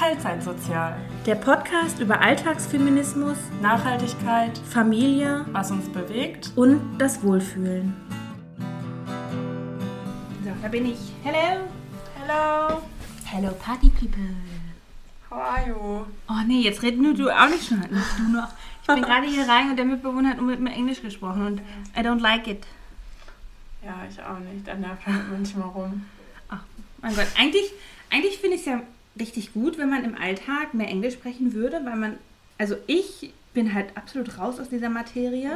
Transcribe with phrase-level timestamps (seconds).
[0.00, 0.96] Teilzeitsozial.
[1.26, 6.52] Der Podcast über Alltagsfeminismus, Nachhaltigkeit, Familie was uns bewegt.
[6.56, 7.94] und das Wohlfühlen.
[10.42, 10.96] So, da bin ich.
[11.22, 11.66] Hello.
[12.18, 12.80] Hello,
[13.26, 14.24] Hello, Party People.
[15.30, 16.06] how are you?
[16.30, 17.80] Oh nee, jetzt red nur du auch nicht schon.
[17.80, 18.48] Nicht du noch.
[18.80, 21.60] Ich bin gerade hier rein und der Mitbewohner hat nur mit mir Englisch gesprochen und
[21.94, 22.66] I don't like it.
[23.84, 24.66] Ja, ich auch nicht.
[24.66, 26.06] Da nervt man manchmal rum.
[27.02, 27.70] Mein Gott, eigentlich,
[28.10, 28.80] eigentlich finde ich es ja
[29.20, 32.18] richtig gut, wenn man im Alltag mehr Englisch sprechen würde, weil man,
[32.58, 35.50] also ich bin halt absolut raus aus dieser Materie,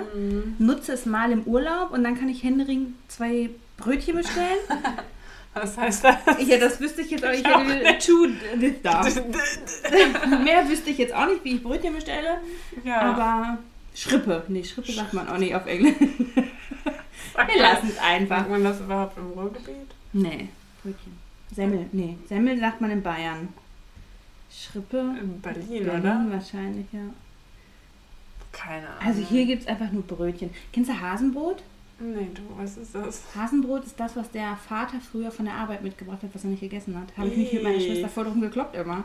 [0.59, 4.59] nutze es mal im Urlaub und dann kann ich händeringend zwei Brötchen bestellen.
[5.55, 6.17] Was heißt das?
[6.49, 7.43] ja, das wüsste ich jetzt auch nicht.
[7.43, 8.27] Ich Ich auch hätte two
[8.59, 9.03] this da.
[10.43, 12.39] Mehr wüsste ich jetzt auch nicht, wie ich Brötchen bestelle,
[12.83, 13.59] ja, aber
[13.95, 14.43] Schrippe.
[14.49, 15.95] Nee, Schrippe sagt man auch nicht auf Englisch.
[17.37, 18.39] Wir lassen es einfach.
[18.39, 19.91] Sagt man das überhaupt im Ruhrgebiet?
[20.12, 20.49] Nee,
[20.83, 21.23] Brötchen.
[21.55, 22.16] Semmel, nee.
[22.28, 23.48] Semmel sagt man in Bayern.
[24.50, 24.98] Schrippe.
[25.20, 26.27] In Berlin, Berlin oder?
[26.30, 27.00] wahrscheinlich, ja.
[28.52, 29.00] Keine Ahnung.
[29.06, 30.50] Also hier gibt es einfach nur Brötchen.
[30.72, 31.62] Kennst du Hasenbrot?
[31.98, 33.22] Nee, du, was ist das?
[33.36, 36.60] Hasenbrot ist das, was der Vater früher von der Arbeit mitgebracht hat, was er nicht
[36.60, 37.16] gegessen hat.
[37.16, 37.80] Habe ich mich mit meiner.
[37.80, 39.05] Schwester voll drum gekloppt immer.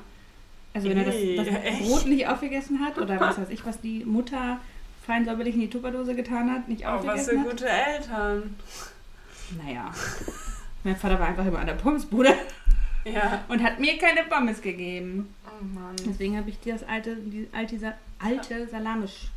[0.73, 1.87] Also wenn er das, das?
[1.87, 4.59] Brot nicht aufgegessen hat oder was weiß ich, was die Mutter
[5.05, 7.49] fein säuberlich in die Tupperdose getan hat, nicht Oh, was für aufgegessen hat.
[7.49, 8.55] gute Eltern.
[9.63, 9.91] Naja.
[10.83, 12.33] Mein Vater war einfach immer an der Pommesbude
[13.05, 13.43] Ja.
[13.47, 15.33] und hat mir keine Pommes gegeben.
[15.45, 15.95] Oh Mann.
[16.05, 19.31] Deswegen habe ich das alte, die alte, alte Salamischbrot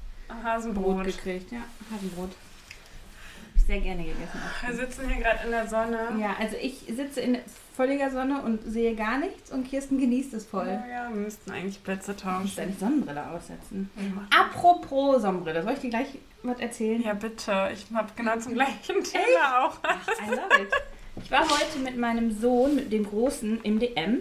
[0.45, 1.05] Hasenbrot.
[1.05, 1.53] gekriegt.
[1.53, 1.61] Ja,
[1.95, 2.31] Hasenbrot.
[2.31, 4.41] Hab ich sehr gerne gegessen.
[4.67, 5.99] Wir sitzen hier gerade in der Sonne.
[6.21, 7.39] Ja, also ich sitze in
[7.77, 10.67] völliger Sonne und sehe gar nichts und Kirsten genießt es voll.
[10.67, 12.53] Ja, ja, wir müssten eigentlich Plätze Ich muss tauschen.
[12.57, 13.91] deine Sonnenbrille aussetzen.
[13.97, 14.41] Ja.
[14.41, 17.01] Apropos Sonnenbrille, soll ich dir gleich was erzählen?
[17.03, 17.71] Ja, bitte.
[17.73, 19.79] Ich habe genau zum gleichen Thema auch.
[19.83, 20.73] Ach, I love it.
[21.17, 24.21] Ich war heute mit meinem Sohn, mit dem Großen, im DM.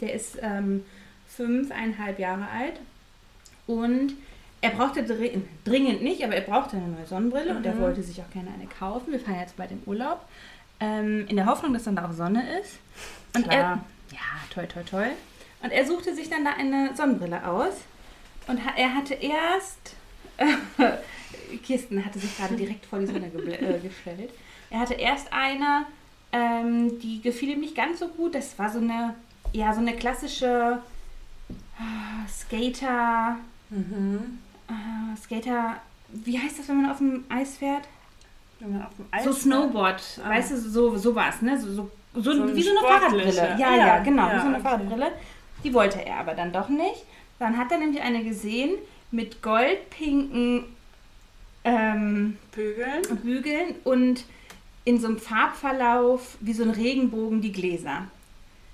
[0.00, 0.84] Der ist ähm,
[1.28, 2.74] fünfeinhalb Jahre alt.
[3.66, 4.14] Und
[4.60, 7.80] er brauchte dri- dringend nicht, aber er brauchte eine neue Sonnenbrille und er Mhm.
[7.80, 9.12] wollte sich auch gerne eine kaufen.
[9.12, 10.20] Wir fahren jetzt bald im Urlaub.
[10.80, 12.78] Ähm, in der Hoffnung, dass dann da auch Sonne ist.
[13.36, 13.84] Und er, Klar.
[14.12, 14.18] ja,
[14.52, 15.10] toll, toll, toll.
[15.62, 17.74] Und er suchte sich dann da eine Sonnenbrille aus.
[18.48, 19.94] Und ha- er hatte erst,
[21.64, 24.30] Kirsten hatte sich gerade direkt vor die Sonne geble- äh, gestellt.
[24.70, 25.84] Er hatte erst eine,
[26.32, 28.34] ähm, die gefiel ihm nicht ganz so gut.
[28.34, 29.14] Das war so eine,
[29.52, 30.78] ja, so eine klassische
[31.78, 33.36] ah, Skater,
[33.70, 34.38] Mhm.
[34.68, 35.76] äh, Skater,
[36.08, 37.84] wie heißt das, wenn man auf dem Eis fährt?
[38.58, 40.30] Wenn man auf dem Eis so Snowboard, Ah.
[40.30, 41.58] weißt du, so, so was, ne?
[41.58, 42.80] So, so, so, So wie so eine.
[42.80, 43.56] Fahrradbrille.
[43.56, 44.62] Ja, Ja, ja, genau, ja, wie so eine okay.
[44.64, 45.12] Fahrradbrille.
[45.64, 47.04] Die wollte er aber dann doch nicht.
[47.38, 48.74] Dann hat er nämlich eine gesehen
[49.12, 50.64] mit goldpinken
[51.64, 53.02] ähm, Bügeln.
[53.22, 54.24] Bügeln und
[54.84, 58.06] in so einem Farbverlauf wie so ein Regenbogen die Gläser.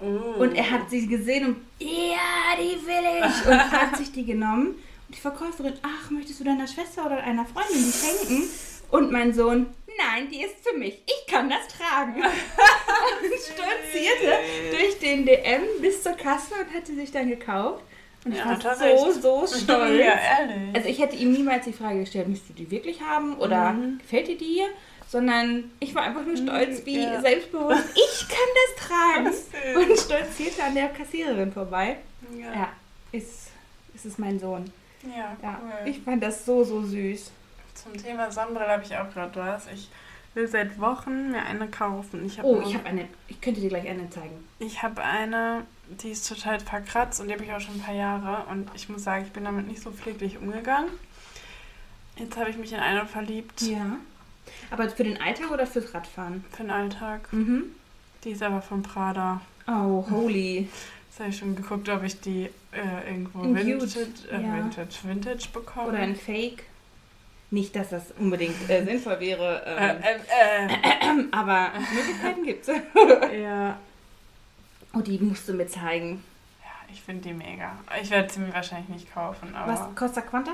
[0.01, 0.41] Oh.
[0.43, 3.47] Und er hat sie gesehen und ja, die will ich.
[3.47, 4.69] Und hat sich die genommen.
[5.09, 8.49] Und die Verkäuferin, ach, möchtest du deiner Schwester oder einer Freundin die schenken?
[8.91, 9.67] Und mein Sohn,
[9.99, 11.03] nein, die ist für mich.
[11.07, 12.15] Ich kann das tragen.
[12.23, 14.39] und stolzierte
[14.71, 17.83] durch den DM bis zur Kasse und hat sie sich dann gekauft.
[18.25, 20.01] Und ich Ja, war so, so stolz.
[20.01, 20.15] Ja.
[20.75, 23.99] Also ich hätte ihm niemals die Frage gestellt, möchtest du die wirklich haben oder Mhm.
[23.99, 24.63] gefällt dir die?
[25.09, 27.21] Sondern ich war einfach nur stolz, wie ja.
[27.21, 27.85] selbstbewusst.
[27.95, 28.39] Ich kann
[28.77, 29.91] das tragen.
[29.91, 31.99] Und stolzierte an der Kassiererin vorbei.
[32.37, 32.53] ja.
[32.53, 32.69] Ja,
[33.13, 33.51] ist,
[33.95, 34.71] ist es mein Sohn.
[35.05, 35.89] ja, Ja, cool.
[35.89, 37.31] ich fand das so, so süß.
[37.75, 39.67] Zum Thema Sonnenbrille habe ich auch gerade was.
[39.73, 39.89] Ich
[40.35, 42.27] will seit Wochen mir eine kaufen.
[42.27, 44.45] Ich Oh, ich habe eine, ich könnte dir gleich eine zeigen.
[44.59, 45.65] ich habe eine,
[46.03, 48.51] die ist total verkratzt und die habe ich auch schon ein paar Jahre.
[48.51, 50.91] Und ich muss sagen, ich bin damit nicht so pfleglich umgegangen.
[52.17, 53.99] Jetzt habe ich mich in eine verliebt Ja.
[54.71, 56.45] Aber für den Alltag oder fürs Radfahren?
[56.51, 57.33] für den Alltag.
[57.33, 57.65] Mhm.
[58.25, 59.41] Die ist aber von Prada.
[59.69, 60.69] Oh, holy.
[61.09, 64.55] Jetzt habe ich schon geguckt, ob ich die äh, irgendwo In Vintage, äh, ja.
[64.57, 65.89] Vintage, Vintage bekomme.
[65.89, 66.65] Oder ein Fake.
[67.51, 72.69] Nicht, dass das unbedingt äh, sinnvoll wäre, äh, ähm, äh, aber Möglichkeiten gibt's.
[72.69, 73.43] äh.
[73.43, 73.79] ja.
[74.93, 76.23] Oh, die musst du mir zeigen.
[76.63, 77.73] Ja, ich finde die mega.
[78.03, 79.73] Ich werde sie mir wahrscheinlich nicht kaufen, aber.
[79.73, 80.53] Was kostet Quanta?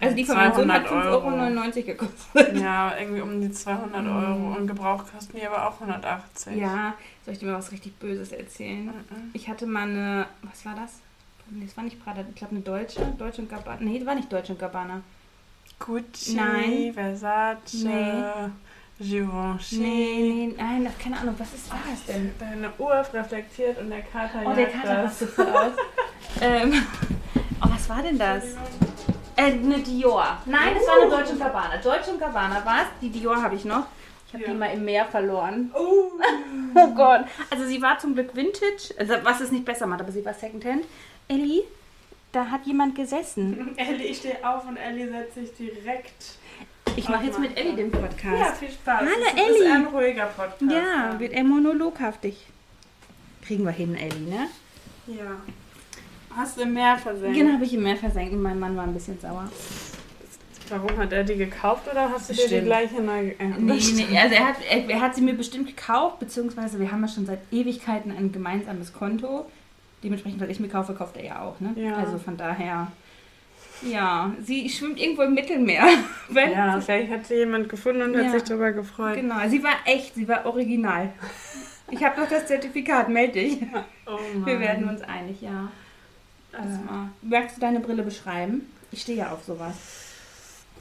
[0.00, 2.56] Also die Sohn hat 5,99 Euro gekostet.
[2.58, 4.08] Ja, irgendwie um die 200 Mhm.
[4.16, 4.56] Euro.
[4.56, 6.56] Und Gebrauch kosten die aber auch 180.
[6.56, 6.94] Ja,
[7.24, 8.86] soll ich dir mal was richtig Böses erzählen?
[8.86, 9.30] Mhm.
[9.34, 11.00] Ich hatte mal eine, was war das?
[11.50, 13.78] Nee, das war nicht Prada, ich glaube eine deutsche, Deutsche und Gabbana.
[13.80, 15.00] Nee, das war nicht Deutsche und Gabbana.
[15.78, 16.92] Gucci, Nein.
[16.94, 18.22] Versace, Nee.
[19.00, 19.76] Givenchy.
[19.78, 22.32] Nee, nee, nein, das- keine Ahnung, was ist war das denn?
[22.38, 25.72] Deine Uhr reflektiert und der Kater Oh, der Kater passt so cool aus.
[26.42, 26.72] ähm,
[27.62, 28.44] oh, was war denn das?
[29.40, 30.38] Äh, eine Dior.
[30.46, 31.76] Nein, das war eine Deutsche und Gabbana.
[31.78, 32.88] Deutsche und Gabbana war es.
[33.00, 33.86] Die Dior habe ich noch.
[34.28, 34.50] Ich habe Ja.
[34.50, 35.70] die mal im Meer verloren.
[35.74, 36.10] Oh.
[36.74, 37.22] Oh Gott.
[37.50, 40.34] Also sie war zum Glück Vintage, also was es nicht besser macht, aber sie war
[40.34, 40.84] Secondhand.
[41.26, 41.62] Ellie,
[42.30, 43.72] da hat jemand gesessen.
[43.76, 46.36] Ellie, ich stehe auf und Ellie setzt sich direkt.
[46.94, 48.58] Ich mache jetzt mit Ellie den Ja, Podcast.
[48.58, 49.00] viel Spaß.
[49.00, 49.10] Hallo,
[49.48, 49.72] ist Ellie.
[49.72, 50.62] ein ruhiger Podcast.
[50.70, 52.36] Ja, wird eher monologhaftig.
[53.44, 54.46] Kriegen wir hin, Ellie, ne?
[55.08, 55.40] Ja.
[56.36, 57.36] Hast du mehr versenkt?
[57.36, 59.50] Den habe ich im Meer versenkt und mein Mann war ein bisschen sauer.
[60.68, 62.66] Warum hat er die gekauft oder hast du dir die Bestimmt.
[62.66, 64.10] gleiche neu äh, Nee, bestimmt.
[64.10, 67.08] nee, also er hat, er, er hat sie mir bestimmt gekauft, beziehungsweise wir haben ja
[67.08, 69.46] schon seit Ewigkeiten ein gemeinsames Konto.
[70.04, 71.72] Dementsprechend, weil ich mir kaufe, kauft er ja auch, ne?
[71.74, 71.96] Ja.
[71.96, 72.90] Also von daher,
[73.82, 75.84] ja, sie schwimmt irgendwo im Mittelmeer.
[76.32, 78.22] Ja, vielleicht hat sie jemand gefunden und Ja.
[78.22, 79.16] hat sich darüber gefreut.
[79.16, 81.12] Genau, sie war echt, sie war original.
[81.90, 83.58] Ich habe doch das Zertifikat, melde dich.
[84.06, 84.18] Oh.
[84.44, 85.72] Wir werden uns einig, ja.
[86.52, 87.26] Äh.
[87.26, 88.66] Magst du deine Brille beschreiben?
[88.92, 89.74] Ich stehe ja auf sowas.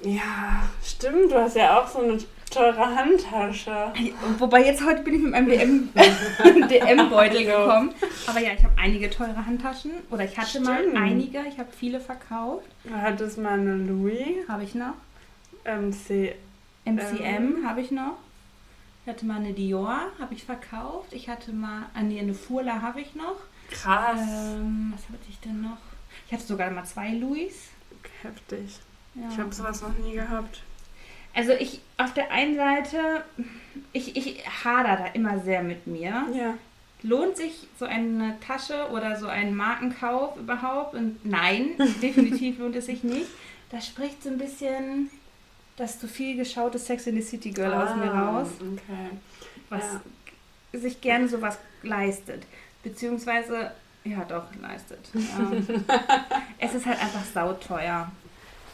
[0.04, 1.32] ja, stimmt.
[1.32, 2.18] Du hast ja auch so eine
[2.50, 3.94] teure Handtasche.
[4.40, 5.90] Wobei jetzt heute bin ich mit meinem DM
[6.70, 7.94] DM-Beutel gekommen.
[8.26, 9.92] Aber ja, ich habe einige teure Handtaschen.
[10.10, 10.98] Oder ich hatte mal Stimmt.
[10.98, 11.44] einige.
[11.48, 12.66] Ich habe viele verkauft.
[12.84, 14.96] Du hattest mal eine Louis Habe ich noch.
[15.66, 16.34] MC.
[16.86, 18.18] MCM habe ich noch.
[19.06, 21.14] Ich hatte mal eine Dior, habe ich verkauft.
[21.14, 23.36] Ich hatte mal ah, nee, eine Furla habe ich noch.
[23.70, 24.20] Krass.
[24.20, 25.78] Ähm, was hatte ich denn noch?
[26.28, 27.54] Ich hatte sogar mal zwei Louis.
[28.22, 28.78] Heftig.
[29.16, 29.30] Ja.
[29.32, 30.62] Ich habe sowas noch nie gehabt.
[31.34, 33.24] Also ich auf der einen Seite,
[33.94, 36.26] ich, ich hader da immer sehr mit mir.
[36.34, 36.56] Ja.
[37.02, 40.96] Lohnt sich so eine Tasche oder so ein Markenkauf überhaupt?
[40.96, 41.70] Und nein,
[42.02, 43.28] definitiv lohnt es sich nicht.
[43.70, 45.10] Da spricht so ein bisschen
[45.78, 49.10] das zu viel geschaute Sex in the City Girl aus mir Ah, raus, Okay.
[49.70, 49.84] was
[50.74, 50.80] Ja.
[50.80, 52.44] sich gerne sowas leistet.
[52.84, 53.72] Beziehungsweise,
[54.04, 55.00] ja doch, leistet.
[55.14, 55.68] Ähm,
[56.58, 58.12] es ist halt einfach sauteuer.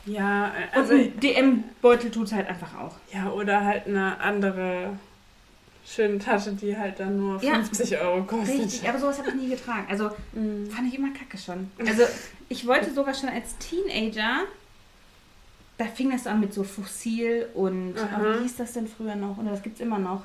[0.06, 2.96] Ja, äh, Und also, ein DM-Beutel tut es halt einfach auch.
[3.12, 4.98] ja, oder halt eine andere
[5.88, 7.56] schöne Tasche, die halt dann nur Ja.
[7.56, 8.60] 50 Euro kostet.
[8.60, 9.86] Richtig, aber sowas habe ich nie getragen.
[9.90, 10.70] Also Mhm.
[10.70, 11.72] fand ich immer kacke schon.
[11.88, 12.04] Also
[12.50, 14.42] ich wollte sogar schon als Teenager,
[15.78, 19.38] da fing das an mit so Fossil und oh, wie hieß das denn früher noch?
[19.38, 20.24] Oder das gibt es immer noch.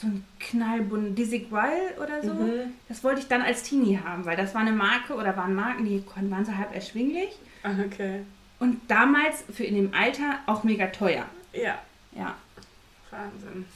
[0.00, 2.32] So ein knallbunt Dizzy Wild oder so.
[2.32, 2.72] Mhm.
[2.88, 5.84] Das wollte ich dann als Teenie haben, weil das war eine Marke oder waren Marken,
[5.84, 7.38] die waren so halb erschwinglich.
[7.62, 8.22] Ah, okay.
[8.58, 11.26] Und damals für in dem Alter auch mega teuer.
[11.52, 11.78] Ja,
[12.16, 12.34] Ja,
[13.10, 13.66] Wahnsinn.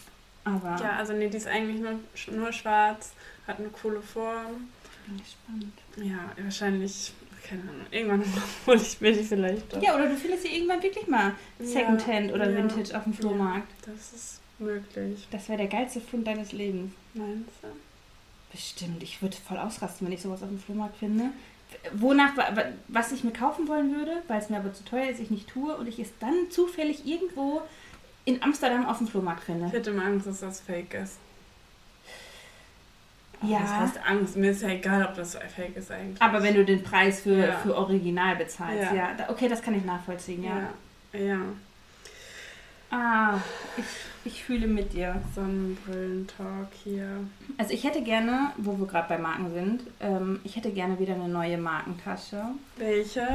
[0.44, 1.99] aber Ja, also nee, die ist eigentlich nur,
[2.35, 3.12] nur schwarz,
[3.47, 4.69] hat eine coole Form.
[5.05, 6.11] ich bin gespannt.
[6.11, 7.12] Ja, wahrscheinlich,
[7.47, 8.25] keine Ahnung, irgendwann
[8.67, 9.82] hole ich mir die vielleicht doch.
[9.82, 12.56] Ja, oder du findest sie irgendwann wirklich mal Secondhand oder ja.
[12.56, 13.69] Vintage auf dem Flohmarkt.
[13.85, 15.26] Das ist möglich.
[15.30, 16.92] Das wäre der geilste Fund deines Lebens.
[17.14, 17.68] Meinst du?
[18.52, 19.02] Bestimmt.
[19.02, 21.30] Ich würde voll ausrasten, wenn ich sowas auf dem Flohmarkt finde.
[21.92, 25.08] Wonach, wa- wa- was ich mir kaufen wollen würde, weil es mir aber zu teuer
[25.10, 27.62] ist, ich nicht tue und ich es dann zufällig irgendwo
[28.24, 29.68] in Amsterdam auf dem Flohmarkt Ich finde.
[29.70, 31.18] hätte mal Angst, dass das fake ist.
[33.42, 33.58] Ja.
[33.60, 34.36] Das heißt Angst.
[34.36, 36.22] Mir ist ja egal, ob das fake ist eigentlich.
[36.22, 37.56] Aber wenn du den Preis für, Ja.
[37.58, 38.94] für Original bezahlst, ja.
[39.18, 39.28] Ja.
[39.28, 40.68] okay, das kann ich nachvollziehen, ja.
[41.12, 41.18] Ja.
[41.20, 41.38] Ja.
[42.96, 43.41] Ah,
[43.76, 43.85] ich,
[44.25, 45.20] ich fühle mit dir.
[45.35, 47.08] Sonnenbrillentalk hier.
[47.58, 51.14] Also ich hätte gerne, wo wir gerade bei Marken sind, ähm, ich hätte gerne wieder
[51.14, 52.41] eine neue Markentasche.
[52.76, 53.26] Welche?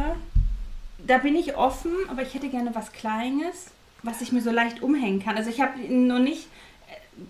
[1.06, 3.72] Da bin ich offen, aber ich hätte gerne was Kleines,
[4.02, 5.36] was ich mir so leicht umhängen kann.
[5.36, 6.48] Also ich habe noch nicht,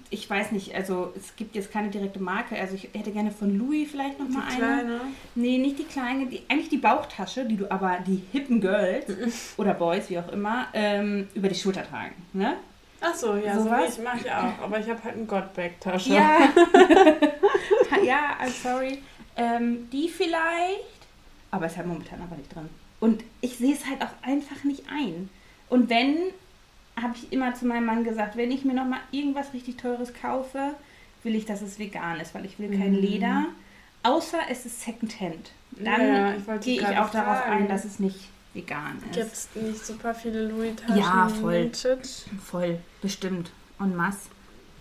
[0.10, 2.60] ich weiß nicht, also es gibt jetzt keine direkte Marke.
[2.60, 4.58] Also ich hätte gerne von Louis vielleicht noch Die mal eine.
[4.58, 5.02] kleine?
[5.36, 9.06] Nee, nicht die kleine, die, eigentlich die Bauchtasche, die du aber die hippen Girls
[9.58, 12.16] oder Boys, wie auch immer, ähm, über die Schulter tragen.
[12.34, 12.56] Ne?
[13.02, 13.98] Ach so, ja, so Sowas?
[13.98, 14.64] wie ich mache ich auch.
[14.64, 16.14] Aber ich habe halt eine Godbag-Tasche.
[16.14, 16.38] Ja.
[18.04, 19.02] ja, I'm sorry.
[19.38, 21.08] Ähm, die vielleicht,
[21.52, 22.70] aber ist halt momentan aber nicht drin.
[23.00, 25.30] Und ich sehe es halt auch einfach nicht ein.
[25.70, 26.18] Und wenn,
[27.02, 30.14] habe ich immer zu meinem Mann gesagt, wenn ich mir noch mal irgendwas richtig Teures
[30.14, 30.74] kaufe,
[31.24, 33.00] will ich, dass es vegan ist, weil ich will kein Mhm.
[33.00, 33.46] Leder.
[34.04, 35.52] Außer es ist Secondhand.
[35.72, 37.64] Dann Ja, gehe ich auch darauf fragen.
[37.64, 39.14] ein, dass es nicht vegan ist.
[39.14, 40.98] Gibt es nicht super viele Louis-Taschen?
[40.98, 41.72] Ja, voll.
[42.44, 43.52] Voll, bestimmt.
[43.80, 44.30] En masse.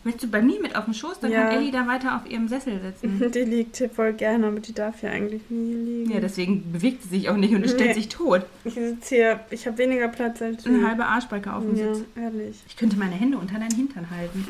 [0.04, 1.20] Möchtest du bei mir mit auf dem Schoß?
[1.20, 1.48] Dann Ja.
[1.48, 3.30] kann Ellie da weiter auf ihrem Sessel sitzen.
[3.34, 6.10] Die liegt hier voll gerne, aber die darf hier eigentlich nie liegen.
[6.12, 7.68] Ja, deswegen bewegt sie sich auch nicht und Nee.
[7.68, 8.42] stellt sich tot.
[8.64, 10.70] ich sitze hier, ich habe weniger Platz als du.
[10.70, 12.06] Eine halbe Arschbacke auf dem ja, Sitz.
[12.16, 12.62] ehrlich.
[12.68, 14.46] Ich könnte meine Hände unter deinen Hintern halten.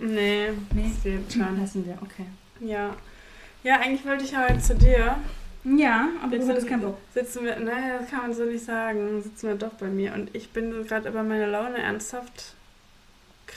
[0.00, 0.90] Nee, Nee.
[0.94, 1.60] das geht schon.
[1.60, 2.26] Lassen wir, okay.
[2.60, 2.94] Ja.
[3.64, 5.16] Ja, eigentlich wollte ich heute zu dir.
[5.64, 6.98] Ja, aber du Sitzen- hattest keinen Bock.
[7.14, 9.22] Sitzen wir, naja, das kann man so nicht sagen.
[9.22, 10.12] Sitzen wir doch bei mir.
[10.14, 12.54] Und ich bin so gerade über meine Laune ernsthaft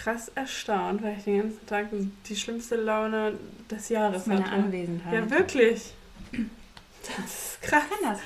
[0.03, 1.87] krass erstaunt, weil ich den ganzen Tag
[2.27, 3.33] die schlimmste Laune
[3.69, 4.55] des Jahres meine hatte.
[4.55, 5.13] Anwesenheit.
[5.13, 5.93] Ja, wirklich.
[7.01, 7.83] Das ist krass.
[7.89, 8.19] Ich kann das.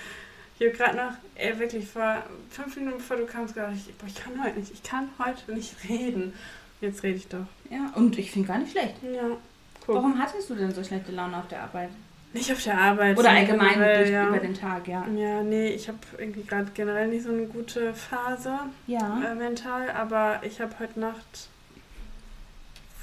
[0.57, 4.07] Ich habe gerade noch, ey, wirklich vor fünf Minuten bevor du kamst, gedacht, ich, boah,
[4.07, 6.33] ich kann heute nicht, ich kann heute nicht reden.
[6.81, 7.45] Jetzt rede ich doch.
[7.69, 8.95] Ja, und ich finde gar nicht schlecht.
[9.03, 9.38] Ja.
[9.85, 9.95] Guck.
[9.95, 11.89] Warum hattest du denn so schlechte Laune auf der Arbeit?
[12.31, 13.17] Nicht auf der Arbeit.
[13.17, 14.27] Oder allgemein generell, durch, ja.
[14.27, 15.05] über den Tag, ja.
[15.07, 19.31] Ja, nee, ich habe irgendwie gerade generell nicht so eine gute Phase Ja.
[19.31, 21.49] äh, mental, aber ich habe heute Nacht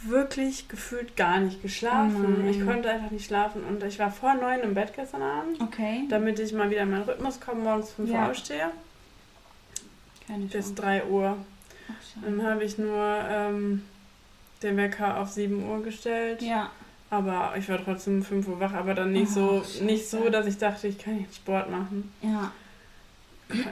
[0.09, 2.43] wirklich gefühlt gar nicht geschlafen.
[2.45, 5.61] Oh ich konnte einfach nicht schlafen und ich war vor neun im Bett gestern Abend,
[5.61, 6.05] Okay.
[6.09, 8.25] damit ich mal wieder in meinen Rhythmus komme, morgens 5 Ja.
[8.25, 8.71] Uhr aufstehe,
[10.27, 10.75] Keine bis.
[10.75, 11.37] 3 Uhr.
[11.89, 13.83] Ach, Dann habe ich nur ähm,
[14.63, 16.43] den Wecker auf 7 Uhr gestellt.
[16.43, 16.71] Ja.
[17.09, 20.29] Aber ich war trotzdem um 5 Uhr wach, aber dann nicht Oh, so nicht so,
[20.29, 22.13] dass ich dachte, ich kann jetzt Sport machen.
[22.23, 22.51] Ja.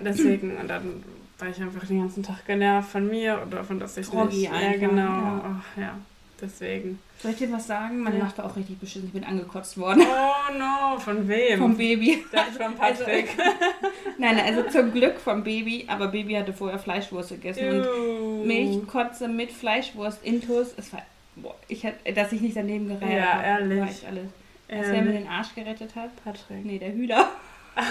[0.04, 1.02] Deswegen, und dann
[1.40, 4.42] war ich einfach den ganzen Tag genervt von mir oder von dass ich Groggy nicht.
[4.44, 5.02] Ja, einfach, genau.
[5.02, 5.42] ja.
[5.60, 5.94] Ach, ja.
[6.40, 6.98] Deswegen.
[7.20, 8.00] Soll ich dir was sagen?
[8.00, 8.24] Meine Ja.
[8.24, 9.06] Nacht war auch richtig beschissen.
[9.06, 10.02] Ich bin angekotzt worden.
[10.02, 11.58] Oh no, von wem?
[11.58, 12.24] Vom Baby.
[12.32, 13.28] Das von Patrick.
[14.18, 15.84] Nein, also zum Glück vom Baby.
[15.88, 17.80] Aber Baby hatte vorher Fleischwurst gegessen.
[17.80, 18.46] Und.
[18.46, 20.74] Milchkotze mit Fleischwurst, Intus.
[20.76, 21.02] Es war,
[21.36, 23.44] boah, ich hatte, dass ich nicht daneben gereiht Ja, habe.
[23.44, 23.80] ehrlich.
[23.80, 24.26] War ich alles.
[24.68, 26.10] Als wer mir Ähm, den Arsch gerettet hat?
[26.24, 26.64] Patrick.
[26.64, 27.28] Nee, der Hühner.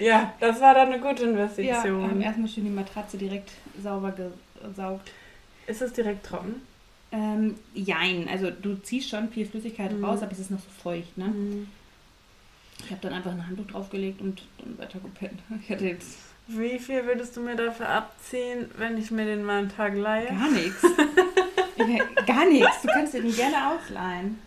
[0.00, 2.02] Ja, das war dann eine gute Ja, Investition.
[2.10, 3.50] haben erstmal schön die Matratze direkt
[3.82, 5.10] sauber gesaugt.
[5.66, 6.62] Ist es direkt trocken?
[7.12, 10.04] Ähm, jein, also du ziehst schon viel Flüssigkeit Mhm.
[10.04, 11.26] raus, aber es ist noch so feucht, ne?
[11.26, 11.68] Mhm.
[12.84, 15.38] Ich habe dann einfach ein Handtuch draufgelegt und dann weiter gepennt.
[15.62, 16.16] Ich hatte jetzt
[16.48, 20.26] Wie viel würdest du mir dafür abziehen, wenn ich mir den mal einen Tag leihe?
[20.28, 20.82] gar nichts.
[22.26, 22.82] Gar nichts.
[22.82, 24.38] Du kannst dir den gerne ausleihen.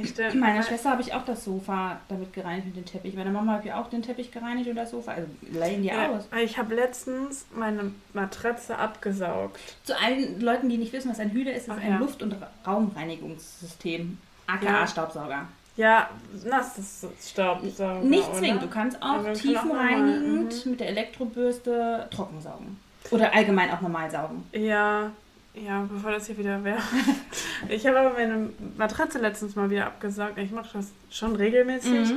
[0.00, 3.14] Ich stell, Meiner Schwester habe ich auch das Sofa damit gereinigt und den Teppich.
[3.14, 5.12] Meine Mama hat ja auch den Teppich gereinigt und das Sofa.
[5.12, 6.28] Also leihen die Ja, aus.
[6.42, 9.58] ich habe letztens meine Matratze abgesaugt.
[9.84, 11.98] Zu allen Leuten, die nicht wissen, was ein Hühler ist, ist Ach ein ja.
[11.98, 14.18] Luft- und Ra- Raumreinigungssystem.
[14.46, 14.86] aka Ja.
[14.86, 15.46] Staubsauger.
[15.76, 16.10] Ja,
[16.44, 18.00] nasses Staubsauger.
[18.00, 18.62] Nicht zwingend.
[18.62, 22.80] Du kannst auch auch tiefenreinigend normal, mit der Elektrobürste trocken saugen.
[23.12, 24.44] Oder allgemein auch normal saugen.
[24.52, 25.10] Ja,
[25.64, 26.78] ja, bevor das hier wieder wäre.
[27.68, 30.38] ich habe aber meine Matratze letztens mal wieder abgesaugt.
[30.38, 32.08] Ich mache das schon regelmäßig.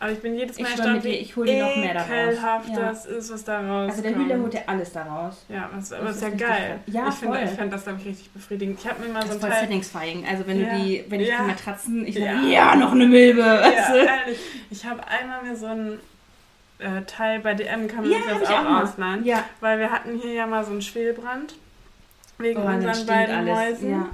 [0.00, 2.68] Aber ich bin jedes Ich Mal mit erstaunt, dir, ich hol dir noch mehr ekelhaft
[2.68, 2.76] Ja.
[2.80, 3.90] das ist, was da rauskommt.
[3.90, 5.44] Also der Hühler holt ja alles daraus.
[5.48, 6.78] Ja, was, aber Das ist ja geil.
[6.86, 7.36] Ja, ich voll.
[7.44, 8.78] ich fand das, glaube ich, richtig befriedigend.
[8.78, 10.24] Ich habe mir mal Das so ein voll satisfying.
[10.24, 10.70] Also wenn Ja.
[10.76, 11.38] du die, wenn ich Ja.
[11.40, 12.76] die Matratzen, ich sage, Ja.
[12.76, 13.42] noch eine Milbe.
[13.42, 14.34] weißt du?
[14.70, 15.98] Ich habe einmal mir so ein
[16.78, 19.24] äh, Teil bei DM, kann man sich das ich auch, auch ausleihen.
[19.24, 19.42] Ja.
[19.58, 21.54] Weil wir hatten hier ja mal so einen Schwelbrand.
[22.38, 23.54] Wegen Oh, dann unseren beiden alles.
[23.54, 24.08] Mäusen, Ja.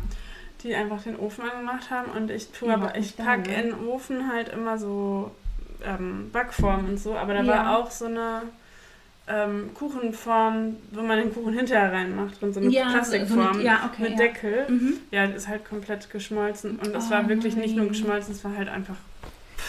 [0.62, 2.10] die einfach den Ofen angemacht haben.
[2.12, 3.62] Und ich tue Ja, aber, ich packe ne?
[3.62, 5.30] in den Ofen halt immer so
[5.84, 7.14] ähm, Backformen und so.
[7.16, 7.52] Aber da Ja.
[7.52, 8.42] war auch so eine
[9.26, 12.42] ähm, Kuchenform, wo man den Kuchen hinterher reinmacht.
[12.42, 14.18] Und so eine Ja, so- so Plastikform eine- ja, okay, mit.
[14.18, 14.66] Deckel.
[14.68, 14.94] Mhm.
[15.10, 16.78] Ja, ist halt komplett geschmolzen.
[16.78, 17.92] Und es Oh war wirklich nicht nur nein.
[17.92, 18.96] geschmolzen, es war halt einfach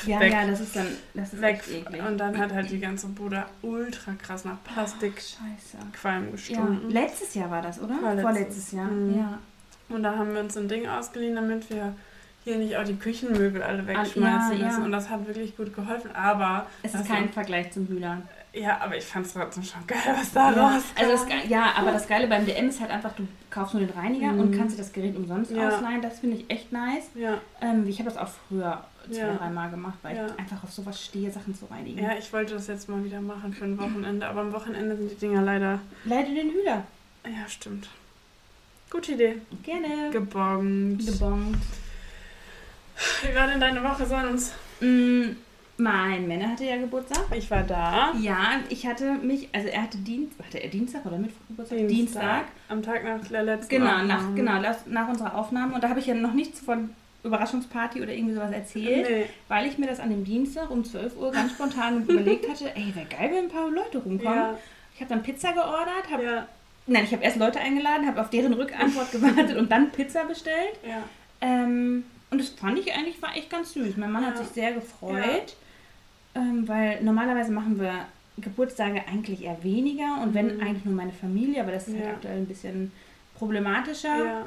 [0.06, 0.34] Ja, Weg.
[0.34, 1.62] ja, das ist dann das ist weg.
[2.08, 5.78] Und dann hat halt die ganze Bude ultra krass nach Plastikqualm Scheiße.
[6.08, 6.90] Ja, gestunken.
[6.92, 7.96] letztes Jahr war das, oder?
[7.96, 8.22] Vorletztes.
[8.24, 8.86] Vorletztes Jahr.
[8.86, 9.18] Mhm.
[9.18, 9.40] Ja.
[9.90, 11.94] Und da haben wir uns ein Ding ausgeliehen, damit wir
[12.44, 14.66] hier nicht auch die Küchenmöbel alle wegschmeißen ja, ja.
[14.68, 14.84] müssen.
[14.84, 16.12] Und das hat wirklich gut geholfen.
[16.16, 18.22] Aber, Es ist kein Vergleich zum Hühler.
[18.54, 21.00] ja, aber ich fand es trotzdem schon geil, was da Ja, rauskam.
[21.04, 23.98] also das, ja, aber das Geile beim DM ist halt einfach, du kaufst nur den
[23.98, 24.40] Reiniger Mhm.
[24.40, 25.68] und kannst dir das Gerät umsonst Ja.
[25.70, 26.02] ausleihen.
[26.04, 27.06] Das finde ich echt nice.
[27.16, 29.36] ja, Ähm, ich habe das auch früher zwei, Ja.
[29.36, 30.26] dreimal gemacht, weil Ja.
[30.28, 32.04] ich einfach auf sowas stehe, Sachen zu reinigen.
[32.04, 34.28] ja, ich wollte das jetzt mal wieder machen für ein Wochenende.
[34.28, 35.80] Aber am Wochenende sind die Dinger leider...
[36.06, 36.84] Leite den Hühler.
[37.26, 37.90] Ja, stimmt.
[38.90, 39.38] Gute Idee.
[39.64, 40.10] Gerne.
[40.12, 41.06] Gebongt.
[41.06, 41.58] Gebongt.
[43.24, 44.54] Wie war denn deine Woche sonst?
[44.80, 45.32] Mm,
[45.78, 47.26] mein Männer hatte ja Geburtstag.
[47.36, 48.14] Ich war da.
[48.22, 51.88] Ja, ich hatte mich, also er hatte Dienstag, hatte er Dienstag oder Mittwoch Geburtstag?
[51.88, 52.44] Dienstag.
[52.70, 54.08] Am Tag nach der letzten Genau, Aufnahme.
[54.08, 55.76] nach, genau nach unserer Aufnahme.
[55.76, 56.92] Und da habe ich ja noch nichts von
[57.26, 59.26] Überraschungsparty oder irgendwie sowas erzählt, Nee.
[59.48, 62.94] weil ich mir das an dem Dienstag um 12 Uhr ganz spontan überlegt hatte, ey,
[62.96, 64.38] wäre geil, wenn ein paar Leute rumkommen.
[64.40, 64.58] Ja,
[64.94, 66.48] Ich habe dann Pizza geordert, habe ja,
[66.88, 70.78] nein, ich habe erst Leute eingeladen, habe auf deren Rückantwort gewartet und dann Pizza bestellt.
[70.88, 71.04] ja.
[71.42, 73.98] Ähm, und das fand ich eigentlich war echt ganz süß.
[73.98, 74.44] Mein Mann hat Ja.
[74.44, 75.56] sich sehr gefreut,
[76.34, 77.94] ähm, weil normalerweise machen wir
[78.38, 80.62] Geburtstage eigentlich eher weniger und wenn Mhm.
[80.62, 82.92] eigentlich nur meine Familie, aber das ist halt aktuell ein bisschen
[83.38, 84.46] problematischer.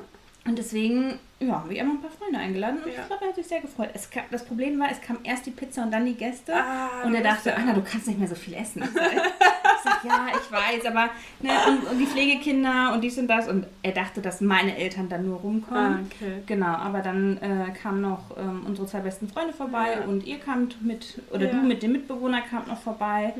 [0.48, 3.00] Und deswegen, ja, habe ich einfach ein paar Freunde eingeladen und Ja.
[3.02, 3.90] ich glaube, er hat sich sehr gefreut.
[3.92, 6.54] Es kam, das Problem war, es kam erst die Pizza und dann die Gäste.
[6.56, 8.82] Ah, und er dachte, Anna, du kannst nicht mehr so viel essen.
[8.82, 13.18] Ich sag, ich sag, ja, ich weiß, aber ne, und, und die Pflegekinder und dies
[13.18, 13.46] und das.
[13.46, 15.84] Und er dachte, dass meine Eltern dann nur rumkommen.
[15.84, 16.42] Ah, okay.
[16.46, 20.06] Genau, aber dann äh, kamen noch ähm, unsere zwei besten Freunde vorbei Ja.
[20.08, 21.52] und ihr kamt mit, oder Ja.
[21.52, 23.34] du mit dem Mitbewohner kamt noch vorbei.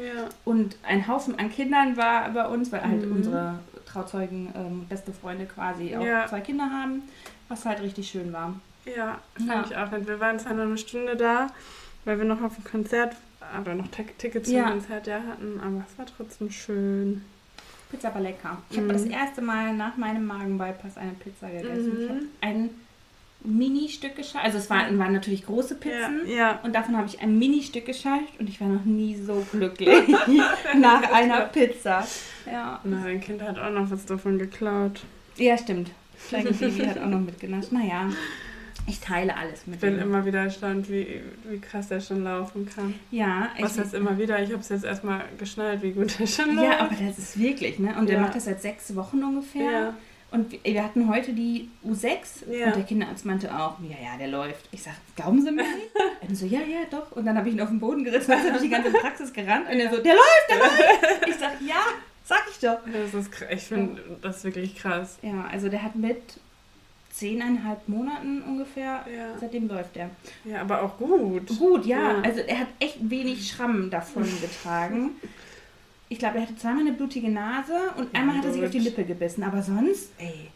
[0.45, 3.17] Und ein Haufen an Kindern war bei uns, weil halt Mhm.
[3.17, 3.59] unsere
[4.03, 6.27] Trauzeugen, ähm, beste Freunde quasi auch Ja.
[6.27, 7.03] zwei Kinder haben,
[7.49, 8.55] was halt richtig schön war.
[8.85, 9.65] Ja, fand Ja.
[9.69, 10.07] ich auch nett.
[10.07, 11.49] Wir waren zwar nur eine Stunde da,
[12.05, 13.17] weil wir noch auf dem Konzert,
[13.55, 14.71] aber noch Tick- Tickets zum Ja.
[14.71, 17.25] Konzert ja hatten, aber es war trotzdem schön.
[17.91, 18.59] Pizza war lecker.
[18.71, 18.93] Ich habe Mhm.
[18.93, 21.95] das erste Mal nach meinem Magenbypass eine Pizza gegessen.
[21.95, 22.03] Mhm.
[22.03, 22.71] Ich habe ein
[23.45, 24.45] Mini-Stück geschafft.
[24.45, 26.23] Also es waren, waren natürlich große Pizzen.
[26.27, 26.61] Ja, ja.
[26.65, 30.09] Und davon habe ich ein Mini-Stück geschafft und ich war noch nie so glücklich
[30.79, 32.07] nach einer Pizza.
[32.51, 32.81] Ja.
[32.85, 35.03] Na, dein Kind hat auch noch was davon geklaut.
[35.37, 35.91] ja, stimmt.
[36.29, 37.71] Kleine Baby hat auch noch mitgenascht.
[37.71, 38.09] Naja,
[38.89, 40.01] ich teile alles Ich mit bin ihm.
[40.01, 42.95] immer wieder erstaunt, wie, wie krass der schon laufen kann.
[43.13, 44.43] Ja, Was ich, heißt immer wieder?
[44.43, 46.67] Ich habe es jetzt erstmal geschnallt, wie gut der schon läuft.
[46.73, 47.95] ja, aber das ist wirklich, ne?
[47.99, 48.23] Und der Ja.
[48.23, 49.71] macht das seit sechs Wochen ungefähr.
[49.71, 49.95] Ja.
[50.31, 52.67] Und wir- hatten heute die U6 Ja.
[52.67, 54.69] und der Kinderarzt meinte auch, ja, ja, der läuft.
[54.73, 55.89] Ich sag, glauben Sie mir nicht?
[56.29, 57.13] Und so, ja, ja, doch.
[57.13, 58.91] Und dann habe ich ihn auf den Boden gesetzt, dann ist er durch die ganze
[58.91, 61.29] Praxis gerannt und er so, der läuft, der läuft.
[61.29, 61.77] Ich sag, ja,
[62.29, 62.79] sag ich doch.
[62.93, 65.19] Das ist, ich finde das wirklich krass.
[65.23, 66.21] Ja, also der hat mit
[67.11, 69.37] zehneinhalb Monaten ungefähr, Ja.
[69.41, 70.11] seitdem läuft er.
[70.45, 71.49] Ja, aber auch gut.
[71.59, 72.21] Gut, ja, Ja.
[72.21, 75.13] also er hat echt wenig Schramm davon getragen.
[76.11, 78.71] Ich glaube, er hatte zweimal eine blutige Nase und Ja, einmal hat er sich auf
[78.71, 78.79] die.
[78.79, 79.43] Lippe gebissen.
[79.43, 80.49] Aber sonst, ey,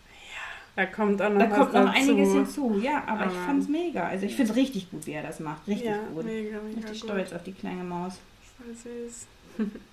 [0.76, 2.79] Da kommt auch noch da kommt noch einiges hinzu.
[2.83, 4.05] Ja, aber, ich Aber- fand's mega.
[4.09, 5.67] Also ich find's richtig gut, wie er das macht.
[5.69, 6.25] Richtig ja, gut.
[6.25, 7.11] mega, mega Richtig gut.
[7.11, 8.14] stolz auf die kleine Maus.
[8.57, 9.26] Voll süß.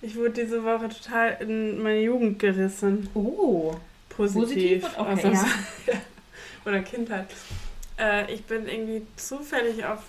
[0.00, 3.08] Ich wurde diese Woche total in meine Jugend gerissen.
[3.14, 3.74] Oh,
[4.08, 4.82] Positiv.
[4.82, 4.98] Positiv?
[4.98, 5.32] Okay, dem-
[5.86, 6.00] ja.
[6.64, 7.26] Oder Kindheit.
[7.98, 10.00] Äh, ich bin irgendwie zufällig auf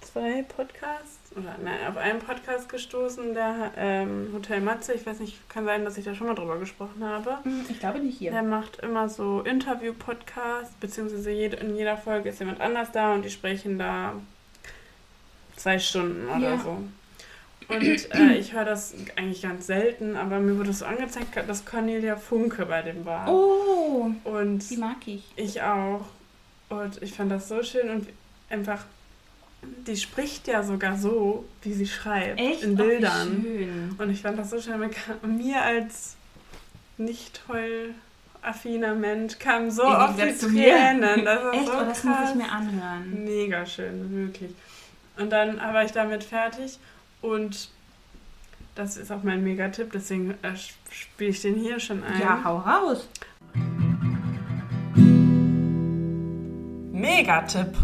[0.00, 4.94] zwei Podcasts oder nein, auf einen Podcast gestoßen, der ähm, Hotel Matze.
[4.94, 7.38] Ich weiß nicht, kann sein, dass ich da schon mal drüber gesprochen habe.
[7.42, 8.30] Hm, ich glaube nicht hier.
[8.30, 13.24] Der macht immer so Interview-Podcasts, beziehungsweise jede, in jeder Folge ist jemand anders da und
[13.24, 14.14] die sprechen da
[15.56, 16.58] zwei Stunden oder Ja.
[16.58, 16.78] so.
[17.68, 17.82] Und
[18.14, 22.66] äh, ich höre das eigentlich ganz selten, aber mir wurde so angezeigt, dass Cornelia Funke
[22.66, 23.28] bei dem war.
[23.28, 25.24] Oh, Und die mag ich.
[25.36, 26.04] ich auch.
[26.68, 28.08] Und ich fand das so schön und
[28.50, 28.84] einfach,
[29.86, 32.62] die spricht ja sogar so, wie sie schreibt, Echt?
[32.62, 33.42] in Oh, Bildern.
[33.42, 33.94] schön.
[33.98, 34.78] Und ich fand das so schön.
[35.22, 36.16] Mir als
[36.98, 37.94] nicht toll
[38.42, 40.32] affiner Mensch kam so Im oft die.
[40.32, 41.24] Tränen.
[41.24, 41.66] Das ist Echt?
[41.66, 43.24] so oh, das muss ich mir anhören.
[43.24, 44.52] Mega schön, wirklich.
[45.18, 46.78] Und dann war ich damit fertig
[47.20, 47.70] und
[48.74, 50.54] das ist auch mein Megatipp, deswegen äh,
[50.90, 52.20] spiele ich den hier schon ein.
[52.20, 53.08] Ja, hau raus.
[56.92, 57.74] Megatipp.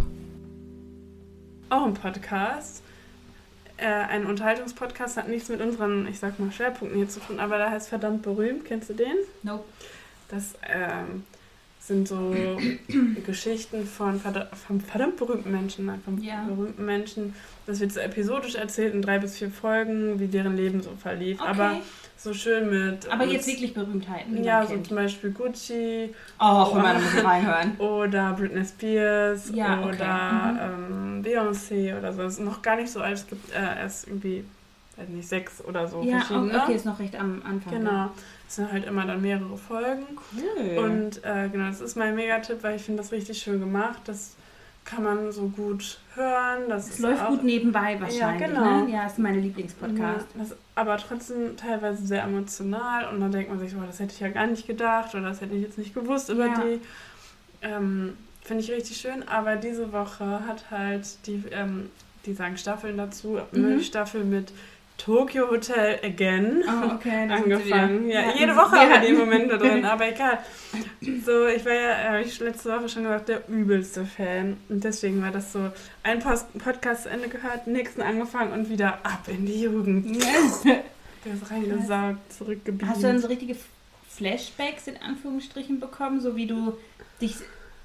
[1.71, 2.83] Auch ein Podcast.
[3.79, 7.57] Äh, ein Unterhaltungspodcast hat nichts mit unseren, ich sag mal, Schwerpunkten hier zu tun, aber
[7.57, 8.65] der heißt verdammt berühmt.
[8.67, 9.17] Kennst du den?
[9.43, 9.65] Nope.
[10.29, 11.25] Das ähm,
[11.85, 12.33] sind so
[13.27, 16.45] Geschichten von, verda von verdammt berühmten Menschen, nein, von Ja.
[16.47, 17.35] berühmten Menschen.
[17.67, 21.41] Das wird so episodisch erzählt in drei bis vier Folgen, wie deren Leben so verlief.
[21.41, 21.49] Okay.
[21.51, 21.77] Aber
[22.17, 23.09] so schön mit.
[23.11, 24.45] Aber mit, jetzt wirklich Berühmtheiten.
[24.45, 24.87] Ja, so kennt.
[24.87, 27.73] zum Beispiel Gucci Oh, mal, da muss reinhören.
[27.79, 29.89] oder Britney Spears Ja, okay.
[29.97, 32.23] oder ähm, Beyoncé oder so.
[32.23, 33.15] Das ist noch gar nicht so alt.
[33.15, 34.45] Es gibt äh, erst irgendwie,
[34.97, 36.63] weiß nicht, sechs oder so Ja, verschiedene.
[36.63, 37.73] okay, ist noch recht am Anfang.
[37.75, 38.11] Genau.
[38.53, 40.03] Es sind halt immer dann mehrere Folgen.
[40.37, 40.77] Cool.
[40.79, 44.03] Und äh, genau, das ist mein Megatipp, weil ich finde das richtig schön gemacht.
[44.05, 44.37] Das
[44.85, 46.65] kann man so gut hören.
[46.69, 48.47] Das es ist läuft auch, gut nebenbei wahrscheinlich.
[48.49, 48.83] genau.
[48.85, 48.93] Ne?
[48.93, 49.97] Ja, ist mein Lieblingspodcast.
[50.35, 54.13] Ja, das, aber trotzdem teilweise sehr emotional und dann denkt man sich, so, das hätte
[54.13, 56.61] ich ja gar nicht gedacht oder das hätte ich jetzt nicht gewusst über Ja.
[56.63, 56.81] die.
[57.63, 61.89] Ähm, Finde ich richtig schön, aber diese Woche hat halt die, ähm,
[62.27, 63.65] die sagen Staffeln dazu, Mhm.
[63.65, 64.53] eine Staffel mit
[65.05, 67.29] Tokyo Hotel Again Oh, okay.
[67.29, 68.09] angefangen.
[68.09, 70.39] Ja, Wir jede Woche haben wir die Momente drin, aber egal.
[71.01, 74.57] So, ich war ja, habe ich letzte Woche schon gesagt, der übelste Fan.
[74.69, 75.71] Und deswegen war das so,
[76.05, 80.23] ein Post Podcast zu Ende gehört, nächsten angefangen und wieder ab in die Jugend.
[80.65, 82.89] Der ist reingesaugt, zurückgeblieben.
[82.89, 83.57] Hast du dann so richtige
[84.09, 86.77] Flashbacks in Anführungsstrichen bekommen, so wie du
[87.21, 87.37] dich.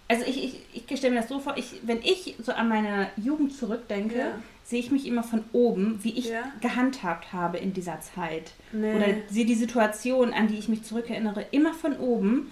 [0.10, 0.44] Also ich,
[0.74, 4.18] ich, ich stelle mir das so vor, ich, wenn ich so an meine Jugend zurückdenke,
[4.18, 4.40] Ja.
[4.64, 6.44] sehe ich mich immer von oben, wie ich Ja.
[6.62, 8.52] gehandhabt habe in dieser Zeit.
[8.72, 8.96] Nee.
[8.96, 12.52] Oder sehe die Situation, an die ich mich zurückerinnere, immer von oben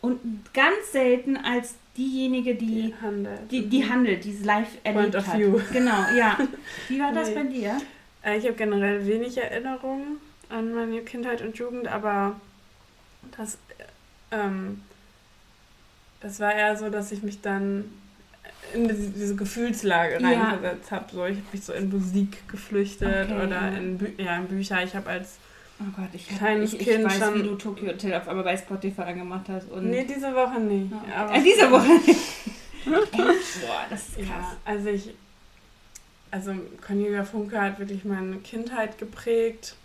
[0.00, 0.20] und
[0.54, 3.50] ganz selten als diejenige, die, die handelt.
[3.50, 5.38] die, die handelt, die es live erlebt of hat.
[5.38, 5.60] view.
[5.72, 6.38] Genau, ja.
[6.88, 7.34] Wie war das Nee.
[7.34, 7.76] bei dir?
[8.22, 10.18] Äh, Ich habe generell wenig Erinnerungen
[10.48, 12.40] an meine Kindheit und Jugend, aber
[13.36, 13.54] das,
[14.30, 14.82] äh, ähm,
[16.20, 17.84] das war eher so, dass ich mich dann
[18.74, 20.28] in diese, diese Gefühlslage Ja.
[20.28, 21.04] reinversetzt habe.
[21.12, 23.68] So, ich habe mich so in Musik geflüchtet Okay, oder ja.
[23.68, 24.82] in, Bü ja, in Bücher.
[24.82, 25.36] Ich habe als
[25.80, 28.42] Oh Gott, ich, Kleines ich, ich Kind weiß, schon- wie du Tokyo Hotel auf einmal
[28.42, 29.70] bei Spotify angemacht hast.
[29.70, 30.90] Und nee, diese Woche nicht.
[30.90, 31.24] Ja.
[31.26, 32.20] Aber äh, diese Woche nicht.
[32.84, 34.26] Boah, das ist krass.
[34.28, 35.10] Ja, also ich,
[36.32, 36.52] also
[36.84, 39.76] Cornelia Funke hat wirklich meine Kindheit geprägt.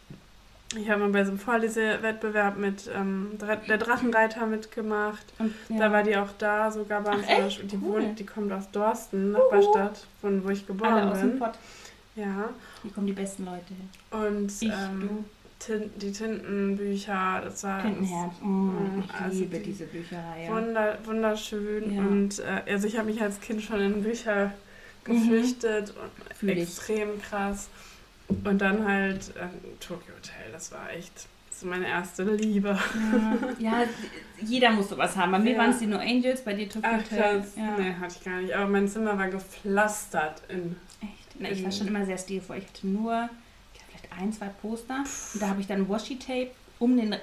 [0.76, 3.32] Ich habe mal bei so einem Vorlesewettbewerb mit ähm,
[3.67, 5.23] der Drachenreiter mitgemacht.
[5.38, 5.78] Und, ja.
[5.78, 7.26] Da war die auch da, sogar bei uns.
[7.30, 8.02] Ach, Die, Cool.
[8.02, 11.39] wohnt, die kommt aus Dorsten, Nachbarstadt, von wo ich geboren Alle aus dem bin.
[11.39, 11.54] Pott.
[12.15, 12.49] Ja,
[12.82, 13.89] Hier kommen die besten Leute hin.
[14.12, 15.26] und Ich, ähm,
[15.60, 18.34] Tin die Tintenbücher, das war Tintenherz.
[18.41, 20.49] Oh, Mm, ich also liebe die- diese Bücherreihe.
[20.49, 21.93] wunder, wunderschön.
[21.95, 22.02] Ja.
[22.02, 24.47] Und äh, also ich habe mich als Kind schon in Bücher
[25.06, 25.13] Mhm.
[25.13, 26.63] geflüchtet und Fühl ich.
[26.63, 27.69] extrem krass.
[28.27, 29.47] Und dann halt äh,
[29.79, 31.12] Tokyo Hotel, das war echt
[31.51, 32.77] so meine erste Liebe.
[33.59, 33.83] Ja, ja,
[34.41, 35.31] jeder muss sowas haben.
[35.31, 35.59] Bei mir Ja.
[35.59, 37.39] waren es die No Angels, bei dir Tokyo Ach Hotel.
[37.39, 37.77] krass, Ja.
[37.77, 38.53] nee, hatte ich gar nicht.
[38.53, 41.12] Aber mein Zimmer war gepflastert in Echt?
[41.39, 42.57] Na, ich war schon immer sehr stilvoll.
[42.57, 43.29] Ich hatte nur
[43.73, 45.03] ich hatte vielleicht ein, zwei Poster.
[45.33, 47.15] Und da habe ich dann Washi-Tape um den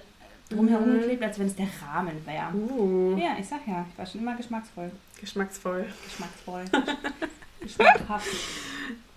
[0.48, 1.00] drumherum Mhm.
[1.00, 2.52] geklebt, als wenn es der Rahmen wäre.
[2.54, 4.90] uh, Ja, ich sag ja, ich war schon immer geschmacksvoll.
[5.20, 5.86] geschmacksvoll.
[6.04, 6.64] Geschmacksvoll.
[7.60, 8.26] Geschmackhaft.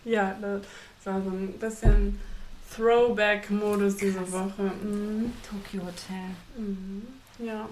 [0.05, 0.35] Ja,
[1.03, 2.19] das war so ein bisschen
[2.75, 4.63] Throwback-Modus diese Woche.
[4.83, 5.31] Mhm.
[5.47, 6.29] Tokyo Hotel.
[6.57, 7.03] Mhm.
[7.39, 7.67] Ja.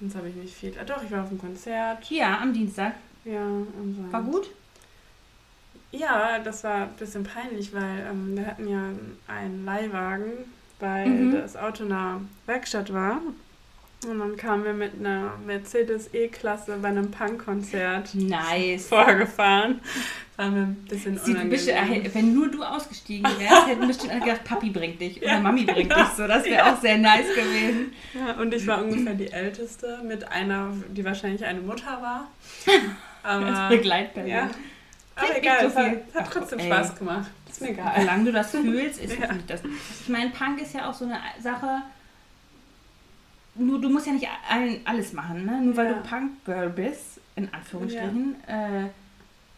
[0.00, 0.72] Sonst habe ich nicht viel.
[0.80, 2.10] Ah, doch, ich war auf dem Konzert.
[2.10, 2.94] Ja, am Dienstag.
[3.24, 4.50] Ja, und sonst- War gut?
[5.92, 8.82] Ja, das war ein bisschen peinlich, weil ähm, wir hatten ja
[9.26, 10.32] einen Leihwagen,
[10.78, 11.32] weil Mhm.
[11.32, 13.20] das Auto in der Werkstatt war.
[14.06, 18.86] Und dann kamen wir mit einer Mercedes E-Klasse bei einem Punkkonzert Nice.
[18.88, 19.80] vorgefahren.
[20.36, 22.06] Das war mir ein bisschen bisschen, unangenehm.
[22.06, 25.64] äh, wenn nur du ausgestiegen wärst, hätten bestimmt alle gedacht, Papi bringt dich oder Mami
[25.64, 26.04] bringt dich.
[26.16, 27.92] So, das wäre auch sehr nice gewesen.
[28.14, 32.28] Ja, und ich war ungefähr die Älteste mit einer, die wahrscheinlich eine Mutter war.
[33.22, 34.30] Als Aber, Begleitperson.
[34.30, 34.48] ja.
[35.14, 36.66] aber egal, es so hat, hat Ach, trotzdem ey.
[36.66, 37.30] Spaß gemacht.
[37.50, 37.92] Ist mir egal.
[38.00, 39.30] Solange du das fühlst, ist Ja.
[39.30, 39.60] nicht das.
[40.00, 41.82] Ich meine, Punk ist ja auch so eine Sache.
[43.60, 45.60] Nur du musst ja nicht allen, alles machen, ne?
[45.62, 45.92] Nur weil Ja.
[45.94, 48.88] du Punk-Girl bist, in Anführungsstrichen, äh,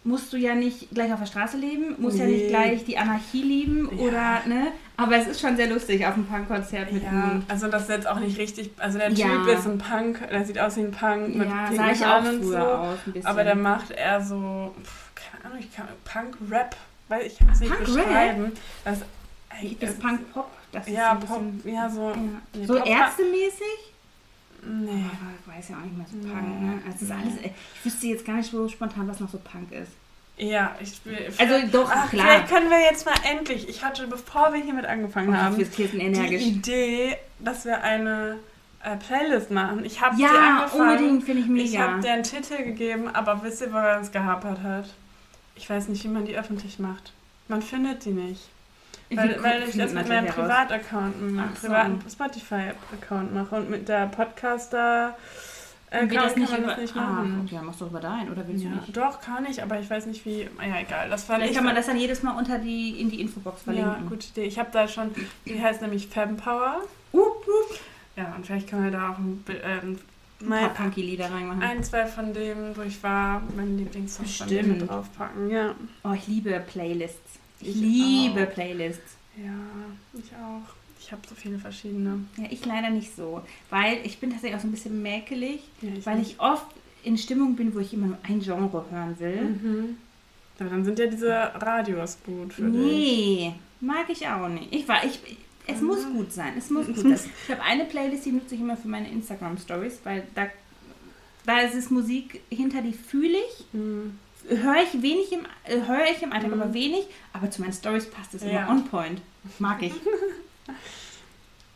[0.05, 2.49] musst du ja nicht gleich auf der Straße leben, musst ja nicht Nee.
[2.49, 4.03] gleich die Anarchie lieben Ja.
[4.03, 4.67] oder, ne?
[4.97, 7.45] Aber es ist schon sehr lustig auf dem Punk-Konzert mit Ja, einem.
[7.49, 8.71] also das ist jetzt auch nicht richtig.
[8.79, 9.27] Also der Ja.
[9.29, 12.25] Typ ist ein Punk, der sieht aus wie ein Punk mit Ja, sah ich auch
[12.29, 12.57] und so.
[12.59, 12.99] aus.
[13.25, 16.75] Aber der macht eher so, pf, keine Ahnung, ich kann Punk-Rap,
[17.09, 18.53] weil ich kann es nicht beschreiben.
[18.85, 18.99] Das,
[19.81, 20.51] das ist Punk-Pop.
[20.73, 22.09] Das ist Ja, Pop, bisschen- ja, so.
[22.11, 22.17] Ja.
[22.55, 23.92] nee, So Pop- ärztemäßig?
[24.65, 24.91] Nee.
[24.91, 26.33] Aber ich weiß ja auch nicht mehr so Nee.
[26.33, 26.73] Punk, ne?
[26.87, 29.73] Also es ist alles, ich wüsste jetzt gar nicht so spontan, was noch so Punk
[29.73, 29.91] ist.
[30.39, 31.31] Ja, ich will.
[31.39, 32.27] Also doch, Ach, klar.
[32.27, 33.69] vielleicht können wir jetzt mal endlich.
[33.69, 36.37] Ich hatte, bevor wir hiermit angefangen Oh, haben, die.
[36.37, 38.39] Idee, dass wir eine
[38.83, 39.85] äh, Playlist machen.
[39.85, 40.81] Ich habe Ja, angefangen.
[40.91, 41.87] unbedingt, finde ich Ich mega.
[41.93, 44.87] habe dir einen Titel gegeben, aber wisst ihr, woran es gehapert hat?
[45.55, 47.13] Ich weiß nicht, wie man die öffentlich macht.
[47.49, 48.41] Man findet die nicht.
[49.17, 50.27] Weil, weil ich das mit meinem?
[50.27, 51.67] Privataccount, mit meinem Ach so.
[51.69, 55.17] privaten Spotify-Account mache und mit der Podcaster
[55.91, 57.43] geht Account das nicht kann man über, das nicht Ah, machen.
[57.45, 58.97] okay, dann machst du über deinen, oder willst ja, du nicht?
[58.97, 60.49] doch, kann ich, aber ich weiß nicht wie.
[60.59, 61.11] ah Ja, egal.
[61.11, 63.59] Das fand Vielleicht ich kann man das dann jedes Mal unter die, in die Infobox
[63.67, 64.09] Ja, verlinken.
[64.09, 64.45] gute Idee.
[64.45, 65.11] Ich habe da schon,
[65.47, 66.77] die heißt nämlich Fempower.
[67.13, 67.75] Uh, uh.
[68.17, 69.99] Ja, und vielleicht können wir da auch ein, ähm,
[70.41, 71.63] Ein paar Punky-Lieder reinmachen.
[71.63, 74.39] ein, zwei von denen, wo ich war, meine Lieblingssongs
[74.87, 75.51] draufpacken.
[75.51, 75.75] Ja.
[76.05, 77.22] Oh, ich liebe Playlists.
[77.63, 78.53] Ich, Ich liebe auch.
[78.55, 79.17] Playlists.
[79.37, 79.53] Ja,
[80.15, 80.75] ich auch.
[81.01, 82.21] Ich habe so viele verschiedene.
[82.37, 83.43] Ja, ich leider nicht so.
[83.71, 86.33] Weil ich bin tatsächlich auch so ein bisschen mäkelig, Ja, weil nicht.
[86.33, 86.67] ich oft
[87.03, 89.43] in Stimmung bin, wo ich immer nur ein Genre hören will.
[89.43, 89.97] Mhm.
[90.61, 92.73] Aber dann sind ja diese Radios gut für dich.
[92.81, 94.73] Nee, mag ich auch nicht.
[94.73, 95.19] Ich war, ich,
[95.67, 95.87] es Mhm.
[95.89, 96.53] muss gut sein.
[96.57, 97.19] Es muss gut sein.
[97.47, 100.47] Ich habe eine Playlist, die nutze ich immer für meine Instagram Stories, weil da,
[101.47, 103.65] da ist es Musik hinter, die fühle ich.
[103.73, 104.19] Mhm.
[104.49, 106.61] Höre ich wenig im, äh, höre ich im Alltag, Mhm.
[106.63, 107.07] aber wenig.
[107.33, 108.49] Aber zu meinen Stories passt es Ja.
[108.63, 109.21] immer on point.
[109.59, 109.93] Mag ich.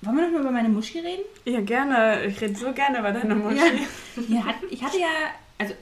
[0.02, 1.22] Wollen wir noch mal über meine Muschi reden?
[1.44, 2.24] Ja, gerne.
[2.26, 3.58] Ich rede so gerne über deine Muschi.
[4.28, 5.06] Ja, hat, ich hatte ja,
[5.58, 5.74] also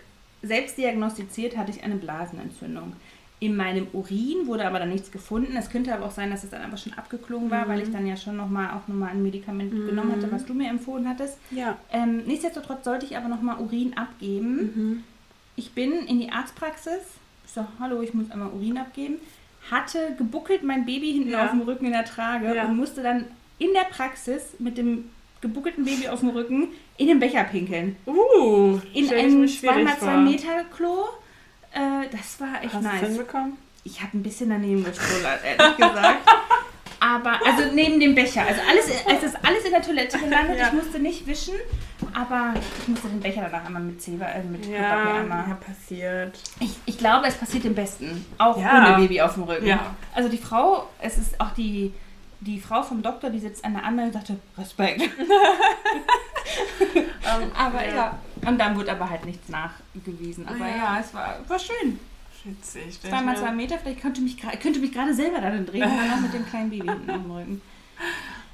[0.42, 2.94] selbst diagnostiziert hatte ich eine Blasenentzündung.
[3.40, 5.54] In meinem Urin wurde aber dann nichts gefunden.
[5.56, 7.68] Es könnte aber auch sein, dass es dann aber schon abgeklungen war, Mhm.
[7.70, 9.86] weil ich dann ja schon nochmal auch nochmal ein Medikament Mhm.
[9.86, 11.38] genommen hatte, was du mir empfohlen hattest.
[11.50, 11.76] Ja.
[11.92, 14.56] Ähm, nichtsdestotrotz sollte ich aber nochmal Urin abgeben.
[14.56, 15.04] Mhm.
[15.56, 17.00] Ich bin in die Arztpraxis.
[17.46, 19.16] Ich so, hallo, ich muss einmal Urin abgeben.
[19.70, 21.44] Hatte gebuckelt mein Baby hinten Ja.
[21.44, 22.64] auf dem Rücken in der Trage Ja.
[22.66, 23.26] und musste dann
[23.58, 27.96] in der Praxis mit dem gebuckelten Baby auf dem Rücken in den Becher pinkeln.
[28.06, 30.16] Uh, In stell ich ein mir schwierig 2x2 vor.
[30.18, 31.04] Meter Klo.
[31.72, 33.08] Äh, das war echt Hast du es nice.
[33.08, 33.56] hinbekommen?
[33.84, 36.28] Ich habe ein bisschen daneben gestrullert, ehrlich gesagt.
[37.00, 38.46] Aber, also neben dem Becher.
[38.46, 40.58] Also alles, es ist alles in der Toilette gelandet.
[40.58, 40.68] Ja.
[40.68, 41.54] Ich musste nicht wischen,
[42.14, 45.48] aber ich musste den Becher danach einmal mit Zewa, äh, mit Ja, einmal.
[45.48, 46.38] ja, passiert.
[46.60, 48.24] Ich, ich glaube, es passiert dem Besten.
[48.38, 48.78] Auch Ja.
[48.86, 49.66] ohne Baby auf dem Rücken.
[49.66, 49.94] Ja.
[50.14, 51.92] Also die Frau, es ist auch die,
[52.40, 55.02] die Frau vom Doktor, die sitzt an der anderen und sagte, Respekt.
[57.26, 58.18] Ähm, Aber ja.
[58.46, 60.46] Und dann wurde aber halt nichts nachgewiesen.
[60.46, 60.76] Aber Ja.
[60.76, 61.98] ja, es war, war schön.
[62.44, 62.96] Witzig.
[62.98, 66.20] stell Zwei Meter, vielleicht könnte mich, könnte mich gerade selber darin drehen und dann auch
[66.20, 67.62] mit dem kleinen Baby hinten auf dem Rücken.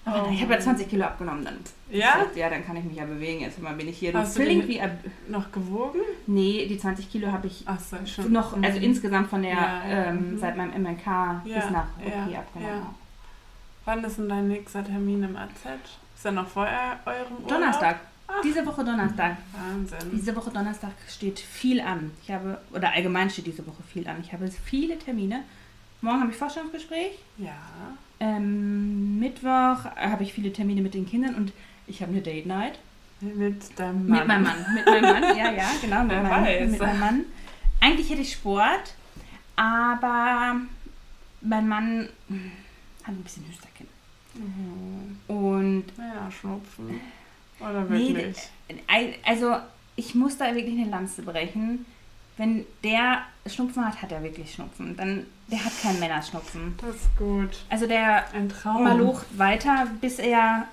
[0.04, 0.62] Aber Oh ich habe ja Mann.
[0.62, 1.44] 20 Kilo abgenommen.
[1.44, 1.58] Dann
[1.90, 2.24] Ja?
[2.34, 3.40] ja, dann kann ich mich ja bewegen.
[3.40, 4.14] Jetzt bin ich hier.
[4.14, 4.80] Hast Du flink wie.
[5.28, 6.00] Noch gewogen?
[6.26, 8.32] Nee, die 20 Kilo habe ich Ach so, schon.
[8.32, 8.84] noch, also Mhm.
[8.84, 10.38] insgesamt von der, Ja, ja, ähm, mhm.
[10.38, 12.76] seit meinem MLK bis nach OP abgenommen.
[12.82, 12.94] ja.
[13.84, 15.50] Wann ist denn dein nächster Termin im AZ?
[16.14, 17.48] Ist er noch vor eu- eurem Urlaub?
[17.48, 18.00] Donnerstag.
[18.44, 19.36] Diese Woche Donnerstag.
[19.52, 20.10] Wahnsinn.
[20.12, 22.12] Diese Woche Donnerstag steht viel an.
[22.22, 24.16] Ich habe, oder allgemein steht diese Woche viel an.
[24.22, 25.42] Ich habe viele Termine.
[26.00, 27.18] Morgen habe ich Vorstellungsgespräch.
[27.38, 27.52] Ja.
[28.20, 31.52] Ähm, Mittwoch habe ich viele Termine mit den Kindern und
[31.86, 32.78] ich habe eine Date Night.
[33.20, 34.18] Mit deinem Mann.
[34.18, 34.66] Mit meinem Mann.
[34.74, 36.04] Mit meinem Mann, ja, ja, genau.
[36.04, 37.24] Mit, meinem, mit meinem Mann.
[37.80, 38.94] Eigentlich hätte ich Sport,
[39.56, 40.56] aber
[41.40, 42.08] mein Mann
[43.04, 43.86] hat ein bisschen Hüsterchen.
[44.34, 45.18] Mhm.
[45.34, 47.00] Und Ja, Schnupfen.
[47.58, 48.36] Oder Nee, wirklich?
[48.86, 49.56] Ei- Also,
[49.96, 51.84] ich muss da wirklich eine Lanze brechen.
[52.40, 54.96] Wenn der Schnupfen hat, hat er wirklich Schnupfen.
[54.96, 56.74] Dann, der hat keinen Männerschnupfen.
[56.80, 57.50] das ist gut.
[57.68, 58.24] Also der
[58.64, 60.66] malocht weiter, bis er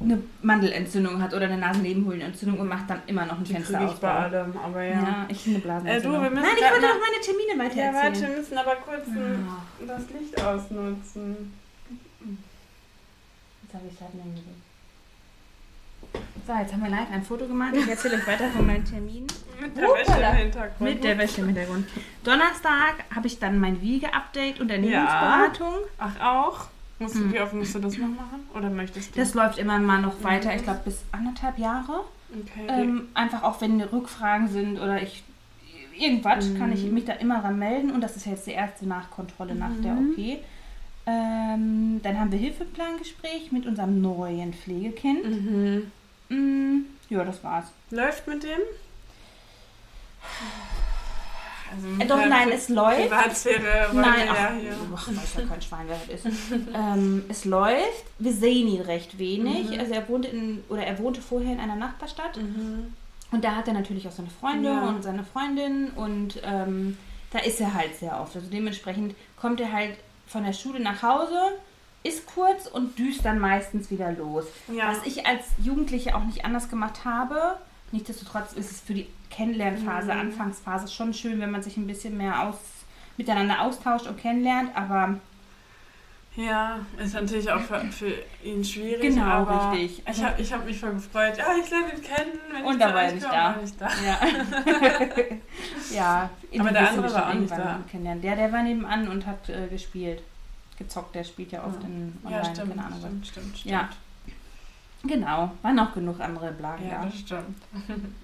[0.00, 3.98] eine Mandelentzündung hat oder eine Nasennebenhöhlenentzündung und macht dann immer noch ein Fenster aus.
[3.98, 5.02] bei allem, aber ja.
[5.02, 6.24] Ja, ich eine Blasenentzündung.
[6.26, 9.08] Äh, du, Nein, ich wollte noch meine Termine weiter Ja, warte, wir müssen aber kurz
[9.08, 11.52] Ah, das Licht ausnutzen.
[13.64, 14.12] Jetzt habe ich es halt.
[16.46, 17.74] So, jetzt haben wir live ein Foto gemacht.
[17.74, 19.26] Ich erzähle euch weiter von meinen Terminen.
[19.60, 20.80] Mit der Wäsche im Hintergrund.
[20.80, 21.88] Mit der Wäsche im Hintergrund.
[22.24, 25.74] Donnerstag habe ich dann mein Wiege-Update und Ernährungsberatung.
[25.98, 26.66] Ach, auch?
[26.98, 27.32] Musst du, Mhm.
[27.32, 28.46] Wie oft musst du das noch machen?
[28.54, 29.20] Oder möchtest du?
[29.20, 32.04] Das läuft immer mal noch weiter, ich glaube bis anderthalb Jahre.
[32.32, 32.66] okay.
[32.68, 35.24] Ähm, einfach auch wenn Rückfragen sind oder ich
[35.98, 36.58] irgendwas, Mhm.
[36.58, 37.90] kann ich mich da immer dran melden.
[37.90, 40.10] Und das ist jetzt die erste Nachkontrolle nach der Mhm.
[40.12, 40.38] OP.
[41.06, 45.24] Ähm, dann haben wir Hilfeplangespräch mit unserem neuen Pflegekind.
[45.24, 45.90] mhm.
[46.28, 47.72] Mm, ja, das war's.
[47.90, 48.58] Läuft mit dem?
[51.72, 53.02] Also Äh, doch, nein, es läuft.
[53.10, 54.76] Privatsphäre Nein, ja ach, hier.
[54.94, 56.36] ach, weiß ja kein Schwein, wer das ist.
[56.74, 58.04] ähm, es läuft.
[58.18, 59.70] Wir sehen ihn recht wenig.
[59.70, 59.78] Mhm.
[59.78, 62.36] Also er wohnt in, oder er wohnte vorher in einer Nachbarstadt.
[62.38, 62.92] Mhm.
[63.30, 64.88] Und da hat er natürlich auch seine Freunde Ja.
[64.88, 66.98] und seine Freundin und ähm,
[67.30, 68.34] da ist er halt sehr oft.
[68.34, 69.94] Also dementsprechend kommt er halt
[70.26, 71.38] von der Schule nach Hause,
[72.02, 74.46] ist kurz und düst dann meistens wieder los.
[74.74, 74.88] Ja.
[74.88, 77.58] Was ich als Jugendliche auch nicht anders gemacht habe.
[77.92, 80.20] Nichtsdestotrotz ist es für die Kennenlernphase, Mhm.
[80.20, 82.56] Anfangsphase schon schön, wenn man sich ein bisschen mehr aus,
[83.16, 84.70] miteinander austauscht und kennenlernt.
[84.76, 85.16] Aber
[86.36, 88.12] Ja, ist natürlich auch für, für
[88.44, 89.00] ihn schwierig.
[89.02, 89.98] Genau, richtig.
[89.98, 91.36] Ich Also- habe ich hab mich voll gefreut.
[91.36, 92.38] Ja, ich lerne ihn kennen.
[92.52, 93.56] Wenn Und ich da war er nicht da.
[93.56, 93.88] nicht da.
[94.06, 95.10] ja.
[95.94, 96.30] ja.
[96.58, 97.80] Aber der andere war auch nicht da.
[97.90, 98.22] Kennenlernen.
[98.22, 100.22] Der, der war nebenan und hat äh, gespielt.
[100.78, 101.88] Gezockt, der spielt ja oft Ja.
[101.88, 102.98] in online, Ja, stimmt, keine Ahnung.
[103.00, 103.72] stimmt, stimmt, stimmt.
[103.74, 103.88] Ja.
[105.02, 107.04] Genau, waren noch genug andere Blagen Ja, da.
[107.06, 107.62] das stimmt.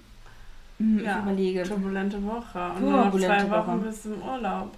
[0.79, 1.17] Hm, Ja.
[1.17, 1.63] Ich überlege.
[1.63, 2.71] Turbulente Woche.
[2.75, 3.77] Und nur noch zwei Wochen Woche.
[3.87, 4.77] bis zum Urlaub.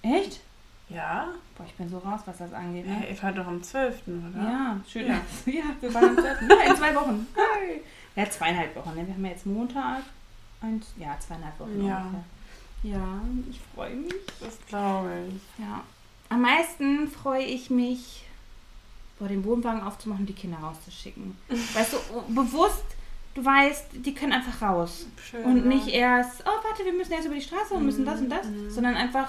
[0.00, 0.40] Echt?
[0.88, 1.28] Ja?
[1.58, 2.86] Boah, ich bin so raus, was das angeht.
[2.86, 2.94] Ne?
[2.94, 4.42] Hey, ihr fahrt doch am 12., oder?
[4.42, 5.06] Ja, schön.
[5.08, 5.20] Ja.
[5.52, 6.24] Ja, wir waren am 12.
[6.48, 7.26] Ja, in zwei Wochen.
[7.34, 7.82] Hey.
[8.16, 8.94] Ja, zweieinhalb Wochen.
[8.96, 9.06] Ne?
[9.06, 10.02] Wir haben ja jetzt Montag.
[10.62, 11.86] Eins, ja, zweieinhalb Wochen.
[11.86, 11.98] Ja.
[11.98, 12.24] ungefähr.
[12.82, 14.14] Ja, ich freue mich.
[14.40, 15.62] Das glaube ich.
[15.62, 15.82] Ja.
[16.30, 18.24] Am meisten freue ich mich,
[19.20, 21.36] boah, den Wohnwagen aufzumachen und die Kinder rauszuschicken.
[21.74, 21.96] Weißt du,
[22.34, 22.82] bewusst,
[23.34, 25.06] du weißt, die können einfach raus.
[25.30, 25.44] Schön.
[25.44, 25.74] Und ne?
[25.76, 28.46] nicht erst, oh, warte, wir müssen jetzt über die Straße und müssen das und das,
[28.46, 28.70] Mhm.
[28.70, 29.28] sondern einfach,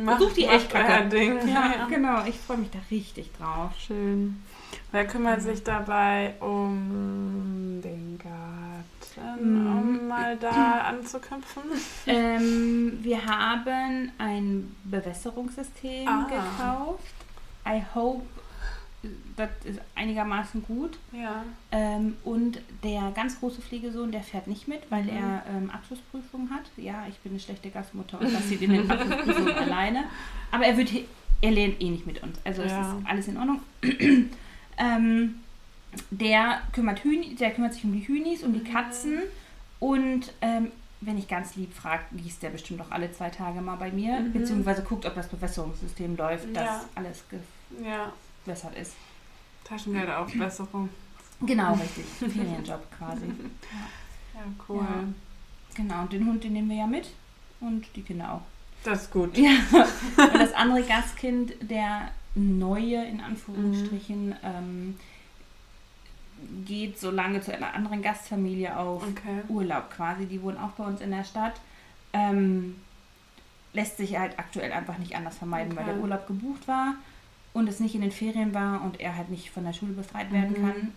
[0.00, 1.08] Mach, Such die echt Kacke.
[1.08, 1.48] Ding.
[1.48, 3.72] ja, genau, ich freue mich da richtig drauf.
[3.84, 4.40] Schön.
[4.92, 9.66] Wer kümmert sich dabei um den Garten, Mhm.
[9.78, 11.62] um mal da anzuknüpfen?
[12.06, 16.26] Ähm, wir haben ein Bewässerungssystem Ah.
[16.28, 17.02] gekauft.
[17.68, 18.22] I hope,
[19.36, 20.98] das ist einigermaßen gut.
[21.12, 21.44] Ja.
[21.70, 25.08] Ähm, und der ganz große Pflegesohn, der fährt nicht mit, weil Mhm.
[25.10, 26.64] er ähm, Abschlussprüfung hat.
[26.76, 30.04] Ja, ich bin eine schlechte Gastmutter und lasse ihn in den Abschlussprüfungen alleine.
[30.50, 30.90] Aber er wird,
[31.42, 32.38] er lernt eh nicht mit uns.
[32.44, 32.80] Also es Ja.
[32.98, 33.60] ist alles in Ordnung.
[34.78, 35.36] ähm,
[36.10, 39.20] der kümmert Hühn, der kümmert sich um die Hühnis, um die Katzen
[39.80, 43.76] und ähm, wenn ich ganz lieb frage, gießt der bestimmt auch alle zwei Tage mal
[43.76, 44.32] bei mir, Mhm.
[44.32, 46.84] beziehungsweise guckt, ob das Bewässerungssystem läuft, dass Ja.
[46.96, 47.22] alles
[47.84, 48.12] Ja.
[48.44, 48.94] gewässert ist.
[49.64, 50.88] Taschengeldaufbesserung.
[51.40, 52.04] Genau, richtig.
[52.18, 53.26] Ferienjob quasi.
[54.34, 54.82] Ja, cool.
[54.88, 55.04] Ja.
[55.74, 57.08] Genau, und den Hund, den nehmen wir ja mit.
[57.60, 58.42] Und die Kinder auch.
[58.84, 59.36] Das ist gut.
[59.36, 59.50] Ja.
[59.72, 64.34] Und das andere Gastkind, der neue, in Anführungsstrichen, Mhm.
[64.44, 65.00] ähm,
[66.64, 69.42] geht so lange zu einer anderen Gastfamilie auf Okay.
[69.48, 70.26] Urlaub quasi.
[70.26, 71.54] Die wohnen auch bei uns in der Stadt.
[72.12, 72.76] Ähm,
[73.72, 75.94] lässt sich halt aktuell einfach nicht anders vermeiden, weil Okay.
[75.94, 76.94] der Urlaub gebucht war
[77.52, 80.32] und es nicht in den Ferien war und er halt nicht von der Schule befreit
[80.32, 80.66] werden Mhm.
[80.66, 80.92] kann.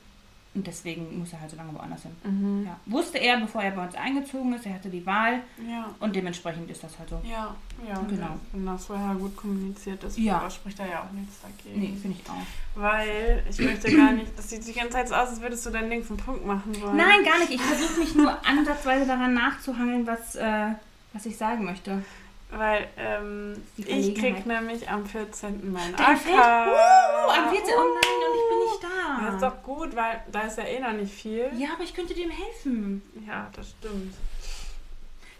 [0.53, 2.11] Und deswegen muss er halt so lange woanders hin.
[2.25, 2.65] Mhm.
[2.65, 2.77] Ja.
[2.85, 5.89] Wusste er, bevor er bei uns eingezogen ist, er hatte die Wahl Ja.
[6.01, 7.21] und dementsprechend ist das halt so.
[7.23, 7.55] Ja,
[7.87, 8.37] ja, Genau.
[8.51, 10.49] Wenn das vorher gut kommuniziert ist, Ja.
[10.49, 11.79] spricht da ja auch nichts dagegen.
[11.79, 12.35] Nee, finde ich auch.
[12.81, 15.69] Weil ich möchte gar nicht, das sieht die ganze Zeit so aus, als würdest du
[15.69, 16.97] dein Ding vom Punkt machen wollen.
[16.97, 17.51] Nein, gar nicht.
[17.51, 20.73] Ich versuche mich nur ansatzweise daran nachzuhangeln, was, äh,
[21.13, 22.03] was ich sagen möchte.
[22.51, 25.71] Weil ähm, ich krieg nämlich am 14.
[25.71, 26.05] meinen Dein?
[26.17, 26.67] Acker.
[26.67, 27.73] Uh, am 14.
[27.77, 29.25] Oh nein, und ich bin nicht da.
[29.25, 31.49] Das ist doch gut, weil da ist ja eh noch nicht viel.
[31.57, 33.01] ja, aber ich könnte dem helfen.
[33.25, 34.13] Ja, das stimmt.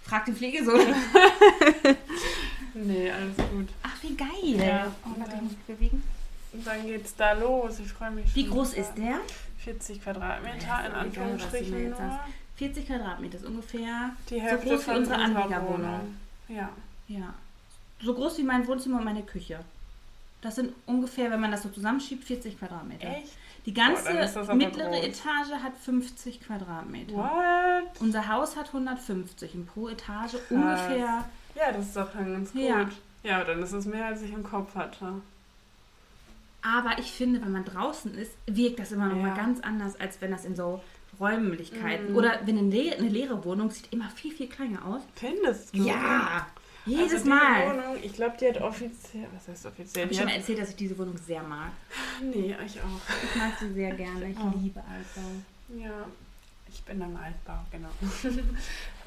[0.04, 0.80] Frag den Pflegesohn.
[2.74, 3.68] Nee, alles gut.
[3.84, 4.28] Ach, wie geil.
[4.66, 6.04] Ja, oh, warte, ich dann- muss bewegen.
[6.54, 7.80] Und dann geht's da los.
[7.80, 8.84] Ich freue mich Wie schon groß total.
[8.84, 9.20] ist der?
[9.60, 12.20] 40 Quadratmeter Ja, in egal, Anführungsstrichen sagst.
[12.56, 15.80] 40 Quadratmeter ist ungefähr Die so Hälfte groß wie von unsere unserer Anliegerwohnung.
[15.82, 16.18] Wohnung.
[16.48, 16.70] Ja.
[17.20, 17.34] Ja.
[18.02, 19.60] So groß wie mein Wohnzimmer und meine Küche.
[20.42, 23.08] Das sind ungefähr, wenn man das so zusammenschiebt, 40 Quadratmeter.
[23.08, 23.34] Echt?
[23.68, 24.06] Die ganze
[24.44, 25.06] Boah, mittlere groß.
[25.06, 27.14] Etage hat 50 Quadratmeter.
[27.14, 28.00] What?
[28.02, 31.26] Unser Haus hat 150 und pro Etage ungefähr.
[31.56, 32.62] Ja, das ist doch dann ganz gut.
[32.62, 32.90] Ja.
[33.24, 35.22] Ja, dann ist es mehr, als ich im Kopf hatte.
[36.64, 39.22] Aber ich finde, wenn man draußen ist, wirkt das immer noch Ja.
[39.28, 40.82] mal ganz anders, als wenn das in so
[41.20, 42.16] Räumlichkeiten Mhm.
[42.16, 45.02] oder wenn eine, le eine leere Wohnung sieht immer viel, viel kleiner aus.
[45.16, 45.84] Findest du?
[45.84, 46.48] Ja,
[46.86, 47.68] jedes also Mal.
[47.70, 49.28] Wohnung, ich glaube, die hat offiziell.
[49.36, 50.04] Was heißt offiziell?
[50.06, 51.72] Habe ich Die schon mal erzählt, dass ich diese Wohnung sehr mag.
[52.22, 53.24] nee, ich auch.
[53.24, 54.30] Ich mag sie sehr gerne.
[54.30, 54.52] Ich Oh.
[54.58, 55.30] liebe Altbau.
[55.84, 56.06] Ja,
[56.70, 57.90] ich bin im Altbau, genau.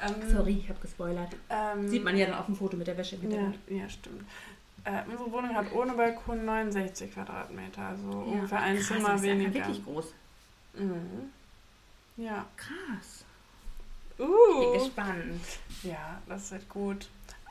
[0.01, 1.31] ähm, Sorry, ich habe gespoilert.
[1.49, 4.23] Ähm, Sieht man ja dann auf dem Foto mit der Wäsche im Ja, ja stimmt.
[4.83, 9.25] Äh, unsere Wohnung hat ohne Balkon 69 Quadratmeter, also ungefähr ein Krass, Zimmer das ist
[9.27, 9.53] ja weniger.
[9.53, 10.13] wirklich groß.
[10.75, 11.31] Mhm.
[12.17, 12.45] Ja.
[12.55, 13.25] Krass.
[14.19, 14.71] Uh.
[14.71, 15.41] Bin gespannt.
[15.83, 17.07] Ja, das wird gut.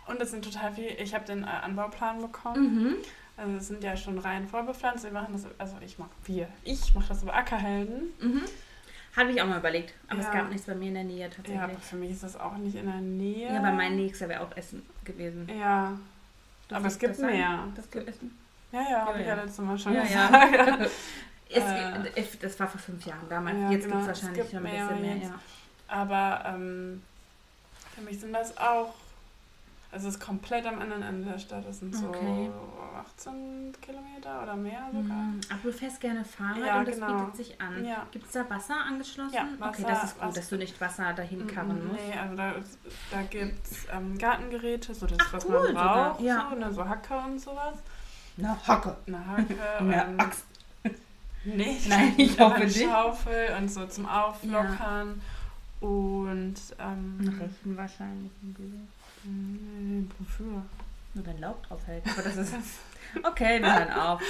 [0.07, 0.89] Und es sind total viel.
[0.99, 2.75] Ich habe den äh, Anbauplan bekommen.
[2.85, 2.95] Mhm.
[3.37, 5.05] Also es sind ja schon Reihen vorbepflanzt.
[5.05, 6.49] Wir machen das, also ich mache wir.
[6.63, 8.13] Ich mache das über Ackerhelden.
[8.21, 8.43] Mhm.
[9.17, 9.95] Habe ich auch mal überlegt.
[10.09, 10.33] Aber es Ja.
[10.33, 11.61] gab nichts bei mir in der Nähe Ja, tatsächlich.
[11.61, 13.53] aber für mich ist das auch nicht in der Nähe.
[13.53, 15.49] Ja, aber mein nächster wäre auch Essen gewesen.
[15.49, 15.99] Ja.
[16.69, 17.67] Darf aber es gibt das mehr.
[17.75, 18.37] Das gibt Essen.
[18.73, 19.43] Ja, ja, habe Ja, ich ja ja.
[19.43, 20.55] letztes Mal schon Ja, gesagt.
[20.81, 20.87] ja.
[21.51, 22.11] es, Äh.
[22.21, 23.57] es- das war vor fünf Jahren damals.
[23.61, 25.17] Ja, jetzt genau, gibt es es wahrscheinlich schon ein mehr bisschen mehr.
[25.29, 25.39] Ja.
[25.89, 27.03] Aber ähm,
[27.95, 28.95] für mich sind das auch.
[29.95, 31.65] Also es ist komplett am anderen Ende der Stadt.
[31.67, 32.51] Das sind so Okay.
[33.19, 35.17] 18 Kilometer oder mehr sogar.
[35.17, 35.41] Mhm.
[35.51, 37.15] Aber du fährst gerne Fahrrad Ja, und das genau.
[37.19, 37.85] bietet sich an.
[37.85, 38.05] Ja.
[38.11, 39.35] Gibt es da Wasser angeschlossen?
[39.35, 42.01] Ja, okay, Wasser- das ist gut, Wasser- dass du nicht Wasser dahin karren musst.
[42.09, 42.53] Nee, also da,
[43.13, 46.21] da gibt es ähm, Gartengeräte, so das, Ach, was cool man sogar, braucht.
[46.23, 46.49] ja.
[46.51, 47.77] So, ne, so Hacke und sowas.
[48.37, 48.97] Na, Hacke.
[49.07, 49.57] Eine Hacke.
[49.79, 50.45] Eine ähm, Axt.
[51.45, 51.89] Nicht.
[51.89, 52.83] Nein, ich hoffe eine nicht.
[52.83, 55.21] Schaufel und so zum Auflockern.
[55.81, 58.33] Und ähm, Rechen wahrscheinlich.
[58.43, 58.55] nee,
[60.19, 60.63] wofür?
[61.15, 62.03] Nur wenn Laub drauf hält.
[62.09, 62.55] Aber das ist.
[63.23, 64.19] Okay, wir hören auf.
[64.19, 64.29] Gut.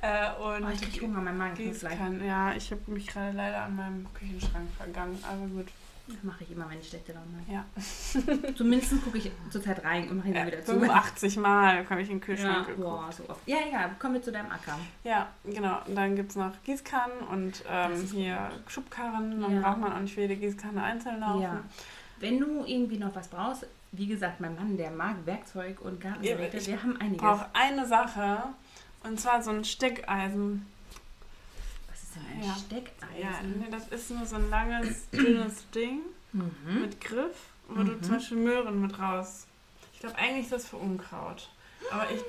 [0.00, 1.68] Äh, und Oh, ich krieg Hunger, mein Magen gleich.
[1.72, 2.26] Gießkanne.
[2.26, 5.18] Ja, ich habe mich gerade leider an meinem Küchenschrank vergangen.
[5.30, 5.66] Aber gut.
[6.06, 7.52] Das mache ich immer, wenn ich schlechte Laune habe.
[7.52, 8.52] Ja.
[8.56, 10.72] Zumindest gucke ich zurzeit rein und mache ihn dann wieder zu.
[10.72, 12.86] 85 Mal habe ich in den Ja, Kühlschrank geguckt.
[12.86, 13.40] boah, so oft.
[13.46, 14.78] Ja, ja, kommen wir zu deinem Acker.
[15.02, 15.80] Ja, genau.
[15.86, 19.38] Und dann gibt es noch Gießkannen und ähm, ist hier Schubkarren.
[19.42, 19.60] Dann Ja.
[19.60, 21.42] braucht man auch nicht für jede Gießkanne einzeln laufen.
[21.42, 21.60] Ja.
[22.20, 23.66] Wenn du irgendwie noch was brauchst,
[23.96, 27.20] wie gesagt, mein Mann, der mag Werkzeug und Gartengeräte, Ja, ich wir haben Ich einiges.
[27.22, 28.42] brauche eine Sache
[29.02, 30.66] und zwar so ein Steckeisen.
[31.90, 32.46] Was ist denn ein Ja.
[32.48, 33.60] Ja, Steckeisen?
[33.60, 36.00] nee, das ist nur so ein langes, dünnes Ding
[36.32, 36.80] Mhm.
[36.80, 37.36] mit Griff,
[37.68, 38.02] wo du Mhm.
[38.02, 39.46] zum Beispiel Möhren mit raus.
[39.92, 41.48] Ich glaube, eigentlich ist das für Unkraut.
[41.90, 42.20] Aber ich.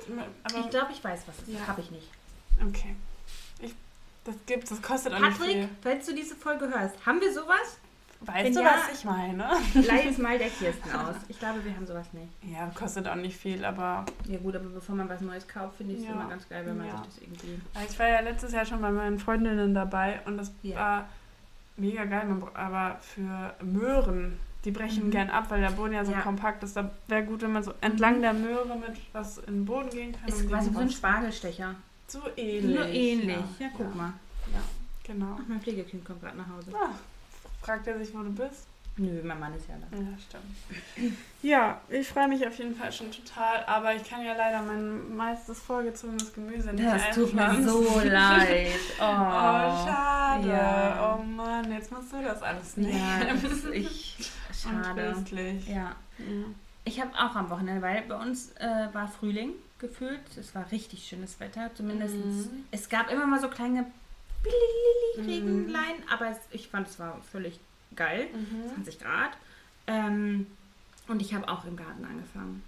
[0.44, 1.54] Aber, Ich glaube, ich weiß, was es ist.
[1.58, 1.66] Ja.
[1.66, 2.08] Habe ich nicht.
[2.60, 2.94] okay.
[3.58, 3.74] Ich,
[4.24, 5.68] das gibt's, das kostet auch nicht Patrick, viel.
[5.82, 7.78] falls du diese Folge hörst, haben wir sowas?
[8.26, 9.48] Weißt wenn du, ja- was ich meine?
[9.74, 11.14] Leih es mal der Kirsten aus.
[11.28, 12.28] Ich glaube, wir haben sowas nicht.
[12.52, 15.94] Ja, kostet auch nicht viel, aber Ja gut, aber bevor man was Neues kauft, finde
[15.94, 16.12] ich es Ja.
[16.12, 16.96] immer ganz geil, wenn man Ja.
[16.98, 17.60] sich das irgendwie...
[17.90, 21.08] ich war ja letztes Jahr schon bei meinen Freundinnen dabei und das war
[21.76, 22.26] mega geil.
[22.54, 25.10] Aber für Möhren, die brechen Mhm.
[25.12, 26.76] gern ab, weil der Boden ja so kompakt ist.
[26.76, 30.12] Da wäre gut, wenn man so entlang der Möhre mit was in den Boden gehen
[30.12, 30.28] kann.
[30.28, 31.74] Ist quasi so ein Spargelstecher.
[32.08, 32.76] So ähnlich.
[32.76, 33.36] Nur ähnlich.
[33.60, 34.12] Ja, guck mal.
[34.52, 34.60] Ja,
[35.04, 35.36] genau.
[35.40, 36.70] Ach, mein Pflegekind kommt gerade nach Hause.
[36.74, 36.90] Ah,
[37.66, 38.66] fragt er sich, wo du bist?
[38.98, 39.94] Nö, mein Mann ist ja da.
[39.94, 41.14] Ja, stimmt.
[41.42, 45.14] Ja, ich freue mich auf jeden Fall schon total, aber ich kann ja leider mein
[45.14, 48.68] meistes vorgezogenes Gemüse nicht Das tut mir so leid.
[48.98, 50.48] Oh, Oh, schade.
[50.48, 51.14] Ja.
[51.18, 52.96] Oh Mann, jetzt musst du das alles nehmen.
[52.98, 54.30] Ja, das ich.
[54.62, 55.08] Schade.
[55.08, 55.66] Untröstlich.
[55.68, 55.94] Ja.
[56.18, 56.44] Ja.
[56.84, 60.20] Ich habe auch am Wochenende, weil bei uns äh, war Frühling gefühlt.
[60.40, 61.70] Es war richtig schönes Wetter.
[61.74, 62.14] Zumindest.
[62.14, 62.64] Mhm.
[62.70, 63.84] Es gab immer mal so kleine
[65.18, 67.58] Regenlein, aber es, ich fand es war völlig
[67.94, 68.28] geil.
[68.32, 68.74] Mhm.
[68.74, 69.30] 20 Grad.
[69.86, 70.46] Ähm,
[71.08, 72.62] und ich habe auch im Garten angefangen.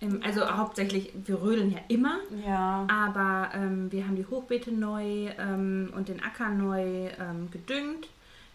[0.00, 2.86] Im, also hauptsächlich, wir rödeln ja immer, Ja.
[2.88, 8.08] aber ähm, wir haben die Hochbeete neu ähm, und den Acker neu ähm, gedüngt.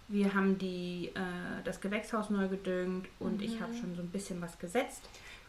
[0.08, 4.42] Wir haben die, äh, das Gewächshaus neu gedüngt und ich habe schon so ein bisschen
[4.42, 5.08] was gesetzt.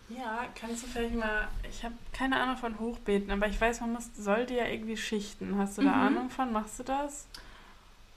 [0.09, 1.49] Ja, kannst du vielleicht mal.
[1.69, 5.59] Ich habe keine Ahnung von Hochbeeten, aber ich weiß, man muss, sollte ja irgendwie schichten.
[5.59, 6.01] Hast du da Mhm.
[6.03, 6.53] Ahnung von?
[6.53, 7.27] Machst du das?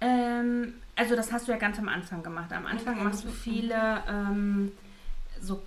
[0.02, 2.54] Ähm, also das hast du ja ganz am Anfang gemacht.
[2.54, 3.04] Am Anfang Okay.
[3.04, 4.72] machst du viele ähm,
[5.42, 5.62] so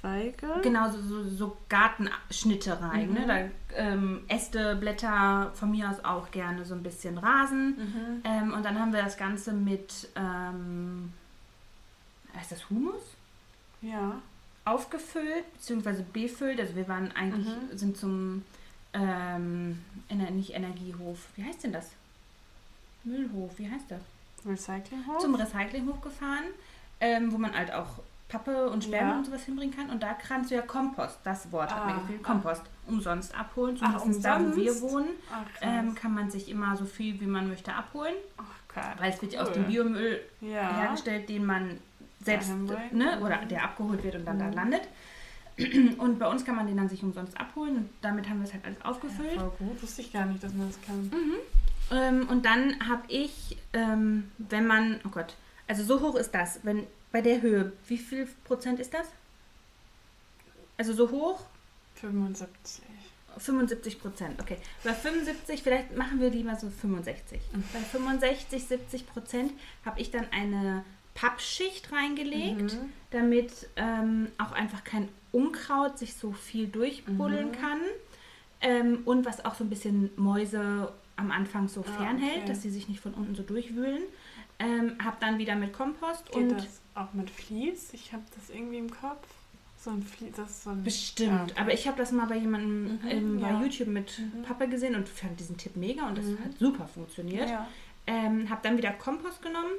[0.00, 0.60] Zweige?
[0.62, 3.12] Genau, so, so, so Gartenschnitte rein.
[3.12, 3.26] Ne?
[3.70, 7.76] Da, ähm, Äste, Blätter, von mir aus auch gerne so ein bisschen Rasen.
[7.76, 8.22] Mhm.
[8.24, 11.12] Ähm, und dann haben wir das Ganze mit, ähm,
[12.36, 13.02] heißt das Humus?
[13.82, 14.20] Ja.
[14.70, 16.60] Aufgefüllt, beziehungsweise befüllt.
[16.60, 17.76] Also wir waren eigentlich, Mhm.
[17.76, 18.44] sind zum,
[18.94, 19.82] ähm,
[20.32, 21.90] nicht Energiehof, wie heißt denn das?
[23.04, 24.00] Müllhof, wie heißt das?
[24.46, 25.18] Recyclinghof?
[25.20, 26.44] Zum Recyclinghof gefahren,
[27.00, 29.16] ähm, wo man halt auch Pappe und Sperma Ja.
[29.18, 29.90] und sowas hinbringen kann.
[29.90, 32.26] Und da kannst du ja Kompost, das Wort hat mir Ah, gefehlt, ah.
[32.28, 33.76] Kompost, umsonst abholen.
[33.80, 34.82] Ach, Zumindest da, wo wir umsonst?
[34.82, 38.14] wohnen, Ach, ähm, kann man sich immer so viel, wie man möchte, abholen.
[38.36, 38.94] Ach, krass.
[38.98, 40.76] Weil es wird ja aus dem Biomüll Ja.
[40.76, 41.78] hergestellt, den man
[42.22, 42.50] selbst,
[42.92, 44.52] ne, oder der abgeholt wird und dann da Mhm.
[44.54, 44.82] landet.
[45.98, 48.54] Und bei uns kann man den dann sich umsonst abholen und damit haben wir es
[48.54, 49.34] halt alles aufgefüllt.
[49.34, 49.82] Voll gut.
[49.82, 51.10] Wusste ich gar nicht, dass man das kann.
[51.90, 55.34] Ähm, und dann habe ich, ähm, wenn man, oh Gott,
[55.68, 59.08] also so hoch ist das, wenn bei der Höhe, wie viel Prozent ist das?
[60.78, 61.42] Also so hoch?
[61.96, 62.82] 75.
[63.36, 64.56] 75 Prozent, okay.
[64.82, 67.38] Bei 75, vielleicht machen wir lieber so 65.
[67.52, 67.64] Mhm.
[67.72, 69.52] Bei 65, 70 Prozent
[69.84, 70.84] habe ich dann eine
[71.14, 72.92] Pappschicht reingelegt, Mhm.
[73.10, 77.52] damit ähm, auch einfach kein Unkraut sich so viel durchbuddeln Mhm.
[77.52, 77.80] kann.
[78.62, 82.46] Ähm, und was auch so ein bisschen Mäuse am Anfang so Ah, fernhält, okay.
[82.48, 84.02] dass sie sich nicht von unten so durchwühlen.
[84.58, 87.92] Ähm, habe dann wieder mit Kompost Geht und das auch mit Vlies?
[87.94, 89.26] Ich habe das irgendwie im Kopf.
[89.78, 90.82] So ein Vlies, das ist so ein...
[90.84, 91.32] Bestimmt.
[91.32, 91.54] Ah, okay.
[91.56, 93.60] Aber ich habe das mal bei jemandem Mhm, ähm, bei ja.
[93.62, 94.42] YouTube mit Mhm.
[94.42, 96.38] Papa gesehen und fand diesen Tipp mega und das Mhm.
[96.44, 97.48] hat super funktioniert.
[97.48, 97.66] Ja.
[98.06, 99.70] Ähm, habe dann wieder Kompost genommen.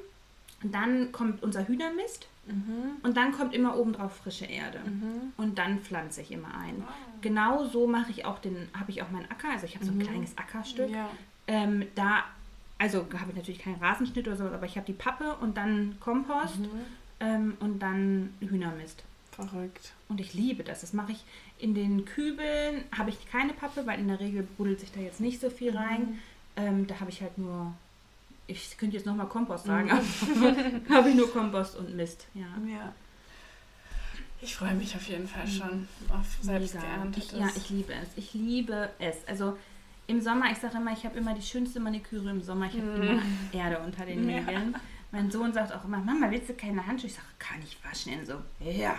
[0.63, 2.97] Dann kommt unser Hühnermist Mhm.
[3.03, 4.79] und dann kommt immer obendrauf frische Erde.
[4.79, 5.31] Mhm.
[5.37, 6.83] Und dann pflanze ich immer ein.
[6.87, 6.91] Ah.
[7.21, 9.49] Genau so mache ich auch den, habe ich auch meinen Acker.
[9.51, 10.03] Also ich habe so ein Mhm.
[10.07, 10.89] kleines Ackerstück.
[10.89, 11.09] Ja.
[11.47, 12.23] Ähm, da,
[12.79, 15.97] also habe ich natürlich keinen Rasenschnitt oder so, aber ich habe die Pappe und dann
[15.99, 16.69] Kompost Mhm.
[17.19, 19.03] ähm, und dann Hühnermist.
[19.31, 19.93] Verrückt.
[20.09, 20.81] Und ich liebe das.
[20.81, 21.23] Das mache ich
[21.59, 22.83] in den Kübeln.
[22.97, 25.75] Habe ich keine Pappe, weil in der Regel buddelt sich da jetzt nicht so viel
[25.77, 26.01] rein.
[26.01, 26.19] Mhm.
[26.57, 27.73] Ähm, da habe ich halt nur,
[28.51, 30.43] ich könnte jetzt nochmal Kompost sagen, Mhm.
[30.89, 32.27] aber habe ich nur Kompost und Mist.
[32.33, 32.45] Ja.
[32.67, 32.93] Ja.
[34.41, 37.31] Ich freue mich auf jeden Fall schon auf selbst geerntetes.
[37.37, 38.09] Ja, ich liebe es.
[38.15, 39.15] Ich liebe es.
[39.27, 39.57] Also
[40.07, 42.65] im Sommer, ich sage immer, ich habe immer die schönste Maniküre im Sommer.
[42.65, 43.01] Ich habe Mhm.
[43.03, 43.21] immer
[43.53, 44.39] Erde unter den Ja.
[45.11, 47.07] Mein Sohn sagt auch immer, Mama, willst du keine Handschuhe?
[47.09, 48.13] Ich sage, kann ich waschen?
[48.13, 48.95] Er so, ja.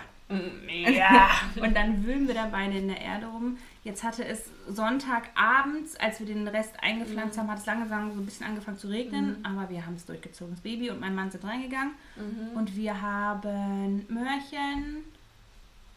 [0.89, 1.29] Ja.
[1.61, 3.57] Und dann wühlen wir da beide in der Erde rum.
[3.83, 7.41] Jetzt hatte es Sonntagabends, als wir den Rest eingepflanzt Mhm.
[7.41, 9.39] haben, hat es langsam so ein bisschen angefangen zu regnen.
[9.39, 9.45] Mhm.
[9.45, 10.53] Aber wir haben es durchgezogen.
[10.55, 11.91] Das Baby und mein Mann sind reingegangen.
[12.15, 12.57] Mhm.
[12.57, 15.03] Und wir haben Möhrchen.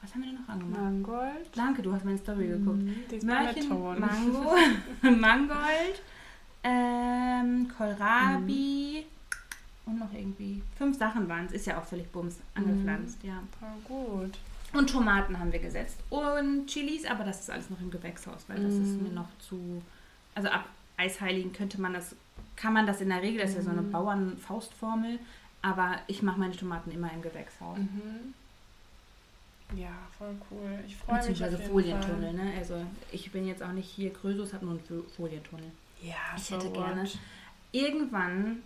[0.02, 0.82] Was haben wir denn noch angemacht?
[0.82, 1.50] Mangold.
[1.56, 2.78] Danke, du hast meine Story geguckt.
[2.82, 2.96] Mhm.
[3.10, 3.68] Mit Möhrchen.
[3.68, 4.54] Mango,
[5.02, 6.02] Mangold,
[6.62, 9.06] ähm, Kohlrabi
[9.86, 10.62] und noch irgendwie.
[10.76, 11.52] Fünf Sachen waren es.
[11.52, 13.42] Ist ja auch völlig bums angepflanzt, ja.
[13.60, 14.38] Voll gut.
[14.72, 15.96] Und Tomaten haben wir gesetzt.
[16.10, 19.02] Und Chilis, aber das ist alles noch im Gewächshaus, weil das ist Mhm.
[19.04, 19.82] mir noch zu.
[20.34, 20.66] Also ab
[20.96, 22.14] Eisheiligen könnte man das,
[22.56, 23.92] kann man das in der Regel, das ist ja so eine Mhm.
[23.92, 25.18] Bauernfaustformel,
[25.62, 27.78] aber ich mache meine Tomaten immer im Gewächshaus.
[27.78, 28.34] Mhm.
[29.76, 30.78] Ja, voll cool.
[30.86, 31.26] Ich freue mich.
[31.28, 32.52] Beziehungsweise Folientunnel, ne?
[32.58, 32.74] Also
[33.10, 35.70] ich bin jetzt auch nicht hier Krösus, habe nur einen Fo- Folientunnel.
[36.02, 36.74] Ja, Ich so hätte what.
[36.74, 37.08] gerne.
[37.72, 38.62] Irgendwann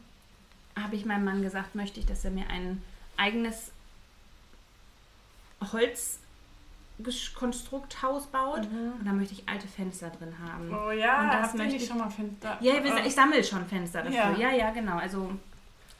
[0.82, 2.82] habe ich meinem Mann gesagt, möchte ich, dass er mir ein
[3.16, 3.70] eigenes
[6.98, 8.70] Holzkonstrukthaus baut.
[8.70, 8.92] Mhm.
[8.98, 10.70] Und da möchte ich alte Fenster drin haben.
[10.74, 12.58] Oh ja, Und das möchte ich- schon mal Fenster?
[12.60, 12.96] Ja, ich, Oh.
[13.06, 14.16] ich sammle schon Fenster dafür.
[14.16, 14.36] Ja.
[14.36, 14.96] Ja, ja, genau.
[14.98, 15.30] Also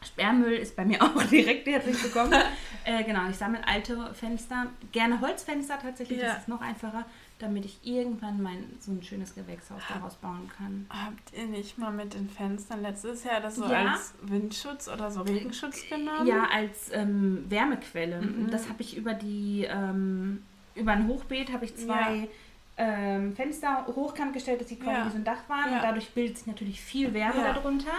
[0.03, 2.33] Sperrmüll ist bei mir auch direkt herzlich willkommen.
[2.85, 4.67] äh, genau, ich sammle alte Fenster.
[4.93, 6.29] Gerne Holzfenster tatsächlich, Ja.
[6.29, 7.05] das ist noch einfacher,
[7.43, 10.87] damit ich irgendwann mein so ein schönes Gewächshaus daraus bauen kann.
[10.91, 13.93] Habt ihr nicht mal mit den Fenstern letztes Jahr das so Ja.
[13.93, 16.27] als Windschutz oder so Regenschutz genommen?
[16.27, 18.21] Ja, als ähm, Wärmequelle.
[18.23, 18.51] Mhm.
[18.51, 20.43] Das habe ich über die ähm,
[20.75, 22.29] über ein Hochbeet habe ich zwei
[22.77, 25.07] ähm, Fenster hochkant gestellt, dass die quasi Ja.
[25.07, 25.71] wie so ein Dach waren.
[25.71, 25.77] Ja.
[25.79, 27.53] Und dadurch bildet sich natürlich viel Wärme Ja.
[27.53, 27.91] darunter.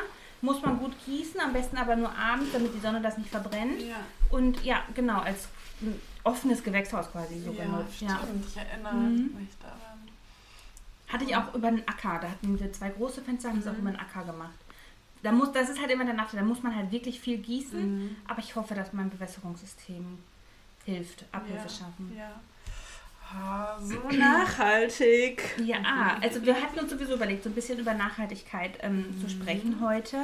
[0.43, 3.79] Muss man gut gießen, am besten aber nur abends, damit die Sonne das nicht verbrennt.
[3.81, 3.97] Ja,
[4.31, 5.47] Und ja, genau, als
[6.24, 7.95] offenes Gewächshaus quasi so ja, benutzt.
[7.95, 8.11] stimmt.
[8.11, 8.19] Ja.
[8.47, 9.36] Ich erinnere Mhm.
[9.39, 9.78] mich daran.
[11.07, 12.19] Hatte ich auch über den Acker.
[12.22, 13.88] Da hatten wir zwei große Fenster, haben wir es auch Mhm.
[13.88, 14.53] über den Acker gemacht.
[15.24, 18.03] Da muss, das ist halt immer der Nachteil, da muss man halt wirklich viel gießen.
[18.05, 18.15] Mhm.
[18.28, 20.17] Aber ich hoffe, dass mein Bewässerungssystem
[20.86, 21.69] hilft, Abhilfe Ja.
[21.69, 22.13] schaffen.
[22.17, 22.32] Ja.
[23.34, 25.41] Ah, so nachhaltig.
[25.63, 29.80] Ja, also wir hatten uns sowieso überlegt, so ein bisschen über Nachhaltigkeit ähm, zu sprechen
[29.82, 30.17] heute.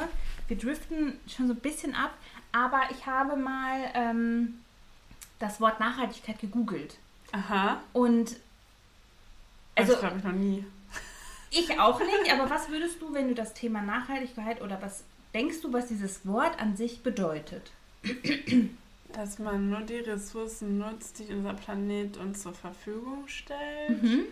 [0.48, 2.12] Wir driften schon so ein bisschen ab,
[2.52, 4.60] aber ich habe mal ähm,
[5.40, 6.98] das Wort Nachhaltigkeit gegoogelt.
[7.32, 7.82] Aha.
[7.94, 8.38] Und
[9.76, 10.66] Also, das glaube ich noch nie.
[11.52, 15.62] ich auch nicht, aber was würdest du, wenn du das Thema Nachhaltigkeit oder was denkst
[15.62, 17.72] du, was dieses Wort an sich bedeutet?
[19.14, 24.02] Dass man nur die Ressourcen nutzt, die unser Planet uns zur Verfügung stellt.
[24.04, 24.26] Mhm.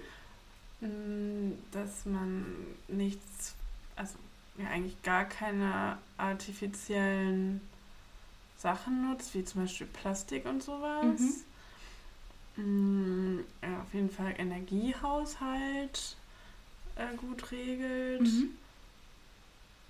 [0.81, 2.45] Mm, Dass man
[2.87, 3.55] nichts,
[3.95, 4.15] also
[4.57, 7.61] ja eigentlich gar keine artifiziellen
[8.65, 11.43] Sachen nutzt, wie zum Beispiel Plastik und sowas.
[12.55, 16.15] Mm, Ja, auf jeden Fall Energiehaushalt
[16.95, 18.21] äh, gut regelt.
[18.21, 18.49] Mhm.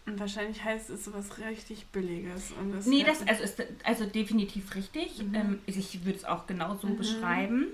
[0.08, 2.52] Und wahrscheinlich heißt es sowas richtig Billiges.
[2.52, 5.24] Und es Nee, das also ist also definitiv richtig.
[5.24, 5.36] Mhm.
[5.36, 6.98] Ähm, ich würde es auch genau so Mhm.
[6.98, 7.68] beschreiben.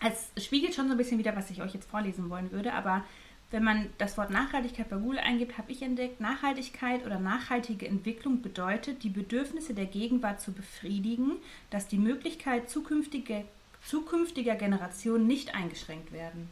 [0.00, 3.04] Es spiegelt schon so ein bisschen wieder, was ich euch jetzt vorlesen wollen würde, aber
[3.50, 8.42] wenn man das Wort Nachhaltigkeit bei Google eingibt, habe ich entdeckt, Nachhaltigkeit oder nachhaltige Entwicklung
[8.42, 11.32] bedeutet, die Bedürfnisse der Gegenwart zu befriedigen,
[11.70, 13.42] dass die Möglichkeit zukünftiger,
[13.84, 16.50] zukünftiger Generationen nicht eingeschränkt werden.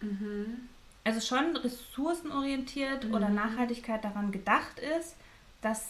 [0.00, 0.68] Mhm.
[1.02, 3.14] Also schon ressourcenorientiert Mhm.
[3.14, 5.16] oder Nachhaltigkeit daran gedacht ist,
[5.62, 5.88] dass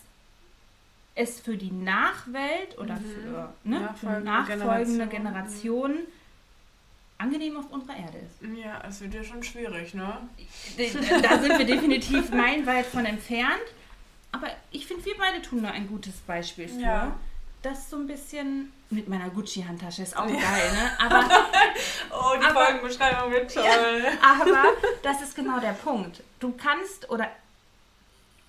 [1.15, 3.05] es für die Nachwelt oder Mhm.
[3.05, 5.11] für, ne, für Nachfolgende nachfolgende Generationen.
[5.11, 5.99] Generationen
[7.21, 8.59] angenehm auf unserer Erde ist.
[8.59, 10.17] Ja, es wird ja schon schwierig, ne?
[11.23, 13.63] da sind wir definitiv meilenweit von entfernt.
[14.33, 16.81] Aber ich finde, wir beide tun da ein gutes Beispiel für.
[16.81, 17.17] Ja.
[17.63, 20.37] Das so ein bisschen mit meiner Gucci-Handtasche ist auch Ja.
[20.41, 20.91] geil, ne?
[20.99, 21.29] Aber
[22.11, 23.65] Oh, die Aber- Folgenbeschreibung wird toll.
[24.23, 24.65] Aber
[25.03, 26.23] das ist genau der Punkt.
[26.39, 27.29] Du kannst oder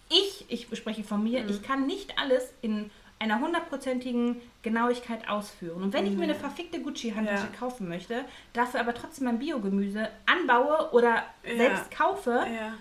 [0.09, 1.49] ich, ich spreche von mir, Mhm.
[1.49, 2.89] ich kann nicht alles in
[3.21, 5.83] einer hundertprozentigen Genauigkeit ausführen.
[5.83, 6.39] Und wenn ich mir eine Nee.
[6.39, 7.57] verfickte Gucci-Handtasche Ja.
[7.59, 11.55] kaufen möchte, dafür aber trotzdem mein Biogemüse anbaue oder Ja.
[11.57, 12.73] selbst kaufe, Ja.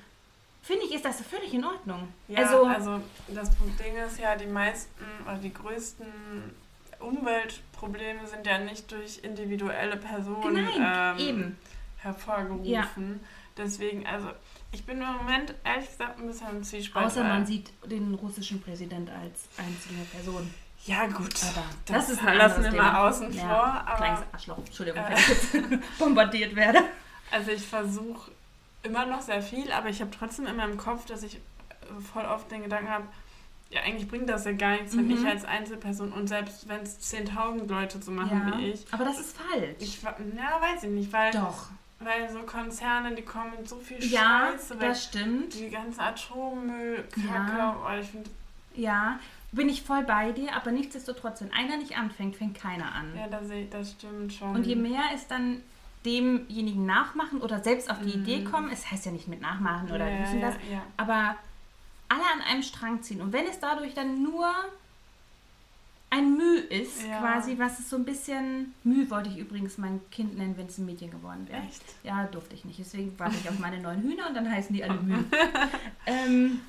[0.62, 2.08] finde ich, ist das völlig in Ordnung.
[2.34, 6.06] Also, also, das Ding ist ja, die meisten oder die größten
[7.00, 11.58] Umweltprobleme sind ja nicht durch individuelle Personen nein, ähm, eben.
[11.98, 13.20] hervorgerufen.
[13.56, 14.28] Deswegen, also
[14.72, 17.06] ich bin im Moment ehrlich gesagt ein bisschen im Zwiespalt.
[17.06, 20.52] Außer man sieht den russischen Präsident als einzelne Person.
[20.86, 23.96] Ja gut, Aber das, das, ist ein lassen wir mal außen Ja, vor.
[23.96, 24.58] Kleines Aber Arschloch.
[24.58, 25.08] Entschuldigung, Äh.
[25.10, 25.52] wenn ich jetzt
[25.98, 26.78] bombardiert werde.
[27.30, 28.30] also ich versuche
[28.82, 31.40] immer noch sehr viel, aber ich habe trotzdem immer im Kopf, dass ich äh,
[32.12, 33.04] voll oft den Gedanken habe,
[33.68, 35.18] ja eigentlich bringt das ja gar nichts, wenn Mhm.
[35.18, 39.04] ich als Einzelperson und selbst wenn es 10.000 Leute so machen Ja, wie ich, aber
[39.04, 39.76] das ist falsch.
[39.80, 40.12] Ich, ja,
[40.62, 41.68] weiß ich nicht, weil, Doch.
[42.00, 44.88] Weil so Konzerne, die kommen mit so viel Ja, Scheiße weg.
[44.88, 45.54] das stimmt.
[45.54, 47.76] Die ganze Atommüll, Kacke, Ja.
[47.84, 48.30] oh, ich finde,
[48.74, 49.18] Ja,
[49.52, 53.12] bin ich voll bei dir, aber nichtsdestotrotz, wenn einer nicht anfängt, fängt keiner an.
[53.16, 54.54] ja, das, das stimmt schon.
[54.54, 55.60] Und je mehr es dann
[56.06, 58.22] demjenigen nachmachen oder selbst auf die Mhm.
[58.22, 60.82] Idee kommen, es heißt ja nicht mit nachmachen oder ja, dies und ja, das, ja.
[60.96, 61.36] aber
[62.08, 63.20] alle an einem Strang ziehen.
[63.20, 64.50] Und wenn es dadurch dann nur
[66.10, 67.20] ein Müh ist, Ja.
[67.20, 68.74] quasi, was es so ein bisschen.
[68.84, 71.62] Müh wollte ich übrigens mein Kind nennen, wenn es ein Mädchen geworden wäre.
[71.62, 71.82] Echt?
[72.02, 72.78] Ja, durfte ich nicht.
[72.80, 75.22] Deswegen warte ich auf meine neuen Hühner und dann heißen die alle Müh.
[76.06, 76.60] ähm,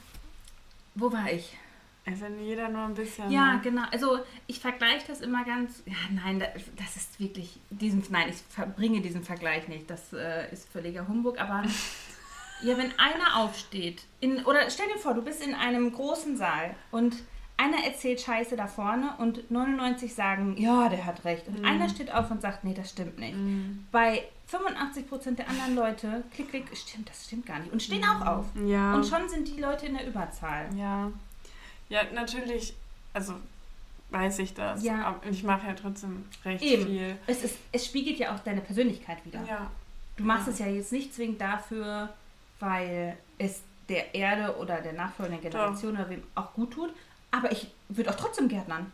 [0.96, 1.58] wo war ich?
[2.06, 3.30] Also jeder nur ein bisschen.
[3.32, 3.84] Ja, genau.
[3.92, 5.84] Also ich vergleiche das immer ganz.
[5.86, 8.04] Ja, nein, da- das ist wirklich diesen.
[8.10, 9.90] Nein, ich verbringe diesen Vergleich nicht.
[9.90, 11.40] Das äh, ist völliger Humbug.
[11.40, 11.64] Aber
[12.64, 16.76] ja, wenn einer aufsteht in oder stell dir vor, du bist in einem großen Saal
[16.90, 17.16] und
[17.62, 21.48] einer erzählt Scheiße da vorne und 99 sagen, ja, der hat recht.
[21.48, 21.66] Und Mhm.
[21.66, 23.36] einer steht auf und sagt, nee, das stimmt nicht.
[23.36, 23.86] Mhm.
[23.92, 27.72] Bei 85% der anderen Leute, klick, klick, stimmt, das stimmt gar nicht.
[27.72, 28.46] Und stehen auch auf.
[28.66, 28.96] Ja.
[28.96, 30.68] Und schon sind die Leute in der Überzahl.
[30.76, 31.12] Ja.
[31.90, 32.74] Ja, natürlich,
[33.14, 33.34] also
[34.10, 34.84] weiß ich das.
[34.84, 35.06] Ja.
[35.06, 36.86] Aber ich mache ja trotzdem recht Eben.
[36.86, 37.18] viel.
[37.28, 39.42] Es, ist, es spiegelt ja auch deine Persönlichkeit wieder.
[39.48, 39.70] Ja.
[40.18, 40.54] Du machst Ja.
[40.54, 42.10] es ja jetzt nicht zwingend dafür,
[42.60, 46.94] weil es der Erde oder der nachfolgenden Generation oder wem auch gut tut.
[47.32, 48.92] Aber ich würde auch trotzdem gärtnern.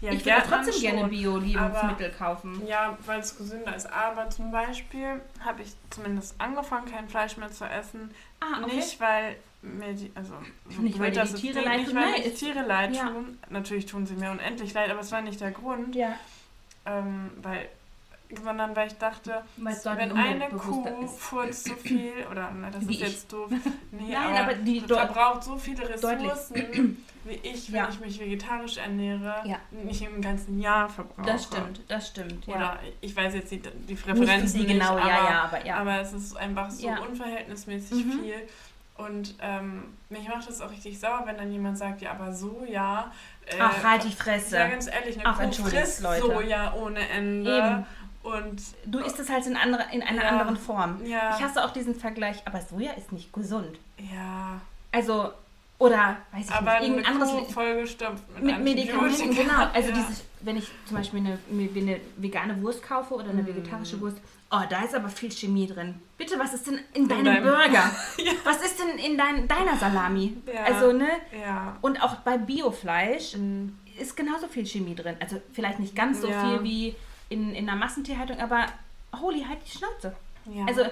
[0.00, 1.10] ja ich würde trotzdem gerne schon.
[1.10, 2.66] Bio-Lebensmittel kaufen.
[2.66, 3.86] Ja, weil es gesünder ist.
[3.92, 8.10] Aber zum Beispiel habe ich zumindest angefangen, kein Fleisch mehr zu essen.
[8.40, 8.76] Ah, okay.
[8.76, 10.34] Nicht, weil mir die, also
[10.68, 11.98] so Nicht, weil das die Tiere leid nicht, tun.
[12.00, 13.06] weil die Tiere leid ja.
[13.08, 13.38] tun.
[13.50, 15.94] Natürlich tun sie mir unendlich leid, aber es war nicht der Grund.
[15.94, 16.14] Ja,
[16.86, 17.68] Ähm, weil,
[18.42, 22.94] sondern weil ich dachte, wenn ein eine Kuh furzt so viel, oder na, das Wie
[22.94, 23.06] ist ich.
[23.08, 23.50] jetzt doof.
[23.90, 25.88] Nee, Nein, aber die dort- verbraucht so viele.
[25.88, 27.88] Ressourcen, wie ich, wenn Ja.
[27.90, 29.56] ich mich vegetarisch ernähre, Ja.
[29.70, 31.26] nicht im ganzen Jahr verbrauche.
[31.26, 32.46] Das stimmt, das stimmt.
[32.46, 32.54] Ja.
[32.56, 35.66] Oder ich weiß jetzt die, die nicht Referenzen wie genau, nicht, ja, aber, ja, aber
[35.66, 35.76] ja.
[35.76, 36.98] aber es ist einfach so Ja.
[37.00, 38.10] unverhältnismäßig Mhm.
[38.20, 38.34] viel.
[38.96, 43.10] Und ähm, mich macht das auch richtig sauer, wenn dann jemand sagt, ja, aber Soja.
[43.46, 44.56] Äh, Ach, halt die Fresse.
[44.56, 46.20] Ja, ganz ehrlich, eine Ach, Kuh entschuldigt, frisst Leute.
[46.22, 47.56] Soja ohne Ende.
[47.58, 47.86] Eben.
[48.22, 50.28] Und Du isst es halt in, andere, in einer Ja.
[50.30, 51.04] anderen Form.
[51.04, 53.78] ja, Ich hasse auch diesen Vergleich, aber Soja ist nicht gesund.
[53.98, 54.60] ja,
[54.92, 55.32] Also,
[55.78, 59.66] oder, weiß ich aber nicht, irgendein anderes Kuh vollgestopft mit, mit Medikamenten, genau.
[59.74, 59.94] Also ja.
[59.96, 63.46] dieses, wenn ich zum Beispiel eine, eine vegane Wurst kaufe oder eine Mm.
[63.46, 64.18] vegetarische Wurst,
[64.50, 66.00] oh, da ist aber viel Chemie drin.
[66.16, 67.90] Bitte, was ist denn in deinem deinem- Burger?
[68.18, 68.32] Ja.
[68.44, 70.36] Was ist denn in dein, deiner Salami?
[70.52, 70.62] Ja.
[70.64, 71.08] Also, ne?
[71.42, 71.76] Ja.
[71.80, 73.76] Und auch bei Biofleisch, Mhm.
[73.98, 75.16] ist genauso viel Chemie drin.
[75.20, 76.94] Also vielleicht nicht ganz so viel wie
[77.30, 78.66] in, in einer Massentierhaltung, aber
[79.20, 80.14] holy, halt die Schnauze.
[80.66, 80.82] Also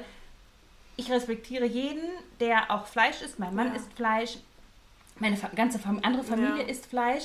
[0.97, 2.03] ich respektiere jeden,
[2.41, 3.39] der auch Fleisch isst.
[3.39, 4.39] Mein Mann isst Fleisch,
[5.23, 6.69] meine ganze andere Familie Ja.
[6.69, 7.25] isst Fleisch.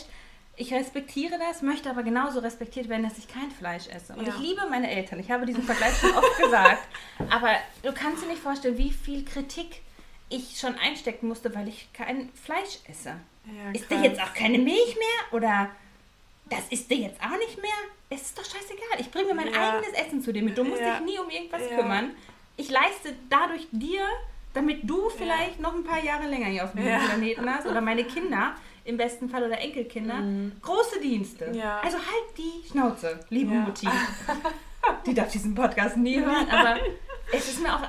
[0.56, 4.14] Ich respektiere das, möchte aber genauso respektiert werden, dass ich kein Fleisch esse.
[4.14, 4.34] Und Ja.
[4.34, 5.20] ich liebe meine Eltern.
[5.20, 6.88] Ich habe diesen Vergleich schon oft gesagt.
[7.30, 7.52] Aber
[7.84, 9.82] du kannst dir nicht vorstellen, wie viel Kritik
[10.30, 13.10] ich schon einstecken musste, weil ich kein Fleisch esse.
[13.46, 15.32] ja, Ist dir jetzt auch keine Milch mehr?
[15.34, 15.70] Oder
[16.50, 17.72] das ist dir jetzt auch nicht mehr?
[18.10, 19.00] Es ist doch scheißegal.
[19.00, 19.74] Ich bringe mein Ja.
[19.78, 20.58] eigenes Essen zu dir mit.
[20.58, 22.12] Du musst dich nie um irgendwas kümmern.
[22.58, 24.06] Ich leiste dadurch dir,
[24.54, 26.98] damit du vielleicht noch ein paar Jahre länger hier auf dem Ja.
[27.00, 28.54] Planeten hast oder meine Kinder
[28.86, 30.16] im besten Fall oder Enkelkinder
[30.62, 31.48] große Dienste.
[31.48, 31.56] Mhm.
[31.56, 31.80] Ja.
[31.82, 33.60] Also halt die Schnauze, liebe Ja.
[33.62, 33.88] Mutti.
[35.06, 36.78] Die darf diesen Podcast nie hören, aber
[37.34, 37.82] es ist mir auch,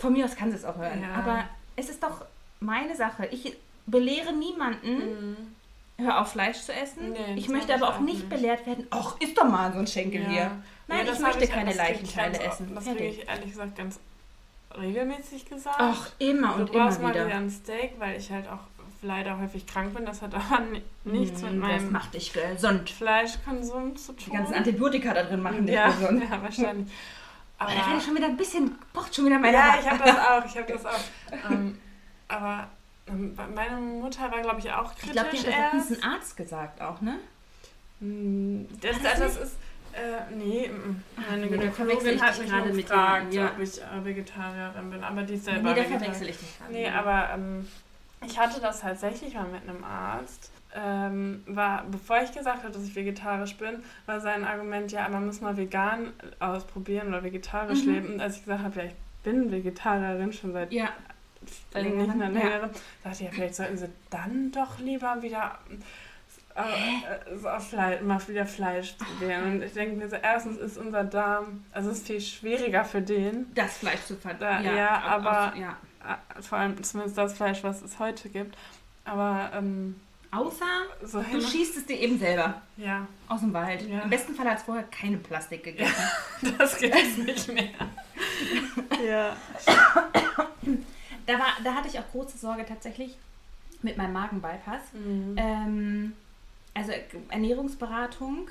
[0.00, 1.02] von mir aus kann sie es auch hören.
[1.02, 1.14] Ja.
[1.20, 1.44] Aber
[1.74, 2.24] es ist doch
[2.60, 3.26] meine Sache.
[3.30, 3.54] Ich
[3.84, 5.54] belehre niemanden,
[5.98, 7.08] hör auf Fleisch zu essen.
[7.08, 7.12] Mhm.
[7.12, 8.28] Nee, ich möchte aber auch nicht nicht.
[8.30, 10.28] belehrt werden, ach, isst doch mal so ein Schenkel Ja.
[10.28, 10.50] hier.
[10.88, 12.74] Nein, Ja, ich möchte ich- keine Leichenteile essen.
[12.74, 14.00] Das kriege ich ehrlich gesagt ganz
[14.80, 15.76] regelmäßig gesagt.
[15.78, 17.26] Ach, immer du und immer brauchst mal wieder.
[17.26, 18.60] ein Steak, weil ich halt auch
[19.02, 20.04] leider häufig krank bin.
[20.06, 22.90] Das hat aber ni- nichts mit Mm, Das meinem macht dich gesund.
[22.90, 24.34] Fleischkonsum zu Die tun.
[24.34, 26.22] ganzen Antibiotika da drin machen dich ja, gesund.
[26.30, 26.92] ja, wahrscheinlich.
[27.58, 30.02] Aber da werde ich schon wieder ein bisschen, pocht schon wieder meine ja, ich habe
[30.04, 30.44] das auch.
[30.44, 31.00] Ich habe das auch.
[31.50, 31.78] ähm,
[32.28, 32.68] aber
[33.08, 36.04] ähm, meine Mutter war, glaube ich, auch kritisch Ich glaube, die hat das erst.
[36.04, 37.18] ein Arzt gesagt auch, ne?
[38.00, 39.56] Hm, Das, das das, ist.
[39.96, 40.70] Äh, nee,
[41.28, 43.46] meine nee, da verwechsel Gynäkologin hat mich gerade mit gefragt, ja.
[43.46, 45.02] ob ich äh, Vegetarierin bin.
[45.02, 46.00] Aber die ist Nee, selber da Vegetarierin.
[46.14, 46.72] verwechsel ich gerade.
[46.72, 47.68] Nee, aber ähm,
[48.26, 50.50] ich hatte das tatsächlich mal mit einem Arzt.
[50.78, 55.24] Ähm, war, bevor ich gesagt habe, dass ich vegetarisch bin, war sein Argument, ja, man
[55.24, 57.92] muss mal vegan ausprobieren oder vegetarisch Mhm.
[57.94, 58.12] leben.
[58.14, 60.90] Und als ich gesagt habe, ja, ich bin Vegetarierin schon seit Ja,
[61.74, 62.58] nicht mehr ja.
[62.60, 62.72] dachte
[63.12, 65.58] ich, ja, vielleicht sollten sie dann doch lieber wieder
[66.56, 69.44] äh, äh, so auf Fleisch, mal wieder Fleisch probieren.
[69.56, 73.02] Und ich denke mir so, erstens ist unser Darm, also es ist viel schwieriger für
[73.02, 74.64] den, das Fleisch zu Da- verdauen.
[74.64, 75.76] ja, auf- aber- auf- ja.
[76.40, 78.56] vor allem zumindest das Fleisch, was es heute gibt.
[79.04, 80.00] Aber ähm,
[80.32, 80.64] Außer
[81.04, 83.82] so du schießt es dir eben selber ja, aus dem Wald.
[83.88, 84.00] Ja.
[84.00, 85.94] Im besten Fall hat es vorher keine Plastik gegessen.
[86.58, 87.68] das gibt es nicht mehr.
[89.08, 89.36] ja.
[91.26, 93.16] Da, war, da hatte ich auch große Sorge tatsächlich
[93.82, 94.80] mit meinem Magenbypass.
[94.92, 95.34] Mhm.
[95.38, 96.12] Ähm,
[96.76, 96.92] also
[97.30, 98.48] Ernährungsberatung.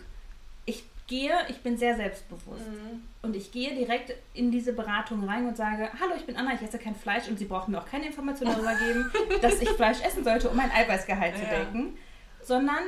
[0.66, 2.68] Ich gehe, ich bin sehr selbstbewusst.
[2.68, 3.04] Mhm.
[3.22, 6.62] Und ich gehe direkt in diese Beratung rein und sage, hallo, ich bin Anna, ich
[6.62, 9.12] esse kein Fleisch und Sie brauchen mir auch keine Informationen darüber geben,
[9.42, 11.60] dass ich Fleisch essen sollte, um mein Eiweißgehalt zu Ja.
[11.60, 11.96] decken.
[12.42, 12.84] Sondern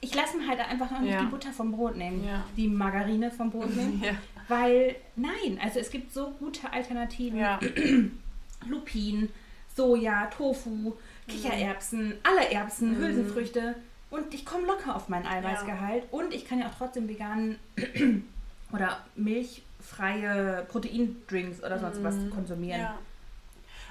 [0.00, 1.20] ich lasse mir halt einfach noch nicht Ja.
[1.20, 2.44] die Butter vom Brot nehmen, Ja.
[2.56, 4.02] die Margarine vom Brot nehmen.
[4.48, 7.44] Weil, nein, also es gibt so gute Alternativen.
[8.66, 9.28] Lupin,
[9.76, 10.94] Soja, Tofu,
[11.28, 13.02] Kichererbsen, alle Erbsen, Mhm.
[13.02, 13.74] Hülsenfrüchte.
[14.10, 16.04] Und ich komme locker auf mein Eiweißgehalt.
[16.10, 17.58] Und ich kann ja auch trotzdem veganen
[18.72, 22.30] oder milchfreie Proteindrinks oder sonst was Mhm.
[22.30, 22.80] konsumieren.
[22.80, 22.98] ja.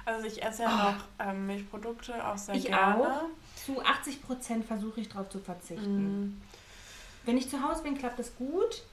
[0.06, 2.96] Also ich esse ja noch ähm, Milchprodukte auch sehr Ich gerne.
[3.04, 3.22] auch.
[3.58, 6.22] Zu 80 Prozent versuche ich darauf zu verzichten.
[6.22, 6.42] Mhm.
[7.26, 8.84] Wenn ich zu Hause bin, klappt das gut.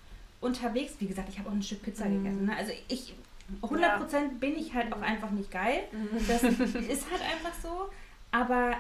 [0.41, 2.25] Unterwegs, wie gesagt, ich habe auch ein Stück Pizza Mhm.
[2.25, 2.47] gegessen.
[2.47, 2.57] Ne?
[2.57, 3.15] Also ich,
[3.63, 5.85] 100 Prozent bin ich halt auch einfach nicht geil.
[6.27, 7.89] Das ist halt einfach so.
[8.33, 8.75] Aber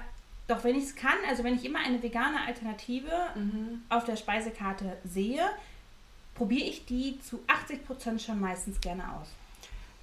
[0.46, 3.82] doch, wenn ich es kann, also wenn ich immer eine vegane Alternative Mhm.
[3.88, 5.42] auf der Speisekarte sehe,
[6.34, 9.28] probiere ich die zu 80% schon meistens gerne aus.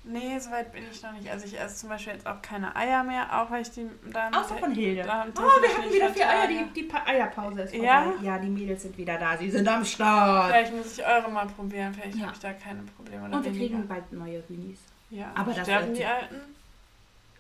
[0.04, 1.30] Nee, soweit bin ich noch nicht.
[1.30, 4.34] Also ich esse zum Beispiel jetzt auch keine Eier mehr, auch weil ich die dann...
[4.34, 5.02] Außer von Hilde.
[5.04, 7.86] Oh, wir hatten wieder vier Eier, die, die Pa- Eierpause ist vorbei.
[7.86, 8.14] Ja?
[8.24, 10.48] Ja, die Mädels sind wieder da, sie sind am Start.
[10.50, 12.24] Vielleicht muss ich eure mal probieren, vielleicht Ja.
[12.24, 13.26] habe ich da keine Probleme.
[13.26, 13.60] Und wir weniger.
[13.76, 14.80] kriegen bald neue Hühnis.
[15.12, 15.32] Ja.
[15.36, 16.36] Aber das Sterben wird- die Alten?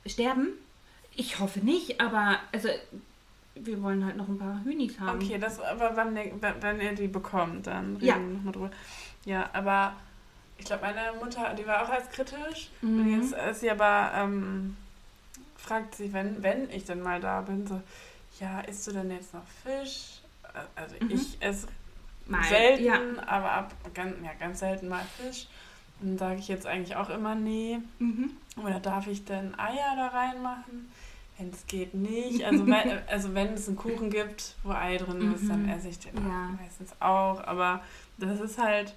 [0.05, 0.47] Sterben?
[1.15, 2.69] Ich hoffe nicht, aber also
[3.55, 5.21] wir wollen halt noch ein paar Hühnis haben.
[5.21, 6.31] Okay, das aber wenn ihr,
[6.61, 8.15] wenn- ihr die bekommt, dann reden Ja.
[8.15, 8.71] wir nochmal drüber.
[9.25, 9.93] Ja, aber
[10.57, 12.69] ich glaube, meine Mutter, die war auch erst kritisch.
[12.81, 12.99] Mhm.
[13.01, 14.77] Und jetzt ist sie aber, ähm,
[15.57, 17.81] fragt sie, wenn, wenn ich dann mal da bin, so,
[18.39, 20.21] ja, isst du denn jetzt noch Fisch?
[20.75, 21.11] Also Mhm.
[21.11, 21.67] ich esse
[22.25, 22.99] Mal, selten, ja.
[23.27, 25.47] aber ab, ganz, ja, ganz selten mal Fisch.
[25.99, 27.79] Und dann sage ich jetzt eigentlich auch immer, nee.
[27.99, 28.31] Mhm.
[28.63, 30.91] Oder darf ich denn Eier da reinmachen?
[31.41, 32.43] Wenn es geht, nicht.
[32.45, 35.69] Also wenn, also wenn es einen Kuchen gibt, wo Ei drin ist, dann Mhm.
[35.69, 36.49] esse ich den Ja.
[36.61, 37.43] meistens auch.
[37.43, 37.81] Aber
[38.17, 38.93] das ist halt,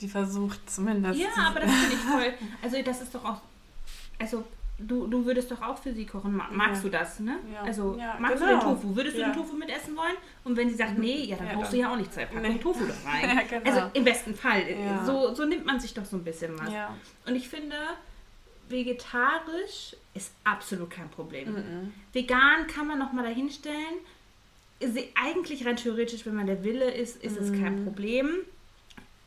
[0.00, 1.18] die versucht zumindest.
[1.18, 2.34] Ja, aber das finde ich toll.
[2.62, 3.40] Also das ist doch auch,
[4.18, 4.44] also
[4.78, 6.36] du, du würdest doch auch für sie kochen.
[6.36, 6.90] Ma- Magst Ja.
[6.90, 7.36] du das, ne?
[7.50, 7.62] Ja.
[7.62, 8.52] Also Ja, magst genau.
[8.52, 8.94] du den Tofu?
[8.96, 10.16] Würdest du den Tofu mitessen wollen?
[10.44, 12.58] Und wenn sie sagt, nee, ja, dann brauchst du ja auch nicht zwei Packungen Nee.
[12.58, 13.40] Tofu da rein.
[13.48, 13.70] Genau.
[13.70, 14.62] Also im besten Fall.
[15.06, 16.68] So, so nimmt man sich doch so ein bisschen was.
[17.26, 17.74] Und ich finde,
[18.68, 21.52] vegetarisch ist absolut kein Problem.
[21.52, 21.92] Mhm.
[22.12, 23.98] Vegan kann man noch mal dahinstellen.
[24.80, 28.30] sie- eigentlich rein theoretisch, wenn man der Wille ist, ist es kein Problem.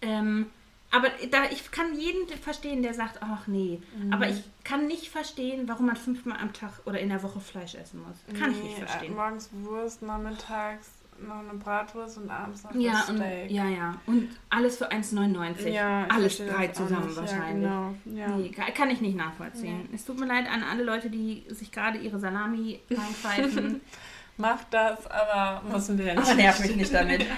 [0.02, 0.46] Ähm,
[0.92, 3.82] aber da, ich kann jeden verstehen, der sagt, ach nee.
[4.12, 7.74] Aber ich kann nicht verstehen, warum man fünfmal am Tag oder in der Woche Fleisch
[7.76, 8.18] essen muss.
[8.40, 9.16] Kann ich nicht Nee, verstehen.
[9.16, 10.92] Morgens Wurst, nachmittags
[11.28, 13.52] noch eine Bratwurst und abends noch Ja, das und, Steak.
[13.52, 13.96] ja, ja.
[14.06, 15.68] Und alles für 1,99.
[15.70, 17.64] Ja, alles drei zusammen wahrscheinlich.
[17.70, 18.20] Ja, genau.
[18.20, 18.28] Ja.
[18.38, 19.90] Nee, kann, ich nicht nachvollziehen.
[19.94, 23.82] Es tut mir leid an alle Leute, die sich gerade ihre Salami reinpfeifen.
[24.38, 26.26] Macht das, aber müssen wir ja nicht.
[26.26, 27.26] Aber nerv mich nicht damit.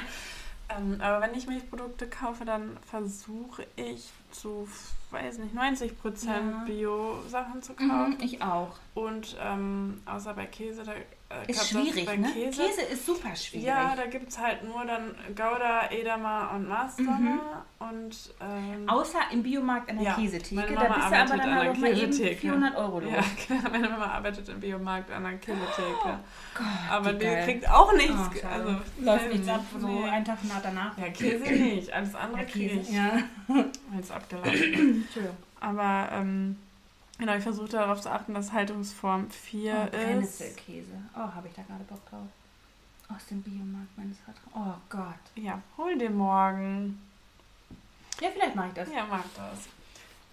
[0.74, 4.66] Ähm, aber wenn ich Milchprodukte kaufe, dann versuche ich zu,
[5.10, 5.92] weiß nicht, 90%
[6.26, 6.64] Ja.
[6.66, 8.18] Bio-Sachen zu Mhm, kaufen.
[8.22, 8.78] ich auch.
[8.94, 10.94] Und ähm, außer bei Käse, da
[11.48, 12.28] Ist gab's schwierig, ne?
[12.34, 12.62] Käse.
[12.64, 13.66] Käse ist super schwierig.
[13.68, 17.18] Ja, da gibt es halt nur dann Gouda, Edamer und Maßdonner.
[17.20, 17.40] Mhm.
[17.80, 20.56] Und ähm, Außer im Biomarkt an der Ja, Käsetheke.
[20.56, 22.36] meine Da Mama bist du aber arbeitet dann an halt mal eben Käsetheke.
[22.42, 23.12] 400 Euro los.
[23.12, 26.20] ja, genau, meine Mama arbeitet im Biomarkt an der Käsetheke.
[26.54, 27.44] Gott, aber die geil.
[27.46, 28.14] kriegt auch nichts.
[28.14, 30.10] Oh, also läuft nichts ab, so nee.
[30.10, 30.98] einen Tag nach danach.
[30.98, 31.92] Ja, Käse nicht.
[31.92, 32.80] Alles andere Ja, Käse.
[32.82, 33.12] ich, Ja.
[34.00, 34.64] es abgelaufen ist.
[34.80, 35.38] Entschuldigung.
[35.60, 36.58] Aber ähm,
[37.22, 39.92] genau, ich versuche darauf zu achten, dass Haltungsform 4 Oh, ist.
[39.92, 40.92] Brennnesselkäse.
[41.16, 42.28] Oh, habe ich da gerade Bock drauf.
[43.16, 44.54] Aus dem Biomarkt meines Vertrauens.
[44.56, 45.20] Oh Gott.
[45.36, 47.00] Ja, hol dir morgen.
[48.22, 48.90] Ja, vielleicht mache ich das.
[48.94, 49.68] Ja, mag das.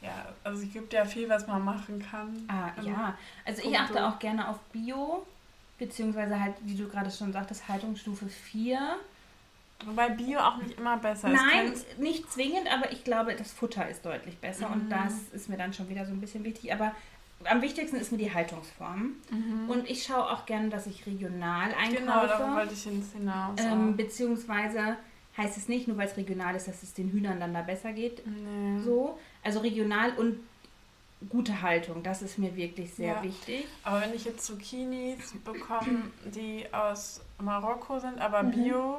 [0.00, 2.44] Ja, also es gibt ja viel, was man machen kann.
[2.48, 3.14] Ah, Also, ja.
[3.44, 5.26] Also ich achte auch gerne auf Bio,
[5.78, 8.96] beziehungsweise halt, wie du gerade schon sagtest, Haltungsstufe 4.
[9.86, 11.40] Wobei Bio auch nicht immer besser ist.
[11.40, 14.90] Nein, nicht zwingend, aber ich glaube, das Futter ist deutlich besser und Mhm.
[14.90, 16.72] das ist mir dann schon wieder so ein bisschen wichtig.
[16.72, 16.92] Aber
[17.44, 19.12] am wichtigsten ist mir die Haltungsform.
[19.68, 22.56] Und ich schaue auch gerne, dass ich regional Genau, darauf einkaufe.
[22.56, 23.60] wollte ich ins hinaus.
[23.64, 24.96] ähm, beziehungsweise
[25.36, 27.92] heißt es nicht, nur weil es regional ist, dass es den Hühnern dann da besser
[27.92, 28.26] geht.
[28.26, 28.80] nee.
[28.82, 29.16] So.
[29.44, 30.40] Also regional und
[31.30, 33.22] gute Haltung, das ist mir wirklich sehr Ja.
[33.22, 33.66] wichtig.
[33.84, 38.50] Aber wenn ich jetzt Zucchinis bekomme, die aus Marokko sind, aber Mhm.
[38.50, 38.98] Bio,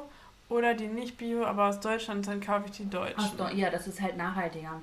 [0.50, 3.38] oder die nicht Bio, aber aus Deutschland sind, kaufe ich die deutschen.
[3.38, 4.80] Deu- ja, das ist halt nachhaltiger.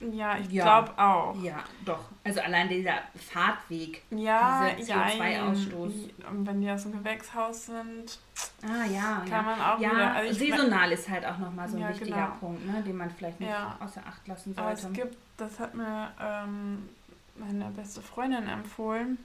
[0.00, 0.64] Ja, ich Ja.
[0.84, 1.34] glaube auch.
[1.42, 1.98] Ja, doch.
[2.24, 4.02] Also allein dieser Fahrtweg.
[4.10, 5.06] Ja, Diese ja.
[5.06, 5.92] CO2-Ausstoß.
[6.30, 8.18] Und wenn die aus dem Gewächshaus sind,
[8.62, 9.42] Ah ja, kann ja.
[9.42, 10.12] man auch Ja, wieder.
[10.14, 12.36] Also saisonal ist halt auch nochmal so ein Ja, wichtiger genau.
[12.40, 13.76] Punkt, ne, den man vielleicht nicht Ja.
[13.80, 14.98] außer Acht lassen aber sollte.
[15.02, 16.88] es gibt, das hat mir ähm,
[17.34, 19.18] meine beste Freundin empfohlen.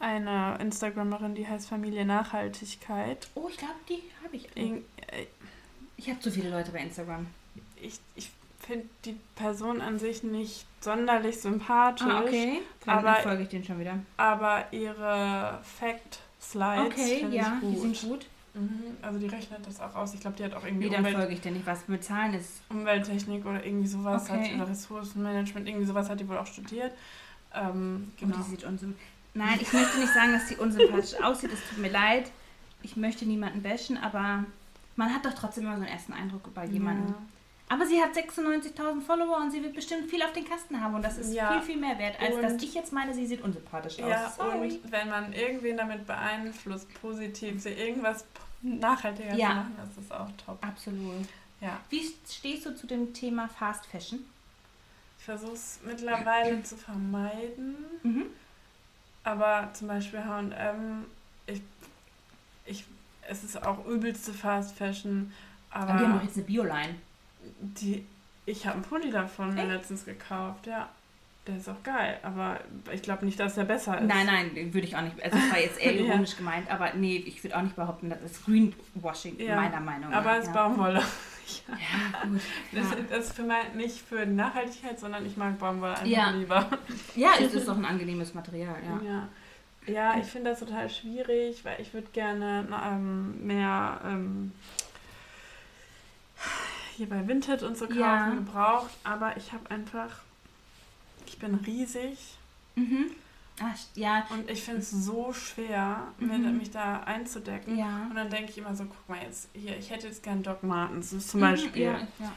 [0.00, 3.28] Eine Instagramerin, die heißt Familie Nachhaltigkeit.
[3.34, 4.48] oh, ich glaube, die habe ich.
[4.56, 5.26] Ir- äh,
[5.96, 7.26] Ich habe zu viele Leute bei Instagram.
[7.80, 8.30] Ich, ich
[8.60, 12.06] finde die Person an sich nicht sonderlich sympathisch.
[12.08, 12.60] Ah, okay.
[12.84, 13.98] Dann aber- folge ich den schon wieder.
[14.16, 18.26] Aber ihre Fact-Slides Okay, finde ja, ich die sind gut.
[18.54, 20.14] Mhm, also die rechnet das auch aus.
[20.14, 21.66] Ich glaube, die hat auch irgendwie Nee, dann Umwelt, folge ich dir nicht.
[21.66, 22.62] Was mit Zahlen ist.
[22.68, 24.50] Umwelttechnik oder irgendwie sowas Okay.
[24.50, 26.92] hat oder Ressourcenmanagement, irgendwie sowas hat die wohl auch studiert.
[27.52, 28.32] Ähm, Genau.
[28.32, 28.36] genau.
[28.44, 28.94] die sieht unsym
[29.34, 31.52] Nein, ich möchte nicht sagen, dass sie unsympathisch aussieht.
[31.52, 32.30] Es tut mir leid.
[32.82, 34.44] Ich möchte niemanden bashen, aber
[34.96, 37.08] man hat doch trotzdem immer so einen ersten Eindruck bei jemandem.
[37.08, 37.14] Ja.
[37.70, 41.02] Aber sie hat 96.000 Follower und sie wird bestimmt viel auf den Kasten haben und
[41.02, 41.52] das ist Ja.
[41.52, 44.08] viel, viel mehr wert, als Und- dass ich jetzt meine, sie sieht unsympathisch aus.
[44.10, 44.58] Ja, Sorry.
[44.58, 48.24] und wenn man irgendwen damit beeinflusst, positiv, sie irgendwas
[48.62, 49.48] nachhaltiger Ja.
[49.48, 50.58] zu machen, ist das auch top.
[50.64, 51.26] Absolut.
[51.60, 51.80] Ja.
[51.88, 54.20] Wie stehst du zu dem Thema Fast Fashion?
[55.18, 57.76] Ich versuche es mittlerweile zu vermeiden.
[58.02, 58.26] Mhm.
[59.24, 61.04] Aber zum Beispiel H&M,
[61.46, 61.62] ich,
[62.66, 62.84] ich,
[63.28, 65.32] es ist auch übelste Fast Fashion,
[65.70, 66.94] Aber wir haben doch jetzt eine Bio-Line.
[67.60, 68.04] die,
[68.46, 69.68] ich habe einen Pulli davon Echt?
[69.68, 70.88] letztens gekauft, ja.
[71.46, 72.58] Der ist auch geil, aber
[72.90, 74.06] ich glaube nicht, dass der besser ist.
[74.06, 75.22] Nein, nein, würde ich auch nicht.
[75.22, 76.04] Also, das war jetzt eher Ja.
[76.06, 80.10] ironisch gemeint, aber nee, ich würde auch nicht behaupten, das ist Greenwashing, Ja, meiner Meinung
[80.10, 80.18] nach.
[80.18, 80.66] Aber es ist ja.
[80.68, 81.02] Baumwolle.
[81.68, 82.40] Ja, gut.
[82.72, 83.16] Das, Ja.
[83.16, 86.30] ist für mein, nicht für Nachhaltigkeit, sondern ich mag Baumwolle einfach Ja.
[86.30, 86.68] lieber.
[87.14, 89.00] ja, es ist doch ein angenehmes Material, ja.
[89.06, 89.28] Ja,
[89.86, 94.52] ja ich finde das total schwierig, weil ich würde gerne ähm, mehr ähm,
[96.96, 98.30] hier bei Vinted und so kaufen, Ja.
[98.34, 100.10] gebraucht, aber ich habe einfach,
[101.26, 102.18] ich bin riesig
[102.76, 103.10] Mhm.
[103.60, 106.58] Ah, st- ja, und ich finde es so schwer, Mhm.
[106.58, 107.78] mich da einzudecken.
[107.78, 108.06] ja.
[108.10, 110.62] Und dann denke ich immer so, guck mal jetzt, hier, ich hätte jetzt gern Doc
[110.64, 111.82] Martens zum Mhm, Beispiel.
[111.82, 112.32] Ja, ja.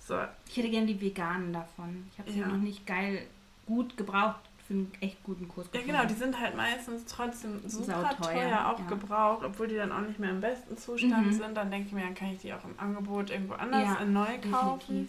[0.00, 0.18] So,
[0.48, 2.08] Ich hätte gerne die veganen davon.
[2.12, 2.46] Ich habe sie Ja.
[2.48, 3.26] noch nicht geil
[3.66, 5.92] gut gebraucht für einen echt guten Kurs Ja, gefunden.
[5.98, 8.86] genau, die sind halt meistens trotzdem super Sauteuer, teuer, auch ja.
[8.86, 11.32] gebraucht, obwohl die dann auch nicht mehr im besten Zustand Mhm.
[11.32, 11.54] sind.
[11.56, 14.12] Dann denke ich mir, dann kann ich die auch im Angebot irgendwo anders Ja, in
[14.14, 15.08] neu kaufen.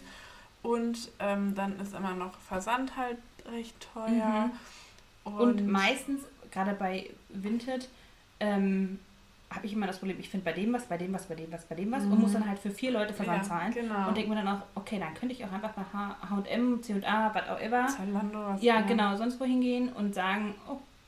[0.62, 4.46] Und ähm, dann ist immer noch Versand halt recht teuer.
[4.46, 4.52] Mhm.
[5.24, 6.22] Und, meistens,
[6.52, 7.88] gerade bei Vinted,
[8.40, 8.98] ähm,
[9.50, 11.50] habe ich immer das Problem, ich finde bei dem was, bei dem was, bei dem
[11.52, 12.20] was, bei dem was und Mhm.
[12.22, 13.72] muss dann halt für vier Leute Versand ja, zahlen.
[13.72, 14.08] Genau.
[14.08, 17.48] Und denke mir dann auch, okay, dann könnte ich auch einfach bei H&M, C&A, was
[17.48, 18.86] auch immer, Zalando, was ja immer.
[18.86, 20.54] genau, sonst wohin gehen und sagen,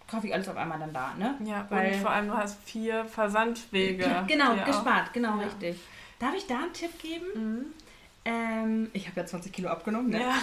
[0.09, 1.35] kaufe ich alles auf einmal dann da, ne?
[1.45, 4.05] Ja, Weil- und vor allem du hast vier Versandwege.
[4.29, 5.45] Genau, die auch- gespart, genau, Ja.
[5.47, 5.77] richtig.
[6.21, 7.27] Darf ich da einen Tipp geben?
[7.35, 7.65] Mhm.
[8.25, 10.21] Ähm, ich habe ja 20 Kilo abgenommen, ne?
[10.21, 10.35] Ja.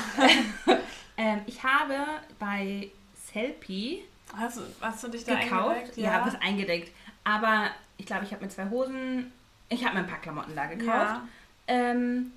[1.15, 1.93] Ähm, ich habe
[2.39, 2.89] bei
[3.33, 4.03] Selfie
[4.35, 5.69] Hast, du- hast du dich da gekauft.
[5.75, 5.97] eingedeckt?
[5.97, 6.91] Ja, was eingedeckt.
[7.23, 7.67] Aber
[7.97, 9.31] ich glaube, ich habe mir zwei Hosen,
[9.69, 10.89] ich habe mir ein paar Klamotten da gekauft.
[10.89, 11.27] Ja.
[11.67, 12.31] Ähm,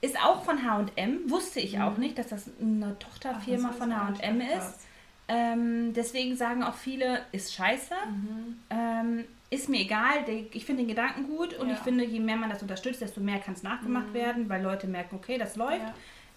[0.00, 1.82] ist auch von H&M, wusste ich Mhm.
[1.82, 4.80] auch nicht, dass das eine Tochterfirma Ach, das von H&M ist.
[5.28, 7.94] Ähm, deswegen sagen auch viele, ist scheiße.
[8.08, 8.56] Mhm.
[8.70, 11.74] Ähm, ist mir egal, ich finde den Gedanken gut und Ja.
[11.74, 14.14] ich finde, je mehr man das unterstützt, desto mehr kann es nachgemacht Mhm.
[14.14, 15.80] werden, weil Leute merken, okay, das läuft.
[15.82, 15.94] Ja.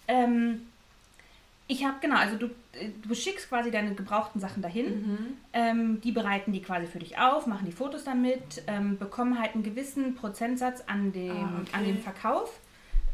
[0.08, 0.66] Ähm,
[1.70, 4.86] ich habe, genau, also du, äh, du schickst quasi deine gebrauchten Sachen dahin.
[5.06, 5.18] Mhm.
[5.52, 9.54] Ähm, die bereiten die quasi für dich auf, machen die Fotos damit, ähm, bekommen halt
[9.54, 11.70] einen gewissen Prozentsatz an dem, Ah, okay.
[11.72, 12.58] an dem Verkauf.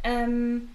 [0.04, 0.68] Ähm,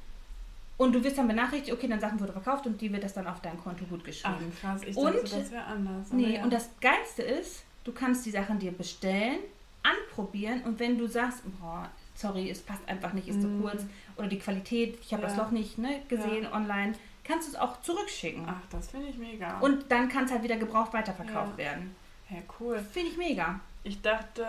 [0.77, 3.27] und du wirst dann benachrichtigt, okay, deine Sachen wurde verkauft und die wird das dann
[3.27, 4.51] auf dein Konto gut Ach, geschrieben.
[4.59, 4.81] krass.
[4.85, 6.11] Ich Und- dachte, das wäre anders.
[6.11, 6.43] nee, ja.
[6.43, 9.39] und das Geilste ist, du kannst die Sachen dir bestellen,
[9.83, 13.41] anprobieren und wenn du sagst, boah, sorry, es passt einfach nicht, ist Mm.
[13.41, 13.83] zu kurz
[14.17, 15.43] oder die Qualität, ich habe das Ja.
[15.43, 16.93] Loch nicht ne, gesehen online,
[17.31, 18.43] kannst du es auch zurückschicken.
[18.47, 19.59] Ach, das finde ich mega.
[19.59, 21.57] Und dann kann es halt wieder gebraucht weiterverkauft Ja.
[21.57, 21.95] werden.
[22.29, 22.79] ja, cool.
[22.91, 23.59] Finde ich mega.
[23.83, 24.45] Ich dachte,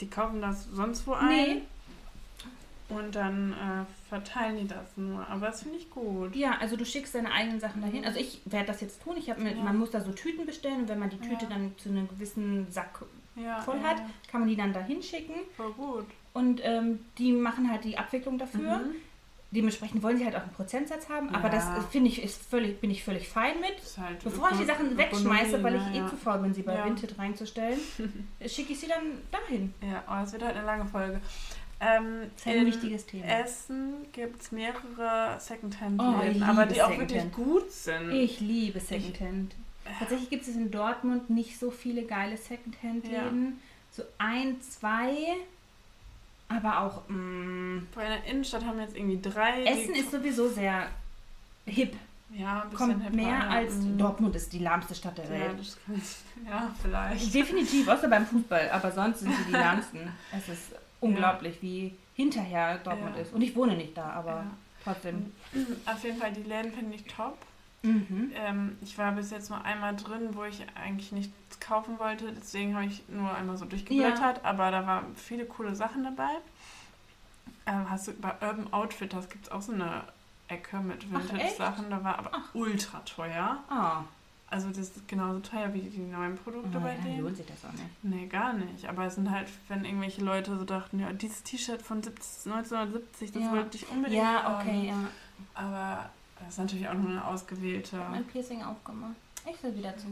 [0.00, 1.62] die kaufen das sonst wo ein Nee,
[2.88, 5.26] und dann äh, verteilen die das nur.
[5.28, 6.36] Aber das finde ich gut.
[6.36, 8.04] Ja, also du schickst deine eigenen Sachen dahin.
[8.04, 9.16] Also ich werde das jetzt tun.
[9.16, 9.54] Ich habe Ja.
[9.56, 11.50] man muss da so Tüten bestellen und wenn man die Tüte Ja.
[11.50, 13.02] dann zu einem gewissen Sack
[13.34, 16.06] Ja, voll hat, kann man die dann dahin schicken Voll gut.
[16.34, 18.78] und ähm, die machen halt die Abwicklung dafür.
[18.78, 18.90] Mhm.
[19.54, 21.54] Dementsprechend wollen sie halt auch einen Prozentsatz haben, aber Ja.
[21.54, 23.74] das äh, finde ich ist völlig bin ich völlig fein mit.
[23.98, 26.74] Halt Bevor ich die Sachen wegschmeiße, weil ich Ökonomie, eh zu faul bin, sie bei
[26.74, 26.86] Ja.
[26.86, 27.78] Vinted reinzustellen,
[28.46, 29.74] schicke ich sie dann dahin.
[29.82, 29.88] ja.
[29.88, 31.20] ja, oh, es wird halt eine lange Folge.
[31.80, 33.24] Ähm, Das ist ein in wichtiges Thema.
[33.26, 38.10] Essen gibt es mehrere Oh, Secondhand-Läden, ich aber die auch wirklich gut sind.
[38.12, 39.54] Ich liebe Secondhand.
[39.98, 43.60] Tatsächlich gibt es in Dortmund nicht so viele geile Secondhand-Läden.
[43.90, 45.10] So ein, zwei,
[46.56, 49.64] aber auch mm, Vor einer Innenstadt haben wir jetzt irgendwie drei.
[49.64, 50.86] Essen ist sowieso sehr
[51.66, 51.94] hip.
[52.34, 53.48] ja, ein bisschen Kommt hipper, mehr ja.
[53.48, 53.98] als Mhm.
[53.98, 55.58] Dortmund ist die lahmste Stadt der Ja, Welt.
[55.58, 56.02] das kann,
[56.50, 57.34] ja, vielleicht.
[57.34, 60.10] Definitiv, außer beim Fußball, aber sonst sind sie die ärmsten.
[60.36, 63.22] Es ist unglaublich, wie hinterher Dortmund Ja.
[63.22, 63.32] ist.
[63.32, 64.46] Und ich wohne nicht da, aber Ja.
[64.84, 65.32] trotzdem.
[65.86, 67.36] Auf jeden Fall, die Läden finde ich top.
[67.82, 68.30] Mhm.
[68.34, 72.32] Ähm, ich war bis jetzt nur einmal drin, wo ich eigentlich nichts kaufen wollte.
[72.32, 74.44] Deswegen habe ich nur einmal so durchgeblättert.
[74.44, 76.30] Aber da waren viele coole Sachen dabei.
[77.66, 80.04] Ähm, hast du bei Urban Outfitters gibt es auch so eine
[80.48, 81.10] Ecke mit?
[81.10, 81.90] Vintage-Sachen.
[81.90, 82.54] Da war aber Ach.
[82.54, 83.58] ultra teuer.
[83.68, 84.02] Ah,
[84.48, 87.20] Also das ist genauso teuer wie die neuen Produkte oh, bei denen.
[87.22, 87.84] lohnt sich das auch nicht.
[88.04, 88.86] Nee, gar nicht.
[88.88, 93.32] Aber es sind halt, wenn irgendwelche Leute so dachten, ja, dieses T-Shirt von 17 1970,
[93.32, 93.50] das Ja.
[93.52, 94.54] wollte ich unbedingt Ja, haben.
[94.68, 95.08] okay, ja.
[95.54, 96.10] Aber
[96.44, 97.96] das ist natürlich auch nur eine ausgewählte.
[97.96, 99.14] Ich mein Piercing aufgemacht.
[99.50, 100.06] Ich will wieder zu.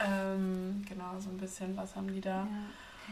[0.00, 2.40] Ähm, genau, so ein bisschen, was haben die da?
[2.44, 2.46] Ja.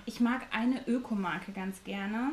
[0.05, 2.31] Ich mag eine Ökomarke ganz gerne.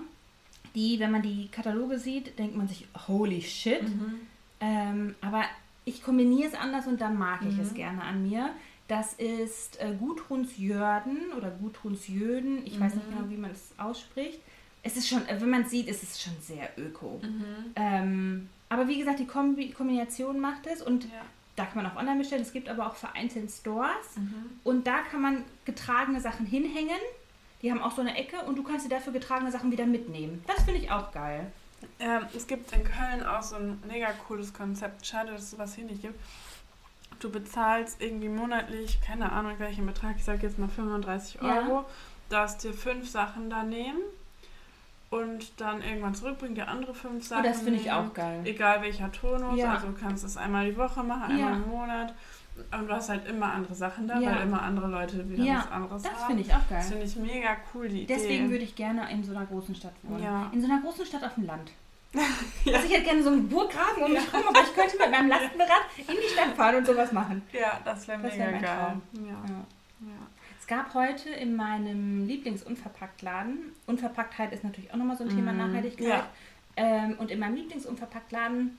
[0.76, 3.84] Die, wenn man die Kataloge sieht, denkt man sich, holy shit.
[3.84, 4.20] Mhm.
[4.60, 5.44] Ähm, aber
[5.86, 7.60] ich kombiniere es anders und da mag ich Mhm.
[7.62, 8.50] es gerne an mir.
[8.88, 12.66] Das ist äh, Gudrunsjörden oder Gudrunsjöden.
[12.66, 13.16] Ich weiß nicht Mhm.
[13.16, 14.40] genau, wie man es ausspricht.
[14.84, 17.20] Es ist schon, wenn man es sieht, ist es schon sehr öko.
[17.24, 17.46] Mhm.
[17.76, 21.10] Ähm, aber wie gesagt, die Kombi Kombination macht es und Ja.
[21.56, 22.42] da kann man auch online bestellen.
[22.42, 24.34] Es gibt aber auch vereinzelt Stores Mhm.
[24.64, 27.00] und da kann man getragene Sachen hinhängen.
[27.62, 30.44] Die haben auch so eine Ecke und du kannst dir dafür getragene Sachen wieder mitnehmen.
[30.48, 31.52] Das finde ich auch geil.
[32.00, 35.06] Ähm, es gibt in Köln auch so ein mega cooles Konzept.
[35.06, 36.20] Schade, dass es sowas hier nicht gibt.
[37.20, 41.60] Du bezahlst irgendwie monatlich, keine Ahnung welchen Betrag, ich sage jetzt mal 35 Ja.
[41.60, 41.86] Euro,
[42.30, 44.00] darfst dir fünf Sachen da nehmen
[45.20, 47.44] und dann irgendwann zurückbringen, dir andere fünf Sachen.
[47.46, 48.42] Oh, das finde ich auch geil.
[48.46, 49.74] Egal welcher Tonus, Ja.
[49.74, 51.56] also du kannst es einmal die Woche machen, einmal Ja.
[51.56, 52.14] im Monat.
[52.72, 54.36] Und du hast halt immer andere Sachen da, Ja.
[54.36, 56.28] weil immer andere Leute wieder Ja, was anderes Das haben.
[56.28, 56.82] finde ich auch Das geil.
[56.84, 58.14] finde ich mega cool, die Idee.
[58.16, 60.22] Deswegen würde ich gerne in so einer großen Stadt wohnen.
[60.24, 60.50] Ja.
[60.54, 61.72] In so einer großen Stadt auf dem Land.
[62.14, 62.76] Ja.
[62.76, 65.28] Also ich hätte gerne so einen Burggraben um mich rum, aber ich könnte mit meinem
[65.34, 67.42] Lastenrad in die Stadt fahren und sowas machen.
[67.52, 68.96] Ja, das wäre Das mega wär mein geil.
[69.14, 69.32] Ja.
[69.32, 70.06] Ja.
[70.64, 75.58] Es gab heute in meinem Lieblingsunverpacktladen, Unverpacktheit ist natürlich auch nochmal so ein Thema Mhm.
[75.58, 76.30] Nachhaltigkeit, Ja.
[76.78, 78.78] ähm, und in meinem Lieblingsunverpacktladen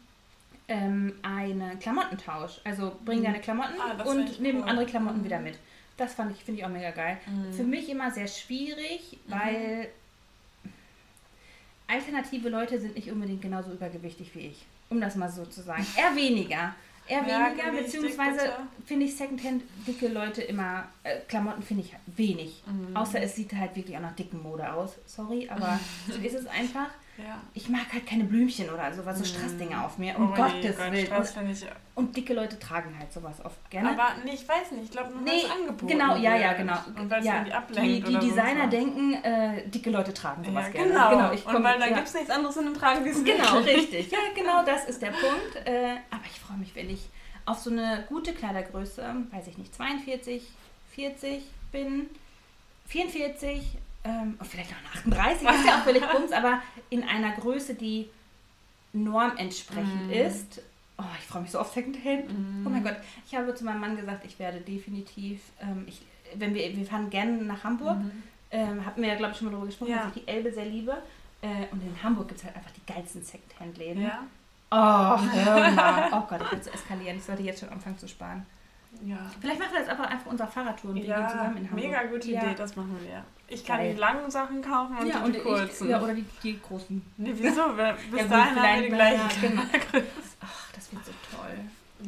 [0.68, 2.62] ähm, einen Klamottentausch.
[2.64, 3.24] Also bring Mhm.
[3.24, 4.62] deine Klamotten Ah, und nimm cool.
[4.70, 5.24] andere Klamotten Mhm.
[5.26, 5.58] wieder mit.
[5.98, 7.18] Das fand ich, finde ich auch mega geil.
[7.26, 7.52] Mhm.
[7.52, 9.30] Für mich immer sehr schwierig, Mhm.
[9.30, 9.88] weil
[11.86, 14.64] alternative Leute sind nicht unbedingt genauso übergewichtig wie ich.
[14.88, 15.86] Um das mal so zu sagen.
[15.98, 16.74] Eher weniger.
[17.06, 18.52] Eher Ja, weniger, beziehungsweise
[18.86, 22.62] finde ich Secondhand dicke Leute immer, äh, Klamotten finde ich wenig.
[22.66, 22.96] Mhm.
[22.96, 24.92] Außer es sieht halt wirklich auch nach dicken Mode aus.
[25.06, 25.78] Sorry, aber
[26.08, 26.88] so ist es einfach.
[27.16, 27.40] Ja.
[27.54, 30.16] Ich mag halt keine Blümchen oder sowas, so Strassdinger auf mir.
[30.18, 31.06] Um Oh, Gottes Gott, Willen.
[31.06, 31.64] Strauß Und, ich.
[31.94, 33.90] und dicke Leute tragen halt sowas oft gerne.
[33.90, 34.84] Aber nee, ich weiß nicht.
[34.86, 36.76] Ich glaube, nur Nee, es angeboten genau, ja, ja, genau.
[36.96, 38.08] Und weil es ja, irgendwie die, ablenkt.
[38.08, 38.70] die oder Designer so.
[38.70, 40.90] denken, äh, dicke Leute tragen sowas Ja, gerne.
[40.92, 41.32] genau.
[41.32, 41.94] ich und komm- weil da ja.
[41.94, 44.10] gibt es nichts anderes und dann tragen die es Genau, richtig.
[44.10, 45.66] Ja, genau das ist der Punkt.
[45.66, 47.08] Äh, aber ich freue mich, wenn ich
[47.46, 50.42] auf so eine gute Kleidergröße, weiß ich nicht, 42,
[50.94, 52.08] 40 bin,
[52.86, 58.08] 44, ähm, vielleicht auch 38, ist ja auch völlig bums, aber in einer Größe, die
[58.92, 60.10] normentsprechend Mhm.
[60.12, 60.62] ist.
[60.98, 62.30] Oh, ich freue mich so auf Secondhand.
[62.64, 62.96] Oh mein Gott,
[63.26, 66.02] ich habe zu meinem Mann gesagt, ich werde definitiv, ähm, ich,
[66.36, 67.96] wenn wir, wir fahren gerne nach Hamburg,
[68.52, 70.04] ähm, hatten wir ja, glaube ich, schon mal darüber gesprochen, Ja.
[70.04, 70.92] dass ich die Elbe sehr liebe.
[71.42, 74.02] Äh, und in Hamburg gibt es halt einfach die geilsten Secondhand-Läden.
[74.04, 74.20] Ja.
[74.70, 74.76] Oh,
[75.32, 76.08] hör mal.
[76.12, 77.16] Oh Gott, ich will zu eskalieren.
[77.16, 78.46] Ich sollte jetzt schon anfangen zu sparen.
[79.04, 79.16] Ja.
[79.40, 81.84] Vielleicht machen wir jetzt aber einfach unser Fahrradtour und wir gehen zusammen in Hamburg.
[81.84, 82.28] mega gute.
[82.28, 83.24] Idee, das machen wir.
[83.46, 83.92] Ich kann Geil.
[83.94, 85.88] die langen Sachen kaufen und ja, die ich, kurzen.
[85.90, 87.02] ja, oder die, die großen.
[87.18, 87.62] nee, wieso?
[88.10, 89.20] Bis gut, dahin haben wir die gleichen.
[89.42, 89.62] ja, genau.
[90.40, 91.58] Ach, das wird so toll.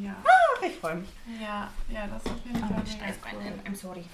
[0.03, 0.17] Ja.
[0.25, 1.09] Ach, ich freue mich.
[1.41, 3.39] ja, ja, das ist auf jeden Oh, Fall ich mega Steißbeine.
[3.39, 3.73] cool.
[3.73, 4.05] I'm sorry.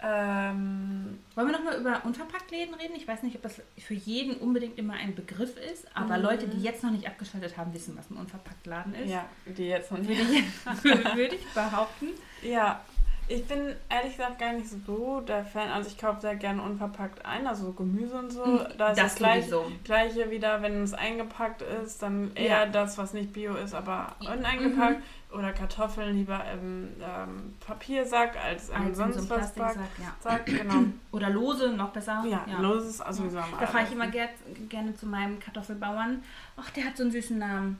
[0.00, 2.94] Ähm, Wollen wir nochmal über Unverpacktläden reden?
[2.94, 6.22] Ich weiß nicht, ob das für jeden unbedingt immer ein Begriff ist, aber Mhm.
[6.22, 9.10] Leute, die jetzt noch nicht abgeschaltet haben, wissen, was ein Unverpacktladen ist.
[9.10, 10.20] ja, die jetzt noch nicht.
[10.20, 12.08] ich, würde ich behaupten.
[12.42, 12.80] Ja,
[13.28, 15.70] ich bin ehrlich gesagt gar nicht so der Fan.
[15.70, 18.44] Also ich kaufe sehr gerne unverpackt ein, also so Gemüse und so.
[18.78, 19.72] Da ist das, das gleiche, sowieso.
[19.84, 22.66] gleiche wieder, wenn es eingepackt ist, dann eher Ja.
[22.66, 25.02] das, was nicht bio ist, aber uneingepackt.
[25.30, 29.26] Oder Kartoffeln lieber im ähm, Papiersack als in so was Sack.
[29.28, 30.16] Plastiksack, ja.
[30.20, 30.84] Sack, genau.
[31.12, 32.24] Oder lose, noch besser.
[32.26, 34.28] Ja, los ist sowieso am Da fahre ich immer ger
[34.70, 36.22] gerne zu meinem Kartoffelbauern.
[36.56, 37.78] Ach, der hat so einen süßen Namen.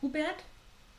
[0.00, 0.44] Hubert?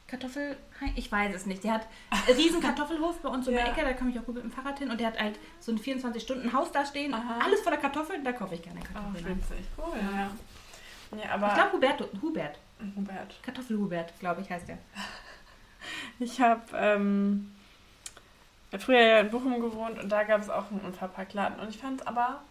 [0.10, 0.58] Kartoffel?
[0.96, 1.64] Ich weiß es nicht.
[1.64, 3.62] Der hat einen riesen Kartoffelhof bei uns um Ja.
[3.64, 4.90] der Ecke, da komme ich auch gut mit dem Fahrrad hin.
[4.92, 7.14] Und der hat halt so ein 24-Stunden-Haus da stehen.
[7.14, 7.40] Aha.
[7.44, 9.26] Alles voller Kartoffeln, da kaufe ich gerne Oh, Kartoffeln.
[9.26, 9.38] ein.
[9.38, 9.66] witzig.
[9.78, 10.18] Cool, Ja.
[10.20, 10.32] ja.
[11.24, 12.60] Ja, aber ich glaube Hubert, Hubert.
[12.96, 13.36] Hubert.
[13.44, 14.78] Kartoffelhubert, glaube ich, heißt der.
[16.20, 17.52] Ich habe ähm,
[18.78, 21.60] früher ja in Bochum gewohnt und da gab es auch einen Unverpacktladen.
[21.60, 22.42] Und ich fand es aber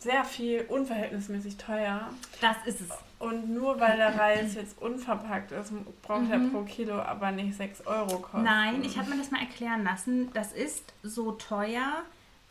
[0.00, 2.08] sehr viel unverhältnismäßig teuer.
[2.40, 2.88] Das ist es.
[3.18, 5.72] Und nur weil der Reis jetzt unverpackt ist,
[6.02, 6.52] braucht er Mhm.
[6.52, 8.44] pro Kilo aber nicht 6 Euro kosten.
[8.44, 10.30] Nein, ich habe mir das mal erklären lassen.
[10.34, 12.02] Das ist so teuer,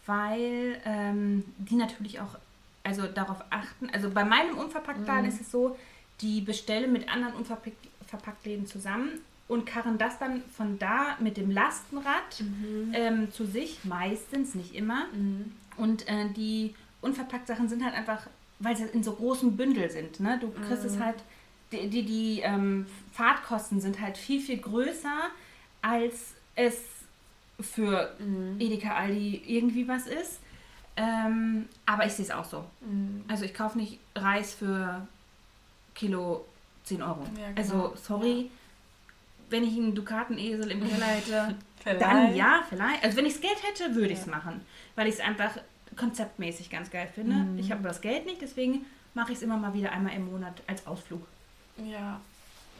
[0.06, 2.36] weil ähm, die natürlich auch
[2.84, 3.89] also darauf achten.
[3.93, 5.30] Also bei meinem Unverpacktladen Mhm.
[5.30, 5.78] ist es so,
[6.22, 9.10] die bestellen mit anderen Unverpacktläden zusammen
[9.50, 12.91] und karren das dann von da mit dem Lastenrad Mhm.
[12.93, 15.06] ähm, zu sich, meistens, nicht immer.
[15.14, 15.54] Mhm.
[15.78, 18.28] Und äh, die Unverpackt-Sachen sind halt einfach,
[18.60, 20.20] weil sie in so großen Bündeln sind.
[20.20, 20.38] Ne?
[20.39, 21.04] Du kriegst es Mhm.
[21.06, 21.16] halt,
[21.72, 25.30] die, die, die ähm, Fahrtkosten sind halt viel, viel größer,
[25.82, 26.78] als es
[27.60, 28.56] für Mhm.
[28.60, 30.39] Edeka Aldi irgendwie was ist.
[30.95, 32.64] Ähm, aber ich sehe es auch so.
[32.82, 33.24] Mhm.
[33.28, 35.08] Also ich kaufe nicht Reis für
[35.95, 36.45] Kilo
[36.86, 37.24] 10 Euro.
[37.39, 37.58] Ja, genau.
[37.58, 38.50] Also sorry,
[39.50, 41.56] wenn ich einen Dukatenesel im Keller hätte,
[42.00, 43.04] dann ja, vielleicht.
[43.04, 44.32] Also wenn ich das Geld hätte, würde ich es Ja.
[44.32, 44.62] machen.
[44.95, 45.52] Weil ich es einfach
[45.98, 47.36] konzeptmäßig ganz geil finde.
[47.36, 47.60] Mhm.
[47.60, 50.62] Ich habe das Geld nicht, deswegen mache ich es immer mal wieder einmal im Monat
[50.68, 51.26] als Ausflug.
[51.78, 52.20] Ja.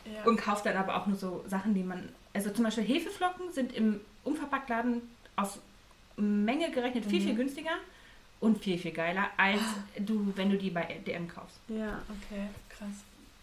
[0.06, 0.24] ja.
[0.26, 2.10] Und kaufe dann aber auch nur so Sachen, die man.
[2.34, 5.02] Also zum Beispiel Hefeflocken sind im Unverpacktladen
[5.36, 5.60] auf
[6.18, 7.26] Menge gerechnet viel, Mhm.
[7.26, 7.78] viel günstiger
[8.40, 9.62] und viel, viel geiler, als
[10.00, 11.58] du, wenn du die bei DM kaufst.
[11.70, 12.90] ja, okay, krass.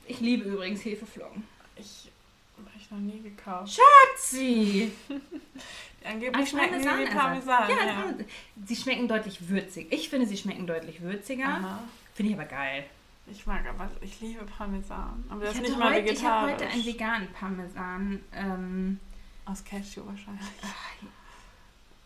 [0.07, 1.45] Ich liebe übrigens Hefeflocken.
[1.77, 2.11] Ich
[2.57, 3.81] habe ich noch nie gekauft.
[4.19, 4.93] Sie!
[6.05, 7.07] Angeblich schmecken die wie.
[7.07, 7.71] Parmesan.
[7.71, 8.25] Ja, Parmesan.
[8.65, 9.87] sie schmecken deutlich würzig.
[9.91, 11.49] Ich finde, sie schmecken deutlich würziger.
[11.49, 11.83] Aha.
[12.15, 12.85] Finde ich aber geil.
[13.27, 15.25] Ich mag aber, ich liebe Parmesan.
[15.31, 16.53] Aber das ich ist nicht mal heute, ich habe vegetarisch.
[16.53, 18.21] heute einen veganen Parmesan.
[18.35, 19.01] Ähm,
[19.47, 20.45] Aus Cashew wahrscheinlich.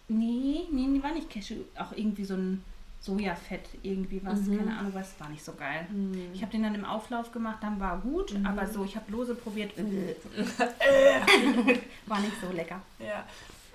[0.06, 1.56] nee, nee, nee, war nicht Cashew.
[1.76, 2.62] Auch irgendwie so ein
[3.00, 4.42] Sojafett, irgendwie was.
[4.42, 4.58] Mhm.
[4.58, 5.18] Keine Ahnung was.
[5.18, 5.86] War nicht so geil.
[5.88, 6.32] Hm.
[6.34, 8.32] Ich habe den dann im Auflauf gemacht, dann war gut.
[8.34, 8.46] Mhm.
[8.46, 9.72] Aber so, ich habe lose probiert.
[12.06, 12.80] war nicht so lecker.
[13.00, 13.26] Ja.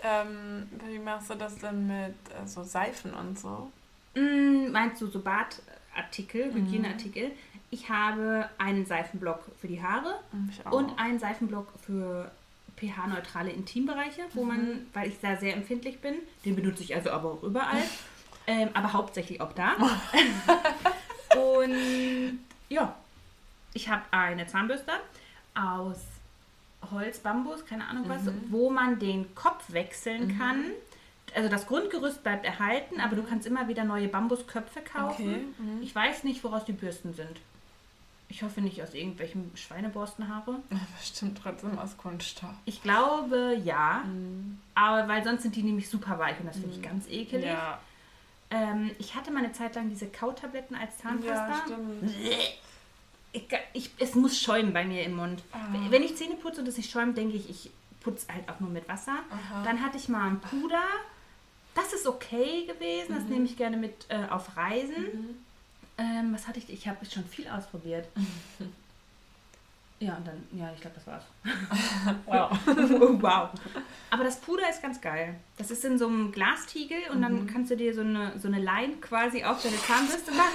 [0.04, 3.72] Ähm, wie machst du das denn mit äh, so Seifen und so?
[4.16, 6.56] Mm, meinst du so Badartikel, Mhm.
[6.56, 7.32] Hygieneartikel?
[7.72, 10.20] Ich habe einen Seifenblock für die Haare.
[10.66, 10.72] Auch.
[10.74, 12.30] Und einen Seifenblock für
[12.78, 14.88] pH-neutrale Intimbereiche, wo man, Mhm.
[14.94, 17.82] weil ich da sehr empfindlich bin, den benutze ich also aber auch überall,
[18.48, 19.76] ähm, aber hauptsächlich auch da.
[21.36, 22.40] und
[22.70, 22.96] ja,
[23.74, 24.92] ich habe eine Zahnbürste
[25.56, 25.98] aus
[26.92, 28.44] Holz, Bambus, keine Ahnung was, Mhm.
[28.50, 30.38] wo man den Kopf wechseln Mhm.
[30.40, 30.66] kann.
[31.36, 35.24] Also das Grundgerüst bleibt erhalten, aber du kannst immer wieder neue Bambusköpfe kaufen.
[35.30, 35.46] Okay.
[35.58, 35.82] Mhm.
[35.82, 37.40] Ich weiß nicht, woraus die Bürsten sind.
[38.30, 40.60] Ich hoffe nicht aus irgendwelchen Schweineborstenhaare.
[41.00, 42.54] Bestimmt trotzdem aus Kunststoff.
[42.66, 44.60] Ich glaube ja, Mhm.
[44.76, 46.82] aber weil sonst sind die nämlich super weich und das finde ich Mhm.
[46.84, 47.46] ganz ekelig.
[47.46, 47.80] Ja.
[48.50, 51.48] Ähm, ich hatte mal eine Zeit lang diese Kautabletten als Zahnpasta.
[51.50, 52.14] Ja, stimmt.
[53.34, 55.44] Ich, ich, es muss schäumen bei mir im Mund.
[55.52, 55.58] Ah.
[55.90, 58.70] Wenn ich Zähne putze und es nicht schäumt, denke ich, ich putze halt auch nur
[58.70, 59.18] mit Wasser.
[59.30, 59.64] Aha.
[59.64, 60.84] Dann hatte ich mal ein Puder.
[61.74, 63.16] Das ist okay gewesen.
[63.16, 65.42] Das nehme ich gerne mit äh, auf Reisen.
[65.98, 66.70] Ähm, was hatte ich?
[66.70, 68.08] Ich habe schon viel ausprobiert.
[70.00, 71.24] ja, und dann, ja, ich glaube, das war's.
[72.26, 72.52] wow.
[73.22, 73.50] wow.
[74.10, 75.36] Aber das Puder ist ganz geil.
[75.58, 78.60] Das ist in so einem Glastiegel und dann kannst du dir so eine, so eine
[78.60, 80.52] Line quasi auf deine Zahnbürste machen.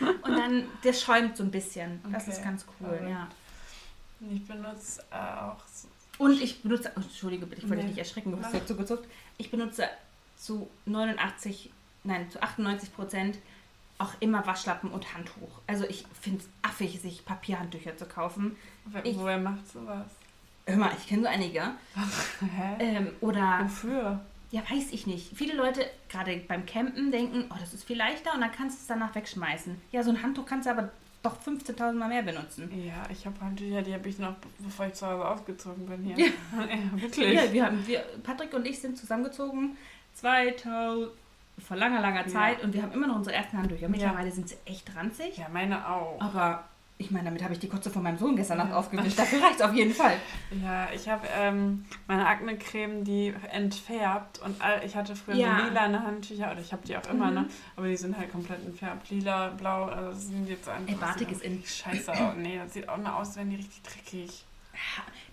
[0.00, 2.00] Und dann, das schäumt so ein bisschen.
[2.10, 2.32] Das Okay.
[2.32, 3.10] ist ganz cool, Verrückt.
[3.10, 3.28] ja.
[4.30, 5.88] Ich benutze äh, auch so
[6.22, 7.88] Und ich benutze, oh, Entschuldige bitte, ich wollte Nee.
[7.88, 9.08] dich nicht erschrecken, du hast so zugezuckt.
[9.38, 9.88] Ich benutze
[10.36, 11.70] zu 89,
[12.04, 13.38] nein, zu 98 Prozent
[13.98, 15.50] auch immer Waschlappen und Handtuch.
[15.66, 18.56] Also ich finde es affig, sich Papierhandtücher zu kaufen.
[18.86, 20.06] Wer, Ich- woher macht sowas?
[20.66, 21.62] Hör mal, ich kenne so einige.
[22.40, 22.76] Hä?
[22.78, 24.20] Ähm, oder, Wofür?
[24.50, 25.36] Ja, weiß ich nicht.
[25.36, 28.80] Viele Leute, gerade beim Campen, denken, oh, das ist viel leichter und dann kannst du
[28.82, 29.80] es danach wegschmeißen.
[29.92, 30.90] Ja, so ein Handtuch kannst du aber
[31.22, 32.70] doch 15.000 Mal mehr benutzen.
[32.86, 36.16] Ja, ich habe Handtücher, die habe ich noch, bevor ich zu Hause ausgezogen bin hier.
[36.56, 37.34] Ja, wirklich.
[37.34, 39.76] Ja, wir haben, wir, Patrick und ich sind zusammengezogen
[40.14, 41.10] 2000,
[41.58, 43.88] vor langer, langer Zeit und wir haben immer noch unsere ersten Handtücher.
[43.88, 46.18] Mittlerweile sind sie echt ranzig, Ja, meine auch.
[46.20, 46.64] aber
[47.00, 48.76] ich meine, damit habe ich die Kotze von meinem Sohn gestern Nacht Ja.
[48.76, 49.18] aufgewischt.
[49.18, 50.16] Dafür reicht es auf jeden Fall.
[50.62, 55.58] Ja, ich habe ähm, meine Akne-Creme, die entfärbt und all, ich hatte früher Ja.
[55.60, 57.34] so lilane Handtücher oder ich habe die auch immer, Mhm.
[57.34, 57.46] ne?
[57.76, 59.08] Aber die sind halt komplett entfärbt.
[59.10, 60.92] Lila, blau, also das sind jetzt einfach.
[60.92, 61.64] Ey, Batik ist in.
[61.64, 62.34] Scheiße aus.
[62.36, 64.44] Nee, das sieht auch immer aus, wenn die richtig dreckig.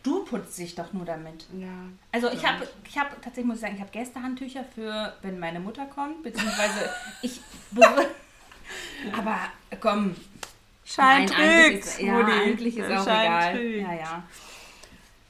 [0.04, 1.48] Du putzt dich doch nur damit.
[1.58, 1.68] Ja.
[2.14, 5.60] Also ich habe, ich habe tatsächlich muss ich sagen, ich habe Gästehandtücher für, wenn meine
[5.60, 6.90] Mutter kommt, beziehungsweise
[7.22, 7.42] ich.
[9.18, 9.38] aber
[9.80, 10.16] komm,
[10.90, 13.62] Schein nein, eigentlich ist, ja, eigentlich ist auch egal.
[13.62, 14.24] Ja, ja.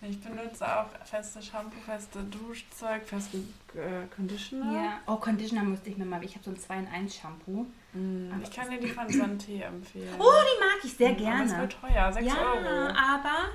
[0.03, 4.71] Ich benutze auch feste Shampoo, feste Duschzeug, festen äh, Conditioner.
[4.73, 4.99] ja.
[5.07, 6.23] Oh, Conditioner musste ich mir mal.
[6.23, 7.65] Ich habe so ein 2 in 1 Shampoo.
[7.93, 10.13] Mm, Ich kann dir die von Santé empfehlen.
[10.19, 11.57] Oh, die mag ich sehr Aber es gerne.
[11.61, 12.89] wird teuer, 6 ja, Euro.
[12.89, 13.49] aber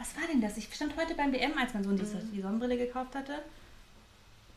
[0.00, 0.56] was war denn das?
[0.56, 2.32] Ich stand heute beim BM, als mein Sohn die, Mhm.
[2.32, 3.34] die Sonnenbrille gekauft hatte.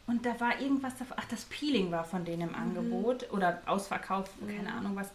[0.07, 1.17] Und da war irgendwas davon.
[1.19, 2.55] Ach, das Peeling war von denen im Mhm.
[2.55, 3.31] Angebot.
[3.31, 5.11] Oder Ausverkauf, keine Ahnung was.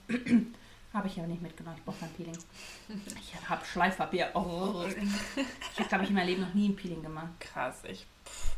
[0.95, 1.76] Habe ich aber nicht mitgenommen.
[1.78, 2.36] Ich brauche kein Peeling.
[3.16, 4.30] Ich habe Schleifpapier.
[4.34, 4.84] Oh.
[5.72, 7.28] Ich habe, glaube ich, in meinem Leben noch nie ein Peeling gemacht.
[7.40, 8.07] Krass, ich.
[8.24, 8.55] pff,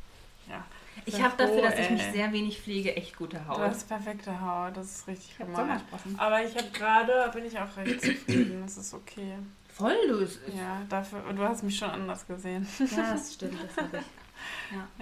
[0.49, 0.65] Ja.
[1.07, 3.59] Ich habe dafür, dass ich mich sehr wenig pflege, echt gute Du Haut.
[3.59, 5.35] hast perfekte Haut, das ist richtig.
[5.39, 6.19] Sommersprossen.
[6.19, 9.39] Aber ich habe gerade, bin ich auch recht zufrieden, das ist okay.
[9.75, 10.39] Voll los.
[10.57, 12.65] Ja, dafür, du hast mich schon anders gesehen.
[12.79, 14.05] Ja, das stimmt, das habe ich.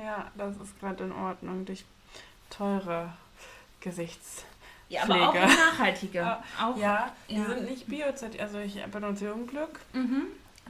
[0.02, 1.84] Ja, das ist gerade in Ordnung durch
[2.48, 3.12] teure
[3.80, 4.44] Gesichts...
[4.92, 5.46] Ja, aber auch Pflege.
[5.46, 6.36] nachhaltige.
[6.60, 7.44] Auch, Ja, die Ja.
[7.46, 8.04] sind nicht bio
[8.38, 9.80] also ich benutze Jungglück.
[9.92, 10.22] Mhm.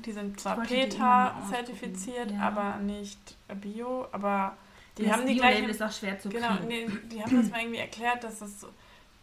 [0.04, 1.66] Die sind zwar wollte die immer mal PETA ausprobieren.
[1.66, 2.40] zertifiziert, Ja.
[2.40, 4.56] aber nicht bio, aber
[4.98, 7.60] die das haben die gleichen ist auch schwer zu Genau, nee, die haben das mal
[7.60, 8.66] irgendwie erklärt, dass das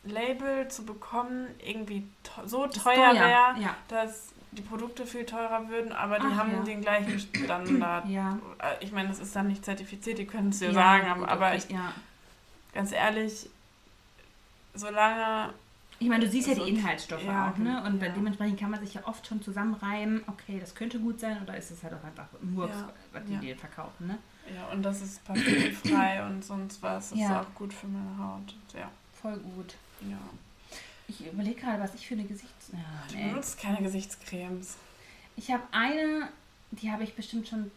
[0.03, 2.07] Label zu bekommen irgendwie
[2.45, 3.75] so teuer wäre, Ja.
[3.87, 6.63] dass die Produkte viel teurer würden, aber die Ach, haben ja.
[6.63, 8.07] den gleichen Standard.
[8.07, 8.37] Ja.
[8.59, 11.13] Äh, Ich meine, das ist dann nicht zertifiziert, die können es dir Ja, sagen, gut,
[11.29, 11.93] aber, aber okay, ich, ja.
[12.73, 13.49] ganz ehrlich,
[14.73, 15.53] solange,
[15.99, 16.71] Ich meine, du siehst ja Ist die okay.
[16.71, 17.83] Inhaltsstoffe Ja, auch, ne?
[17.85, 18.09] Und ja.
[18.09, 21.71] dementsprechend kann man sich ja oft schon zusammenreimen, okay, das könnte gut sein oder ist
[21.71, 24.17] es halt auch einfach Murks, Ja, was die dir verkaufen, ne?
[24.55, 27.41] ja, und das ist parfümfrei und sonst was, ist Ja.
[27.41, 28.55] auch gut für meine Haut.
[28.73, 28.89] Ja,
[29.21, 29.75] Voll gut.
[30.01, 30.17] ja.
[31.07, 32.69] Ich überlege gerade, was ich für eine Gesichts...
[32.71, 32.77] Ja,
[33.09, 33.29] Du nee.
[33.29, 34.77] benutzt keine Gesichtscremes.
[35.35, 36.29] Ich habe eine,
[36.71, 37.71] die habe ich bestimmt schon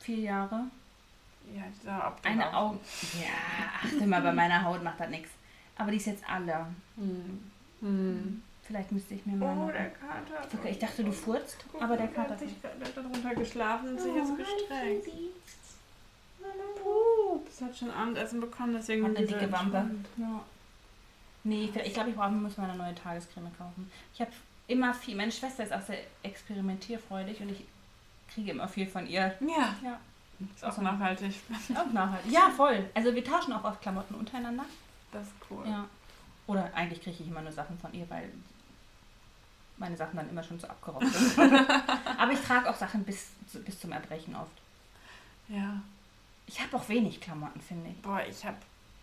[0.00, 0.60] vier Jahre.
[1.54, 2.78] Ja, da ab Eine Augen...
[3.20, 3.28] Ja,
[3.88, 5.30] achte mal, bei meiner Haut macht das nichts.
[5.76, 6.66] Aber die ist jetzt alle.
[6.96, 7.40] Hm.
[7.80, 8.42] Hm.
[8.66, 9.52] Vielleicht müsste ich mir mal...
[9.56, 10.48] Oh, noch- der Kater.
[10.58, 12.30] Okay, ich dachte, du furzt, Guck, aber der der Kater...
[12.30, 15.08] hat sich hat darunter geschlafen und sich jetzt Oh, gestreckt.
[16.82, 19.90] Pups, hat schon Abendessen bekommen, deswegen Hat eine dicke Wampe.
[20.16, 20.40] Ja.
[21.44, 23.90] Nee, ich glaube, ich brauche, muss mal eine neue Tagescreme kaufen.
[24.14, 24.30] Ich habe
[24.66, 27.64] immer viel, meine Schwester ist auch sehr experimentierfreudig und ich
[28.32, 29.34] kriege immer viel von ihr.
[29.40, 29.98] Ja, Ja,
[30.54, 31.34] ist auch nachhaltig.
[31.74, 32.32] auch nachhaltig.
[32.32, 32.84] Ja, voll.
[32.94, 34.64] Also wir tauschen auch oft Klamotten untereinander.
[35.14, 35.66] Das ist cool.
[35.66, 35.88] Ja.
[36.46, 38.30] Oder eigentlich kriege ich immer nur Sachen von ihr, weil
[39.78, 41.38] meine Sachen dann immer schon so abgeraubt sind.
[42.18, 43.28] Aber ich trage auch Sachen bis,
[43.64, 44.52] bis zum Erbrechen oft.
[45.48, 45.80] Ja.
[46.46, 48.00] Ich habe auch wenig Klamotten, finde ich.
[48.02, 48.56] Boah, ich habe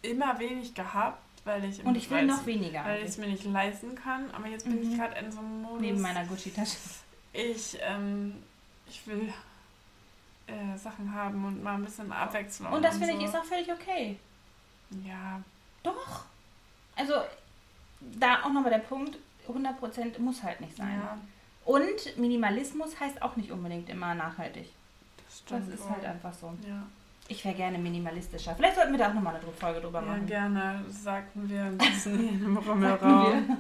[0.04, 2.86] immer wenig gehabt, weil ich Und ich will noch weniger.
[2.86, 4.30] weil ich es mir nicht leisten kann.
[4.32, 4.92] Aber jetzt bin Mhm.
[4.92, 5.82] ich gerade in so einem Modus.
[5.82, 6.78] Neben meiner Gucci-Tasche.
[7.34, 8.44] Ich, ähm,
[8.88, 9.34] ich will
[10.48, 12.72] äh, Sachen haben und mal ein bisschen Abwechslung.
[12.72, 13.26] Und das finde ich so.
[13.26, 14.18] ist auch völlig okay.
[15.06, 15.42] Ja,
[15.84, 16.26] Doch.
[16.96, 17.14] Also,
[18.20, 19.18] da auch nochmal der Punkt,
[19.48, 21.00] 100% muss halt nicht sein.
[21.02, 21.18] ja,
[21.66, 24.70] Und Minimalismus heißt auch nicht unbedingt immer nachhaltig.
[25.28, 25.92] das Das ist wohl.
[25.92, 26.54] halt einfach so.
[26.68, 26.84] Ja.
[27.28, 28.56] Ich wäre gerne minimalistischer.
[28.56, 30.26] Vielleicht sollten wir da auch nochmal eine Folge drüber Ja, machen.
[30.28, 30.84] gerne.
[30.86, 33.58] Das sagten wir ein bisschen im Rummelraum.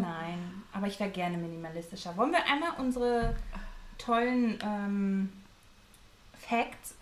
[0.00, 2.16] Nein, aber ich wäre gerne minimalistischer.
[2.16, 3.34] Wollen wir einmal unsere
[3.98, 5.32] tollen ähm,
[6.38, 6.94] Facts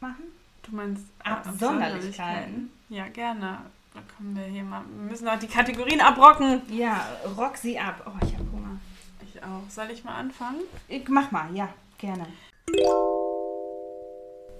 [0.00, 0.24] machen?
[0.62, 2.70] Du meinst Absonderlichkeiten?
[2.88, 3.58] Ja, gerne.
[3.92, 4.82] Da kommen wir hier mal.
[4.88, 6.62] Wir müssen auch die Kategorien abrocken.
[6.68, 7.06] Ja,
[7.36, 8.02] rock sie ab.
[8.06, 8.78] Oh, ich habe Hunger.
[9.22, 9.62] Ich auch.
[9.68, 10.60] Soll ich mal anfangen?
[10.88, 12.26] Ich, mach mal, ja, gerne.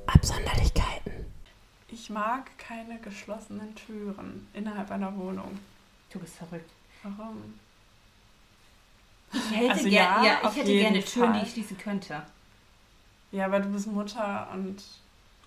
[0.06, 1.12] Absonderlichkeiten.
[1.88, 5.58] Ich mag keine geschlossenen Türen innerhalb einer Wohnung.
[6.10, 6.70] Du bist verrückt.
[7.02, 7.54] Warum?
[9.32, 11.40] Ich hätte, Also ger ja, ja, ich hätte gerne Türen, Fall.
[11.40, 12.22] die ich schließen könnte.
[13.32, 14.80] Ja, aber du bist Mutter und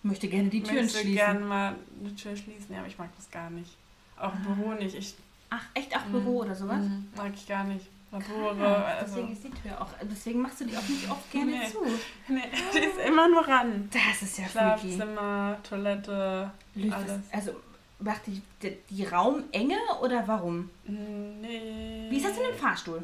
[0.04, 1.16] möchte gerne die Türen möchte schließen.
[1.16, 2.68] gerne mal eine Tür schließen.
[2.72, 3.72] Ja, aber ich mag das gar nicht.
[4.20, 4.96] Auch im Büro nicht.
[4.96, 5.16] Ich
[5.50, 6.12] Ach, echt auch Mhm.
[6.12, 6.80] Büro oder sowas?
[6.80, 7.86] Mhm, mag ich gar nicht.
[8.12, 9.16] Labore, Ah, also.
[9.16, 9.90] deswegen ist die Tür auch.
[10.02, 11.68] Deswegen machst du die auch nicht oft gerne Nee.
[11.72, 11.80] zu.
[12.28, 12.42] Nee,
[12.74, 13.90] die ist immer nur ran.
[13.92, 14.94] Das ist ja freaky.
[14.96, 17.20] Schlafzimmer, Toilette, Löst alles.
[17.32, 17.52] Also
[18.00, 20.70] macht die, die, die Raumenge oder warum?
[20.86, 22.08] Nee.
[22.10, 23.04] Wie ist das denn im Fahrstuhl?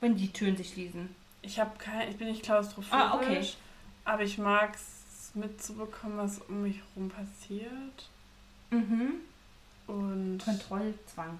[0.00, 1.14] Wenn die Türen sich schließen.
[1.42, 3.46] Ich habe kein, ich bin nicht klaustrophobisch, Ah, okay.
[4.04, 4.97] aber ich mag es
[5.40, 8.08] mitzubekommen, was um mich herum passiert.
[8.70, 9.14] Mhm.
[9.86, 11.38] Und Kontrollzwang.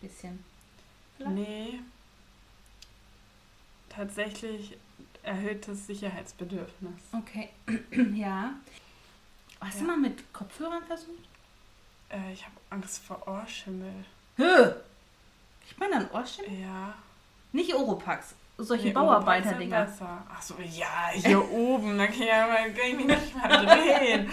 [0.00, 0.44] Bisschen.
[1.16, 1.34] vielleicht?
[1.36, 1.80] nee,
[3.88, 4.76] tatsächlich
[5.22, 7.00] erhöhtes Sicherheitsbedürfnis.
[7.12, 7.48] Okay.
[8.14, 8.54] ja.
[9.60, 9.86] Hast du Ja.
[9.86, 11.28] mal mit Kopfhörern versucht?
[12.10, 14.04] Äh, ich habe Angst vor Ohrschimmel.
[14.36, 14.72] Hö!
[15.66, 16.60] Ich meine an Ohrstimmen?
[16.60, 16.94] Ja.
[17.52, 18.34] Nicht Oropax.
[18.56, 19.76] Solche Nee, Bauarbeiter-Dinger.
[19.82, 20.22] Oberplatz sind besser.
[20.32, 24.30] Ach so, ja, hier oben, da kann ich, ja kann ich mich nicht mal drehen.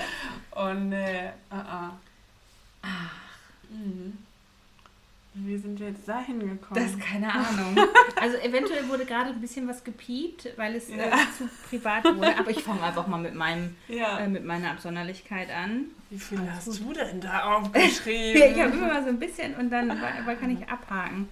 [0.52, 1.90] Und nee, uh -uh.
[2.84, 3.12] Ach,
[3.70, 4.18] Mhm.
[5.34, 6.74] Wie sind wir jetzt da hingekommen?
[6.84, 7.78] das ist keine Ahnung.
[8.20, 11.18] Also eventuell wurde gerade ein bisschen was gepiept, weil es äh, Ja.
[11.38, 12.38] zu privat wurde.
[12.38, 14.20] Aber ich fange einfach mal mit meinem ja.
[14.20, 15.86] äh, mit meiner Absonderlichkeit an.
[16.10, 18.42] Wie viel alles hast du denn da aufgeschrieben?
[18.42, 21.30] Ja, ich habe immer mal so ein bisschen und dann kann ich abhaken.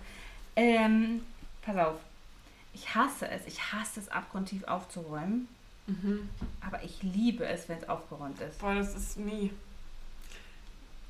[0.55, 1.21] Ähm,
[1.61, 1.95] pass auf.
[2.79, 3.45] Ich hasse es.
[3.45, 5.47] Ich hasse es, abgrundtief aufzuräumen.
[5.87, 6.29] mhm.
[6.65, 8.59] Aber ich liebe es, wenn es aufgeräumt ist.
[8.59, 9.51] Boah, das ist nie.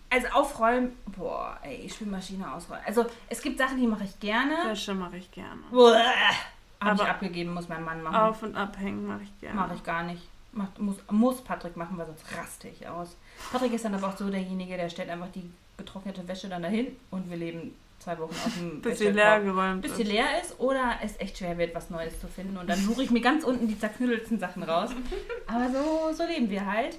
[0.09, 2.83] Also aufräumen, boah, ey, Spülmaschine ausräumen.
[2.85, 4.55] Also es gibt Sachen, die mache ich gerne.
[4.65, 5.61] Wäsche mache ich gerne.
[5.71, 8.15] Habe ich Aber abgegeben, muss mein Mann machen.
[8.15, 9.55] Auf- und abhängen mache ich gerne.
[9.55, 10.23] Mache ich gar nicht.
[10.51, 13.15] Macht, muss, muss Patrick machen, weil sonst raste ich aus.
[13.51, 15.47] Patrick ist dann aber auch so derjenige, der stellt einfach die
[15.77, 19.15] getrocknete Wäsche dann dahin und wir leben zwei Wochen auf dem Bis sie Wäschekorb.
[19.15, 20.03] leer geräumt bis ist.
[20.07, 22.57] leer ist oder es echt schwer wird, was Neues zu finden.
[22.57, 24.91] Und dann suche ich mir ganz unten die zerknüttelten Sachen raus.
[25.47, 26.97] Aber so, so leben wir halt.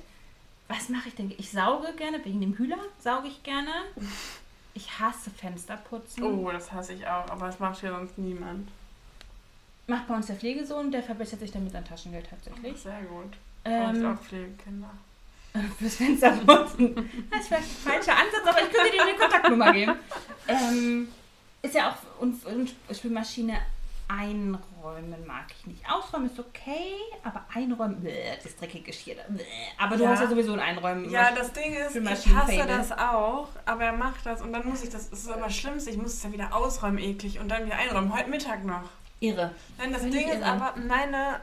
[0.68, 1.32] Was mache ich denn?
[1.36, 3.70] Ich sauge gerne, wegen dem Hühler sauge ich gerne.
[4.74, 6.22] Ich hasse Fensterputzen.
[6.22, 8.68] Oh, das hasse ich auch, aber das macht ja sonst niemand.
[9.88, 12.80] Macht bei uns der Pflegesohn, der verbessert sich damit an Taschengeld tatsächlich.
[12.80, 13.32] Sehr gut.
[13.64, 14.90] Ähm, auch Pflegekinder.
[15.78, 16.94] fürs Fensterputzen.
[17.30, 19.94] Das ist vielleicht ein falscher Ansatz, aber ich könnte dir eine Kontaktnummer geben.
[20.48, 21.08] Ähm,
[21.62, 23.58] ist ja auch, und, und Spülmaschine
[24.08, 25.82] einräumen mag ich nicht.
[25.90, 29.14] Ausräumen ist okay, aber einräumen, bläh, das dreckige Geschirr.
[29.16, 29.44] da, bläh.
[29.78, 30.10] Aber du Ja.
[30.10, 31.08] hast ja sowieso ein Einräumen.
[31.10, 34.82] Ja, das Ding ist, ich hasse das auch, aber er macht das und dann muss
[34.82, 37.48] ich das, das ist aber das Schlimmste, ich muss es dann wieder ausräumen, eklig, und
[37.48, 38.82] dann wieder einräumen, heute Mittag noch.
[39.20, 39.52] Irre.
[39.78, 40.46] Nein, das Völlig Ding ist irre.
[40.46, 41.40] aber, meine,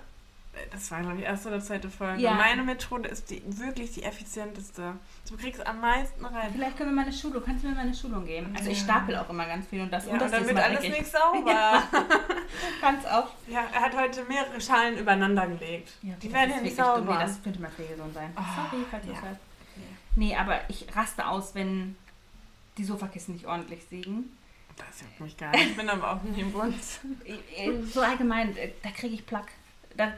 [0.72, 2.34] das war glaube ich erste oder zweite Folge, Ja.
[2.34, 4.94] meine Methode ist die, wirklich die effizienteste.
[5.30, 6.52] Du kriegst am meisten rein.
[6.54, 8.54] Vielleicht können wir mal eine Schulung, kannst du mir mal eine Schulung geben?
[8.58, 8.84] Also ich Ja.
[8.86, 10.82] stapel auch immer ganz viel und das Ja, und und das dann ist wird alles
[10.82, 11.84] nicht sauber.
[12.82, 13.28] Kannst auch.
[13.48, 15.92] Ja, er hat heute mehrere Schalen übereinander gelegt.
[16.02, 17.14] Ja, Die das werden ja nicht sauber.
[17.14, 18.32] Nee, das könnte mal Pflegesohn sein.
[18.36, 19.14] Ah, Sorry, falls ja.
[19.14, 19.40] es hörst.
[20.16, 21.96] Nee, aber ich raste aus, wenn
[22.78, 24.36] die Sofakissen nicht ordentlich liegen.
[24.78, 25.72] Das juckt mich gar nicht.
[25.72, 26.76] Ich bin aber auch nie im Bund.
[27.92, 29.48] So allgemein, äh, da kriege ich Plack.
[29.96, 30.14] Da,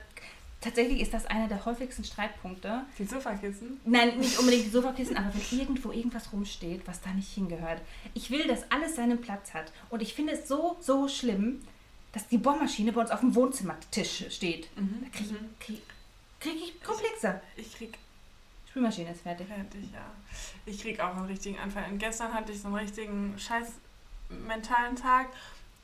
[0.61, 2.83] tatsächlich ist das einer der häufigsten Streitpunkte.
[2.97, 3.79] Die Sofakissen?
[3.85, 7.81] Nein, nicht unbedingt die Sofakissen, aber wenn irgendwo irgendwas rumsteht, was da nicht hingehört.
[8.13, 9.71] Ich will, dass alles seinen Platz hat.
[9.89, 11.61] Und ich finde es so, so schlimm,
[12.11, 14.69] dass die Bohrmaschine bei uns auf dem Wohnzimmertisch steht.
[14.77, 15.03] Mhm.
[15.03, 15.81] Da kriege ich, krieg,
[16.39, 17.41] krieg ich Komplexe.
[17.55, 17.97] Ich krieg
[18.69, 19.47] Spülmaschine ist fertig.
[19.47, 20.11] fertig, ja.
[20.65, 21.85] Ich krieg auch einen richtigen Anfall.
[21.91, 23.73] Und gestern hatte ich so einen richtigen scheiß
[24.47, 25.29] mentalen Tag.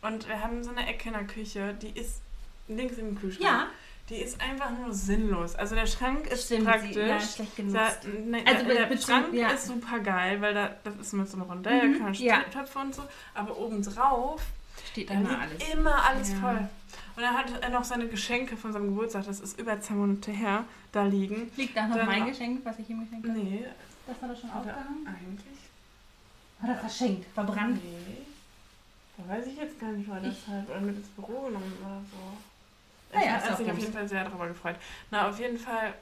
[0.01, 2.21] Und wir haben so eine Ecke in der Küche, die ist
[2.67, 3.43] links im Kühlschrank.
[3.43, 3.67] Ja,
[4.09, 5.55] Die ist einfach nur sinnlos.
[5.55, 6.65] Also der Schrank ist stimmt.
[6.65, 6.93] praktisch.
[6.93, 8.07] Sie, ja, schlecht Da, genutzt.
[8.27, 9.47] ne, Also der, der Schrank ja.
[9.49, 12.13] ist super geil, weil da, das ist mit so einem Rondell, Mhm, da kann man
[12.13, 12.39] ja.
[12.43, 13.01] Töpfe und so.
[13.33, 14.41] Aber obendrauf,
[14.91, 15.69] Steht da immer alles.
[15.73, 16.37] immer alles Ja.
[16.37, 16.69] voll.
[17.15, 20.31] Und dann hat er noch seine Geschenke von seinem Geburtstag, das ist über zwei Monate
[20.31, 21.49] her, da liegen.
[21.55, 23.39] Liegt da noch Dann- mein Geschenk, was ich ihm geschenkt habe?
[23.39, 23.65] Nee,
[24.05, 25.07] Das hat er schon aufgehangen?
[25.07, 25.59] eigentlich.
[26.61, 27.81] Hat er verschenkt, verbrannt.
[27.83, 28.17] Nee.
[29.17, 31.73] Da weiß ich jetzt gar nicht, war das Ich- halt oder mit ins Büro genommen
[31.81, 32.37] oder so.
[33.13, 34.75] Naja, Er ist hat auch sich auf jeden Fall sehr darüber gefreut.
[35.11, 35.93] Na, auf jeden Fall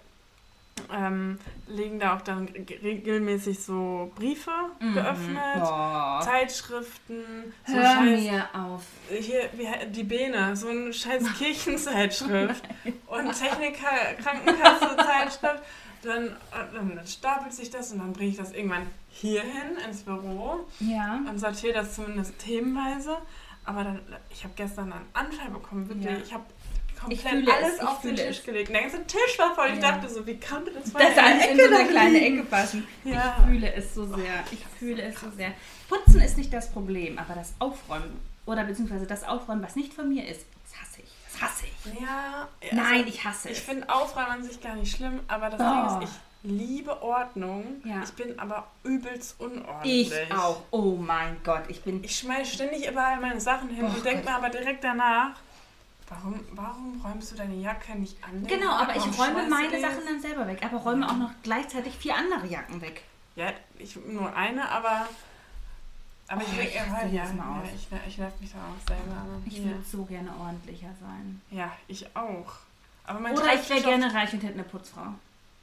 [0.91, 4.49] ähm, legen da auch dann re- regelmäßig so Briefe
[4.79, 4.93] Mhm.
[4.95, 6.19] geöffnet, Boah.
[6.23, 7.23] Zeitschriften,
[7.67, 8.83] so Hör scheiß, mir auf.
[9.09, 12.63] hier, wie, die Bene, so eine scheiß Kirchenzeitschrift
[13.07, 15.63] und Techniker, Krankenkasse Zeitschrift.
[16.01, 16.35] Dann,
[16.73, 21.21] dann stapelt sich das und dann bringe ich das irgendwann hierhin ins Büro Ja.
[21.29, 23.17] und sortiere das zumindest themenweise.
[23.63, 26.11] Aber dann, ich habe gestern einen Anfall bekommen, wirklich.
[26.11, 26.17] Ja.
[26.17, 26.52] Ich habe Ich
[27.03, 28.43] komplett alles es, ich auf den Tisch es.
[28.43, 28.69] gelegt.
[28.73, 29.67] Der ganze Tisch war voll.
[29.73, 29.91] Ich Ja.
[29.91, 32.39] dachte so, wie konnte das voll Das der alles in so eine kleine liegen?
[32.39, 32.87] Ecke passen.
[33.03, 33.35] Ja.
[33.39, 34.43] Ich fühle es so sehr.
[34.51, 35.51] Ich fühle es so sehr.
[35.89, 40.09] Putzen ist nicht das Problem, aber das Aufräumen oder beziehungsweise das Aufräumen, was nicht von
[40.09, 41.09] mir ist, das hasse ich.
[41.31, 42.01] Das hasse ich.
[42.01, 43.63] Ja, also Nein, ich hasse Ich es.
[43.63, 45.63] finde Aufräumen an sich gar nicht schlimm, aber das Oh.
[45.99, 46.19] Ding ist, ich
[46.51, 47.81] liebe Ordnung.
[47.85, 48.01] Ja.
[48.03, 50.11] Ich bin aber übelst unordentlich.
[50.11, 50.61] Ich auch.
[50.71, 52.03] Oh mein Gott, ich bin.
[52.03, 55.31] Ich schmeiß ständig überall meine Sachen hin Oh und denke mir aber direkt danach,
[56.15, 58.45] warum, warum räumst du deine Jacke nicht an?
[58.45, 62.15] Genau, aber ich räume meine Sachen dann selber weg, aber räume auch noch gleichzeitig vier
[62.15, 63.03] andere Jacken weg.
[63.35, 65.07] Ja, ich nur eine, aber.
[66.27, 67.67] Aber Oh, ich ich ja, raste ja, jetzt mal aus.
[67.75, 69.25] ich, ich nerv mich da auch selber.
[69.45, 69.65] Ich ja.
[69.65, 71.41] würde so gerne ordentlicher sein.
[71.51, 72.53] ja, ich auch.
[73.05, 75.13] Aber mein Oder ich wäre gerne reich und hätte eine Putzfrau.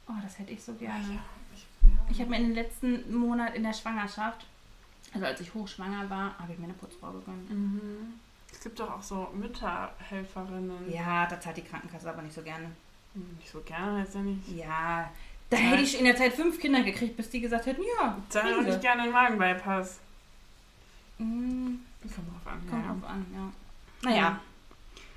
[0.07, 1.03] Oh, das hätte ich so gerne.
[1.15, 1.19] Ja,
[1.55, 1.65] ich.
[2.11, 4.45] Ich habe mir in den letzten Monat in der Schwangerschaft,
[5.13, 7.49] also als ich hochschwanger war, habe ich mir eine Putzfrau gegönnt.
[7.49, 8.19] Mhm.
[8.61, 10.91] Es gibt doch auch so Mütterhelferinnen.
[10.93, 12.69] Ja, da zahlt die Krankenkasse aber nicht so gerne.
[13.15, 14.47] Hm, Nicht so gerne, heißt ja nicht.
[14.49, 15.09] Ja,
[15.49, 15.63] da Ja.
[15.63, 18.75] hätte ich in der Zeit fünf Kinder gekriegt, bis die gesagt hätten, ja, kriegen hätte
[18.75, 19.97] ich gerne einen Magenbypass.
[21.17, 21.73] Mm,
[22.03, 22.69] Kommt drauf an.
[22.69, 22.91] Kommt ja.
[22.93, 24.09] drauf an, ja.
[24.11, 24.39] Naja,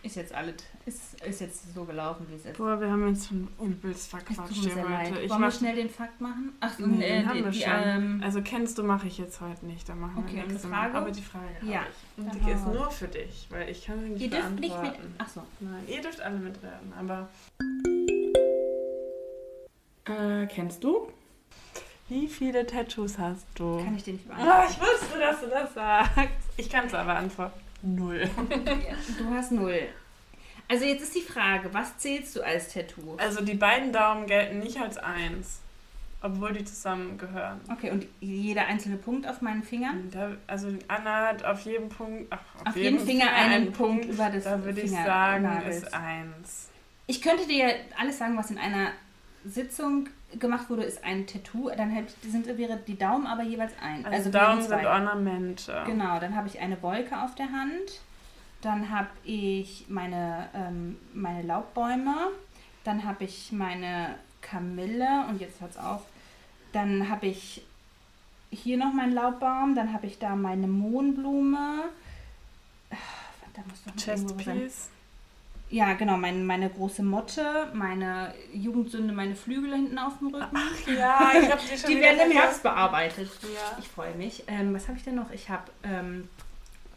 [0.05, 2.59] ist jetzt alles, ist, ist jetzt so gelaufen, wie es ist.
[2.59, 5.21] Boah, wir haben uns schon übelst verquatscht hier heute.
[5.21, 6.53] Ich Wollen wir schnell den Fakt machen?
[6.61, 7.73] Ach, Nee, äh, den haben wir die, schon.
[7.75, 9.89] ähm, also kennst du, mache ich jetzt heute nicht.
[9.89, 10.93] Dann machen Okay, wir nächste eine Frage?
[10.93, 11.01] Mal.
[11.03, 11.81] Aber die Frage Ja,
[12.19, 14.93] die ist nur für dich, weil ich kann sie nicht ihr dürft nicht mit.
[15.19, 15.43] Ach so.
[15.61, 17.29] Nein, ihr dürft alle mitraten, aber...
[20.07, 21.09] Äh, kennst du?
[22.11, 23.83] Wie viele Tattoos hast du?
[23.83, 24.73] Kann ich dir nicht Ah, beantworten.
[24.73, 26.45] ich wusste, dass du das sagst.
[26.59, 27.59] Ich kann es aber antworten.
[27.85, 28.29] Null.
[29.19, 29.81] Du hast null.
[30.69, 33.17] Also jetzt ist die Frage, was zählst du als Tattoo?
[33.19, 35.61] Also die beiden Daumen gelten nicht als eins,
[36.23, 37.61] obwohl die zusammengehören.
[37.71, 40.11] Okay, und jeder einzelne Punkt auf meinen Fingern?
[40.11, 44.45] Da, also Anna hat auf jedem Punkt, ach, Auf jeden Finger einen Punkt über das
[44.45, 46.71] Da würde ich sagen, ist eins.
[47.07, 48.93] Ich könnte dir alles sagen, was in einer
[49.45, 50.09] Sitzung
[50.39, 51.71] gemacht wurde, ist ein Tattoo.
[51.77, 54.05] Dann sind, wäre die Daumen aber jeweils ein.
[54.05, 55.83] Also, wären Daumen sind Ornamente.
[55.87, 58.01] Genau, dann habe ich eine Wolke auf der Hand.
[58.63, 62.15] Dann habe ich meine, ähm, meine Laubbäume.
[62.85, 66.03] Dann habe ich meine Kamille und jetzt hört es auf.
[66.73, 67.63] Dann habe ich
[68.51, 69.75] hier noch meinen Laubbaum.
[69.75, 71.85] Dann habe ich da meine Mohnblume.
[72.91, 72.97] Ah,
[73.55, 74.17] Da muss doch sein.
[74.17, 74.89] Chestpiece.
[75.75, 80.57] Ja, genau, mein, meine große Motte, meine Jugendsünde, meine Flügel hinten auf dem Rücken.
[80.87, 82.31] Ja, ich habe die schon Die werden im.
[82.31, 83.29] Herbst bearbeitet.
[83.43, 83.77] Ja.
[83.81, 84.45] Ich freue mich.
[84.47, 85.33] Ähm, was habe ich denn noch?
[85.33, 86.29] Ich habe ähm,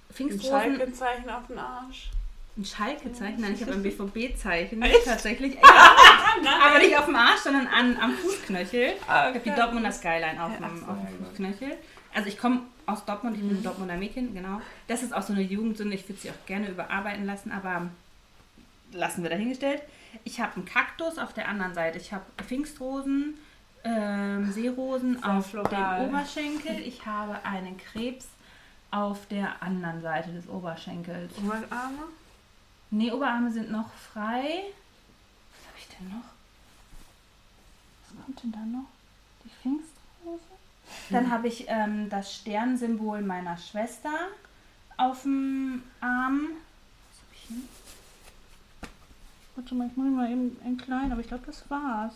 [0.09, 0.51] Ein Pfingstrosen.
[0.77, 2.11] Schalkezeichen auf den Arsch.
[2.55, 3.41] Ein Schalke-Zeichen?
[3.41, 3.81] Nein, ich habe ein
[4.15, 4.83] BVB-Zeichen.
[5.05, 5.57] Tatsächlich.
[5.63, 8.93] Aber nicht auf dem Arsch, sondern an, am Fußknöchel.
[8.95, 11.25] Ich habe die Dortmunder Skyline auf, dem, ach auf dem.
[11.25, 11.77] Fußknöchel.
[12.13, 14.61] Also ich komme aus Dortmund, ich bin ein Dortmunder Mädchen, genau.
[14.87, 15.95] Das ist auch so eine Jugendsünde.
[15.95, 17.89] Ich würde sie auch gerne überarbeiten lassen, aber
[18.91, 19.81] lassen wir dahingestellt.
[20.23, 21.97] Ich habe einen Kaktus auf der anderen Seite.
[21.97, 23.37] Ich habe Pfingstrosen,
[23.83, 25.99] ähm, Seerosen Sehr auf floral.
[26.05, 26.79] dem Oberschenkel.
[26.79, 28.27] Ich habe einen Krebs
[28.91, 31.31] auf der anderen Seite des Oberschenkels.
[31.37, 32.03] Oberarme?
[32.89, 34.63] Nee, Oberarme sind noch frei.
[35.51, 36.25] Was habe ich denn noch?
[38.01, 38.85] Was kommt denn da noch?
[39.43, 40.41] Die Pfingstrose?
[41.09, 44.13] Dann habe ich ähm, das Sternsymbol meiner Schwester
[44.95, 46.47] auf dem Arm.
[47.09, 47.57] Was habe ich hier?
[49.57, 52.13] Warte mal, ich mache mal eben ein klein, aber ich glaube, das war's.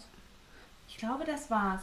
[0.88, 1.82] Ich glaube, das war's.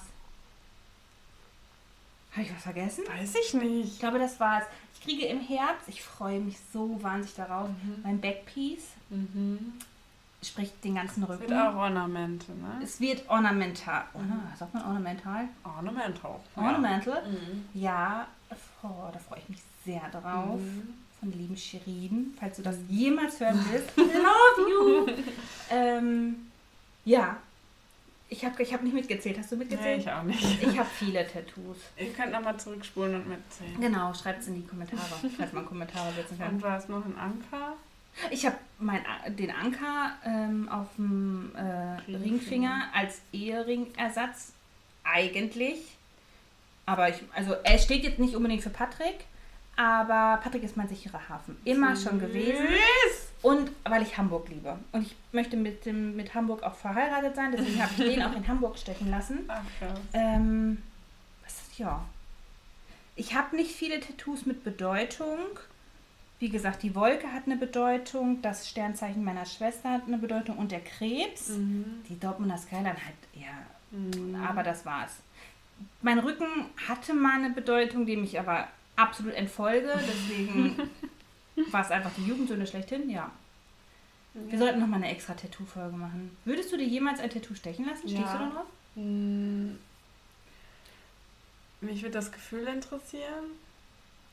[2.32, 3.05] Habe ich was vergessen?
[3.09, 3.93] Weiß ich nicht.
[3.94, 4.64] Ich glaube, das war's.
[4.94, 7.68] Ich kriege im Herbst, ich freue mich so wahnsinnig darauf,
[8.05, 8.85] mein Backpiece.
[9.10, 9.72] Mhm.
[10.43, 11.40] Sprich den ganzen Es Rücken.
[11.51, 12.80] wird auch Ornamente, ne?
[12.80, 14.05] Es wird ornamental.
[14.14, 15.48] Ah, sagt man ornamental?
[15.64, 16.39] Ornamental.
[16.55, 17.28] Ornamental?
[17.28, 17.68] Mhm.
[17.74, 18.28] Ja,
[18.85, 20.60] oh, da freue ich mich sehr drauf.
[20.60, 20.94] Mhm.
[21.20, 23.90] Von lieben Shirin, falls du das jemals hören willst.
[23.99, 25.07] I love you!
[25.70, 26.36] ähm,
[27.05, 27.36] ja,
[28.28, 29.39] ich habe ich hab nicht mitgezählt.
[29.39, 30.01] Hast du Nee, mitgezählt?
[30.03, 30.62] ich auch nicht.
[30.62, 31.78] ich habe viele Tattoos.
[31.97, 33.81] Ihr könnt nochmal zurückspulen und mitzählen.
[33.81, 35.03] Genau, schreibt es in die Kommentare,
[35.36, 36.51] falls man Kommentare setzen kann.
[36.55, 37.74] Und war es noch ein Anker?
[38.31, 38.57] Ich habe
[39.28, 42.24] den Anker ähm, auf dem äh, Ringfinger.
[42.24, 44.53] Ringfinger als Eheringersatz
[45.05, 45.78] eigentlich.
[46.85, 49.24] Aber ich, also er steht jetzt nicht unbedingt für Patrick,
[49.78, 51.56] aber Patrick ist mein sicherer Hafen.
[51.64, 52.66] Immer schon gewesen.
[53.42, 54.76] Und weil ich Hamburg liebe.
[54.90, 58.34] Und ich möchte mit, dem, mit Hamburg auch verheiratet sein, deswegen habe ich den auch
[58.34, 59.44] in Hamburg stechen lassen.
[59.46, 59.94] Ach ja.
[60.14, 60.82] Ähm,
[61.44, 62.05] was, ja.
[63.14, 65.38] Ich habe nicht viele Tattoos mit Bedeutung.
[66.40, 70.72] Wie gesagt, die Wolke hat eine Bedeutung, das Sternzeichen meiner Schwester hat eine Bedeutung und
[70.72, 71.50] der Krebs.
[71.50, 72.02] Mhm.
[72.09, 73.46] Die Dortmunder Skyline hat, ja,
[73.90, 74.34] Mhm.
[74.34, 75.12] aber das war's.
[76.02, 76.46] Mein Rücken
[76.88, 78.66] hatte mal eine Bedeutung, dem ich aber
[78.98, 79.92] absolut entfolge.
[80.06, 80.76] Deswegen
[81.72, 83.30] war es einfach die Jugendsünde schlechthin, ja.
[84.34, 86.36] Wir sollten nochmal eine extra Tattoo-Folge machen.
[86.44, 88.08] Würdest du dir jemals ein Tattoo stechen lassen?
[88.08, 88.32] Stehst Ja.
[88.34, 88.66] du da drauf?
[88.94, 89.70] Mm.
[91.80, 93.44] Mich würde das Gefühl interessieren.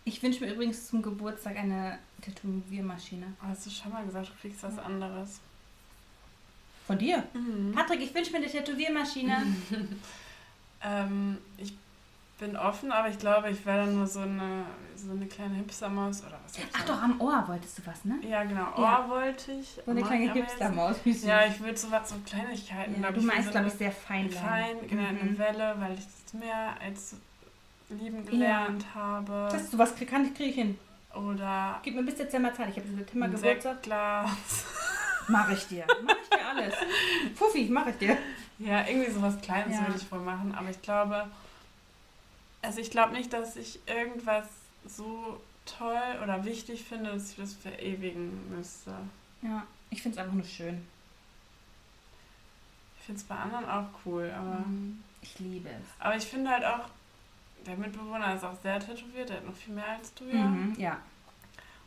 [0.04, 3.26] Ich wünsche mir übrigens zum Geburtstag eine Tätowiermaschine.
[3.42, 5.40] Oh, hast du schon mal gesagt, du kriegst was anderes.
[6.86, 7.24] Von dir?
[7.34, 7.72] Mhm.
[7.74, 9.44] Patrick, ich wünsche mir eine Tätowiermaschine.
[10.88, 11.74] Ähm, ich
[12.38, 16.22] bin offen, aber ich glaube, ich wäre dann nur so eine, so eine kleine Hipstermaus
[16.22, 18.20] oder was Ach doch, am Ohr wolltest du was, ne?
[18.28, 18.74] Ja, genau.
[18.76, 19.10] Ohr Ja.
[19.10, 19.80] wollte ich.
[19.86, 20.98] So eine kleine Hipstermaus.
[21.24, 23.02] Ja, ich will so was, so Kleinigkeiten.
[23.02, 24.30] Ja, du ich, meinst, so glaube eine ich, sehr fein.
[24.30, 25.38] Fein, genau, eine Mhm.
[25.38, 27.16] Welle, weil ich das mehr als
[27.90, 29.48] lieben gelernt habe.
[29.52, 30.78] Das, sowas kann ich, krieg ich hin.
[31.14, 32.70] Oder Gib mir bis Dezember Zeit.
[32.72, 33.74] Ich habe im September ein Geburtstag.
[33.76, 34.30] Sektglas.
[35.30, 35.86] Mach ich dir.
[36.04, 36.74] Mach ich dir alles.
[37.36, 38.18] Fuffi, mach ich dir.
[38.60, 39.84] Ja, irgendwie sowas Kleines Ja.
[39.88, 41.28] würde ich wohl machen, aber ich glaube,
[42.66, 44.48] also ich glaube nicht, dass ich irgendwas
[44.88, 48.94] so toll oder wichtig finde, dass ich das verewigen müsste.
[49.42, 50.86] Ja, ich finde es einfach nur schön.
[53.00, 55.04] Ich finde es bei anderen auch cool, aber, Mhm.
[55.22, 55.86] Ich liebe es.
[56.00, 56.88] aber ich finde halt auch,
[57.66, 60.44] der Mitbewohner ist auch sehr tätowiert, der hat noch viel mehr als du, ja.
[60.44, 61.00] Mhm, ja.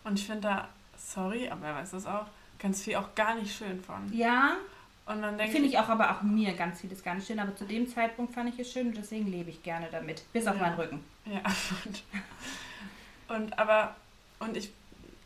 [0.04, 2.26] Und ich finde da, sorry, aber er weiß das auch,
[2.58, 4.12] ganz viel auch gar nicht schön von.
[4.12, 4.56] Ja,
[5.08, 7.38] Und dann denke finde ich auch, aber auch mir ganz vieles gar nicht schön.
[7.40, 10.22] Aber zu dem Zeitpunkt fand ich es schön und deswegen lebe ich gerne damit.
[10.32, 10.62] Bis auf Ja.
[10.62, 11.04] meinen Rücken.
[11.24, 11.40] Ja,
[11.84, 13.96] und, und aber,
[14.38, 14.70] und ich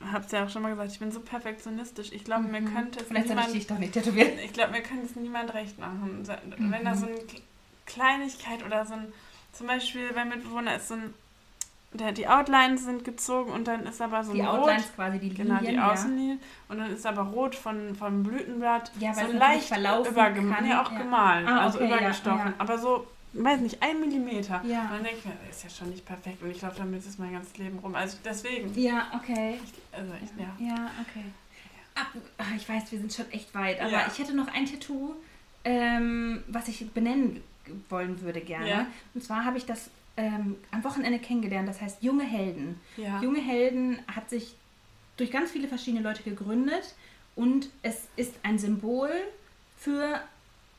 [0.04, 2.12] habe es ja auch schon mal gesagt, ich bin so perfektionistisch.
[2.12, 2.74] Ich glaube, mir Mhm.
[2.74, 4.38] könnte es Vielleicht ich niemand, dich doch nicht tätowieren.
[4.44, 6.24] ich glaube, mir könnte es niemand recht machen.
[6.24, 6.70] So- Mhm.
[6.72, 7.40] Wenn da so eine K-
[7.86, 9.12] Kleinigkeit oder so ein,
[9.52, 11.14] zum Beispiel beim Mitbewohner ist so ein,
[11.94, 15.18] der, die Outlines sind gezogen und dann ist aber so Die ein Outlines Rot, quasi,
[15.18, 15.70] die genau, Linien.
[15.74, 15.92] die ja.
[15.92, 16.38] Außenlinie
[16.68, 20.68] und dann ist aber rot von, vom Blütenblatt Ja, weil so leicht verlaufen übergemalt, kann,
[20.68, 20.98] nee, auch ja.
[20.98, 22.54] gemalt, Ah, also okay, ja, übergestochen, ja.
[22.58, 24.62] aber so, weiß nicht, ein Millimeter.
[24.64, 24.82] Ja.
[24.84, 27.18] Und dann denke ich mir, ist ja schon nicht perfekt und ich glaube, damit ist
[27.18, 27.94] mein ganzes Leben rum.
[27.94, 29.58] Also deswegen, Ja, okay.
[29.92, 30.74] also ich, ja.
[30.74, 31.24] Ja, okay.
[31.94, 32.06] Ab,
[32.56, 34.06] ich weiß, wir sind schon echt weit, aber Ja.
[34.10, 35.14] ich hätte noch ein Tattoo,
[35.64, 37.42] ähm, was ich benennen
[37.90, 38.68] wollen würde gerne.
[38.68, 38.86] Ja.
[39.14, 42.80] Und zwar habe ich das ähm, am Wochenende kennengelernt, das heißt Junge Helden.
[42.96, 43.20] Ja.
[43.22, 44.54] Junge Helden hat sich
[45.16, 46.94] durch ganz viele verschiedene Leute gegründet
[47.36, 49.10] und es ist ein Symbol
[49.76, 50.20] für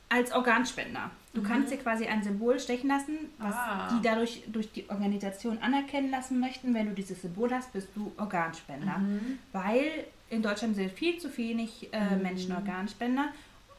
[0.10, 1.10] als Organspender.
[1.34, 1.46] Du Mhm.
[1.46, 3.90] kannst dir quasi ein Symbol stechen lassen, was Ah.
[3.98, 6.76] die dadurch durch die Organisation anerkennen lassen möchten.
[6.76, 9.00] Wenn du dieses Symbol hast, bist du Organspender.
[9.00, 9.40] Mhm.
[9.52, 12.22] Weil in Deutschland sind viel zu wenig äh, Mhm.
[12.22, 13.30] Menschen Organspender.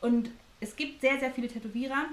[0.00, 2.06] Und es gibt sehr, sehr viele Tätowierer.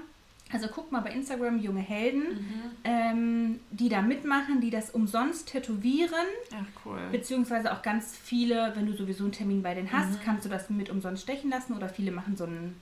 [0.52, 2.62] Also guck mal bei Instagram junge Helden, Mhm.
[2.84, 6.26] ähm, die da mitmachen, die das umsonst tätowieren.
[6.54, 6.98] Ach, cool.
[7.10, 10.24] Beziehungsweise auch ganz viele, wenn du sowieso einen Termin bei denen hast, Mhm.
[10.24, 11.72] kannst du das mit umsonst stechen lassen.
[11.74, 12.76] Oder viele machen so einen,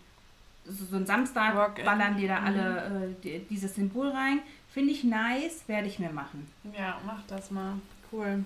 [0.64, 1.84] so, so einen Samstag, Walk-in.
[1.84, 2.46] ballern dir da Mhm.
[2.46, 4.40] alle äh, die, dieses Symbol rein.
[4.72, 6.46] Finde ich nice, werde ich mir machen.
[6.76, 7.74] Ja, mach das mal.
[8.12, 8.44] Cool.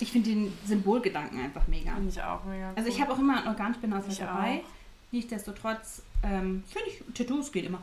[0.00, 1.92] Ich finde den Symbolgedanken einfach mega.
[1.94, 2.74] Finde ich auch mega cool.
[2.76, 4.62] Also ich habe auch immer einen Organspender dabei.
[4.64, 4.68] auch.
[5.12, 7.82] Nichtsdestotrotz ähm, finde ich, Tattoos geht immer.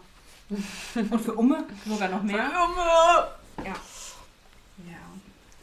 [0.96, 2.36] Und für Umme sogar noch mehr.
[2.38, 3.68] Junge!
[3.70, 3.74] Ja,
[4.86, 4.98] Ja.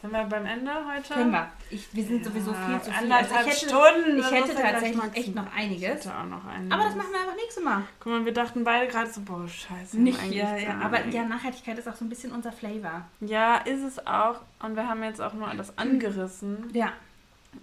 [0.00, 1.12] Sind wir beim Ende heute?
[1.14, 1.48] können wir.
[1.70, 3.12] Ich, wir sind sowieso Ja, viel zu viel.
[3.12, 4.18] Also ich hätte, Stunden.
[4.20, 5.88] ich hätte tatsächlich echt noch Ich einiges.
[5.88, 6.72] hätte auch noch einiges.
[6.72, 7.82] Aber das machen wir einfach nächstes Mal.
[8.00, 9.98] Guck mal, wir dachten beide gerade so, boah, scheiße.
[10.00, 10.78] Nicht, ja, ja.
[10.82, 13.02] Aber ja, Nachhaltigkeit ist auch so ein bisschen unser Flavor.
[13.20, 14.36] Ja, ist es auch.
[14.62, 16.70] Und wir haben jetzt auch nur alles angerissen.
[16.72, 16.92] Ja.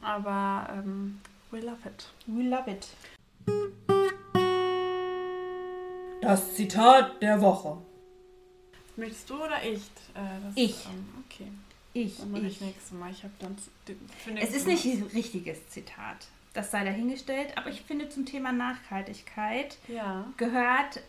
[0.01, 1.21] Aber ähm,
[1.51, 2.05] we love it.
[2.27, 2.87] We love it.
[6.25, 7.77] Das Zitat der Woche.
[8.95, 9.77] Möchtest du oder ich?
[10.13, 10.85] Äh, das, Ich.
[10.85, 11.47] Ähm, okay,
[11.93, 12.61] Ich, dann mache ich ich.
[12.61, 13.11] nächstes Mal.
[13.11, 16.27] Ich habe dann für Es ist nicht ein richtiges Zitat.
[16.53, 17.49] Das sei dahingestellt.
[17.57, 20.25] Aber ich finde zum Thema Nachhaltigkeit Ja.
[20.37, 21.01] gehört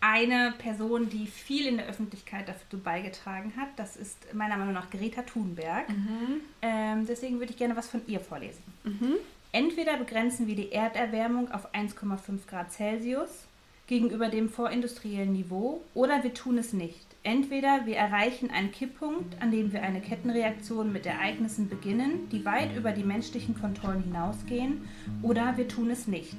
[0.00, 3.68] eine Person, die viel in der Öffentlichkeit dazu beigetragen hat.
[3.76, 5.88] Das ist meiner Meinung nach Greta Thunberg.
[5.88, 6.40] Mhm.
[6.62, 8.62] Ähm, deswegen würde ich gerne was von ihr vorlesen.
[8.84, 9.14] Mhm.
[9.52, 13.45] Entweder begrenzen wir die Erderwärmung auf 1,5 Grad Celsius
[13.86, 17.06] gegenüber dem vorindustriellen Niveau oder wir tun es nicht.
[17.22, 22.76] Entweder wir erreichen einen Kipppunkt, an dem wir eine Kettenreaktion mit Ereignissen beginnen, die weit
[22.76, 24.88] über die menschlichen Kontrollen hinausgehen,
[25.22, 26.36] oder wir tun es nicht.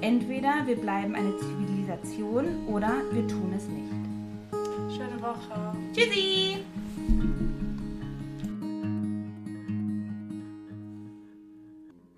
[0.00, 3.92] Entweder wir bleiben eine Zivilisation oder wir tun es nicht.
[4.96, 5.76] Schöne Woche.
[5.92, 6.58] Tschüssi!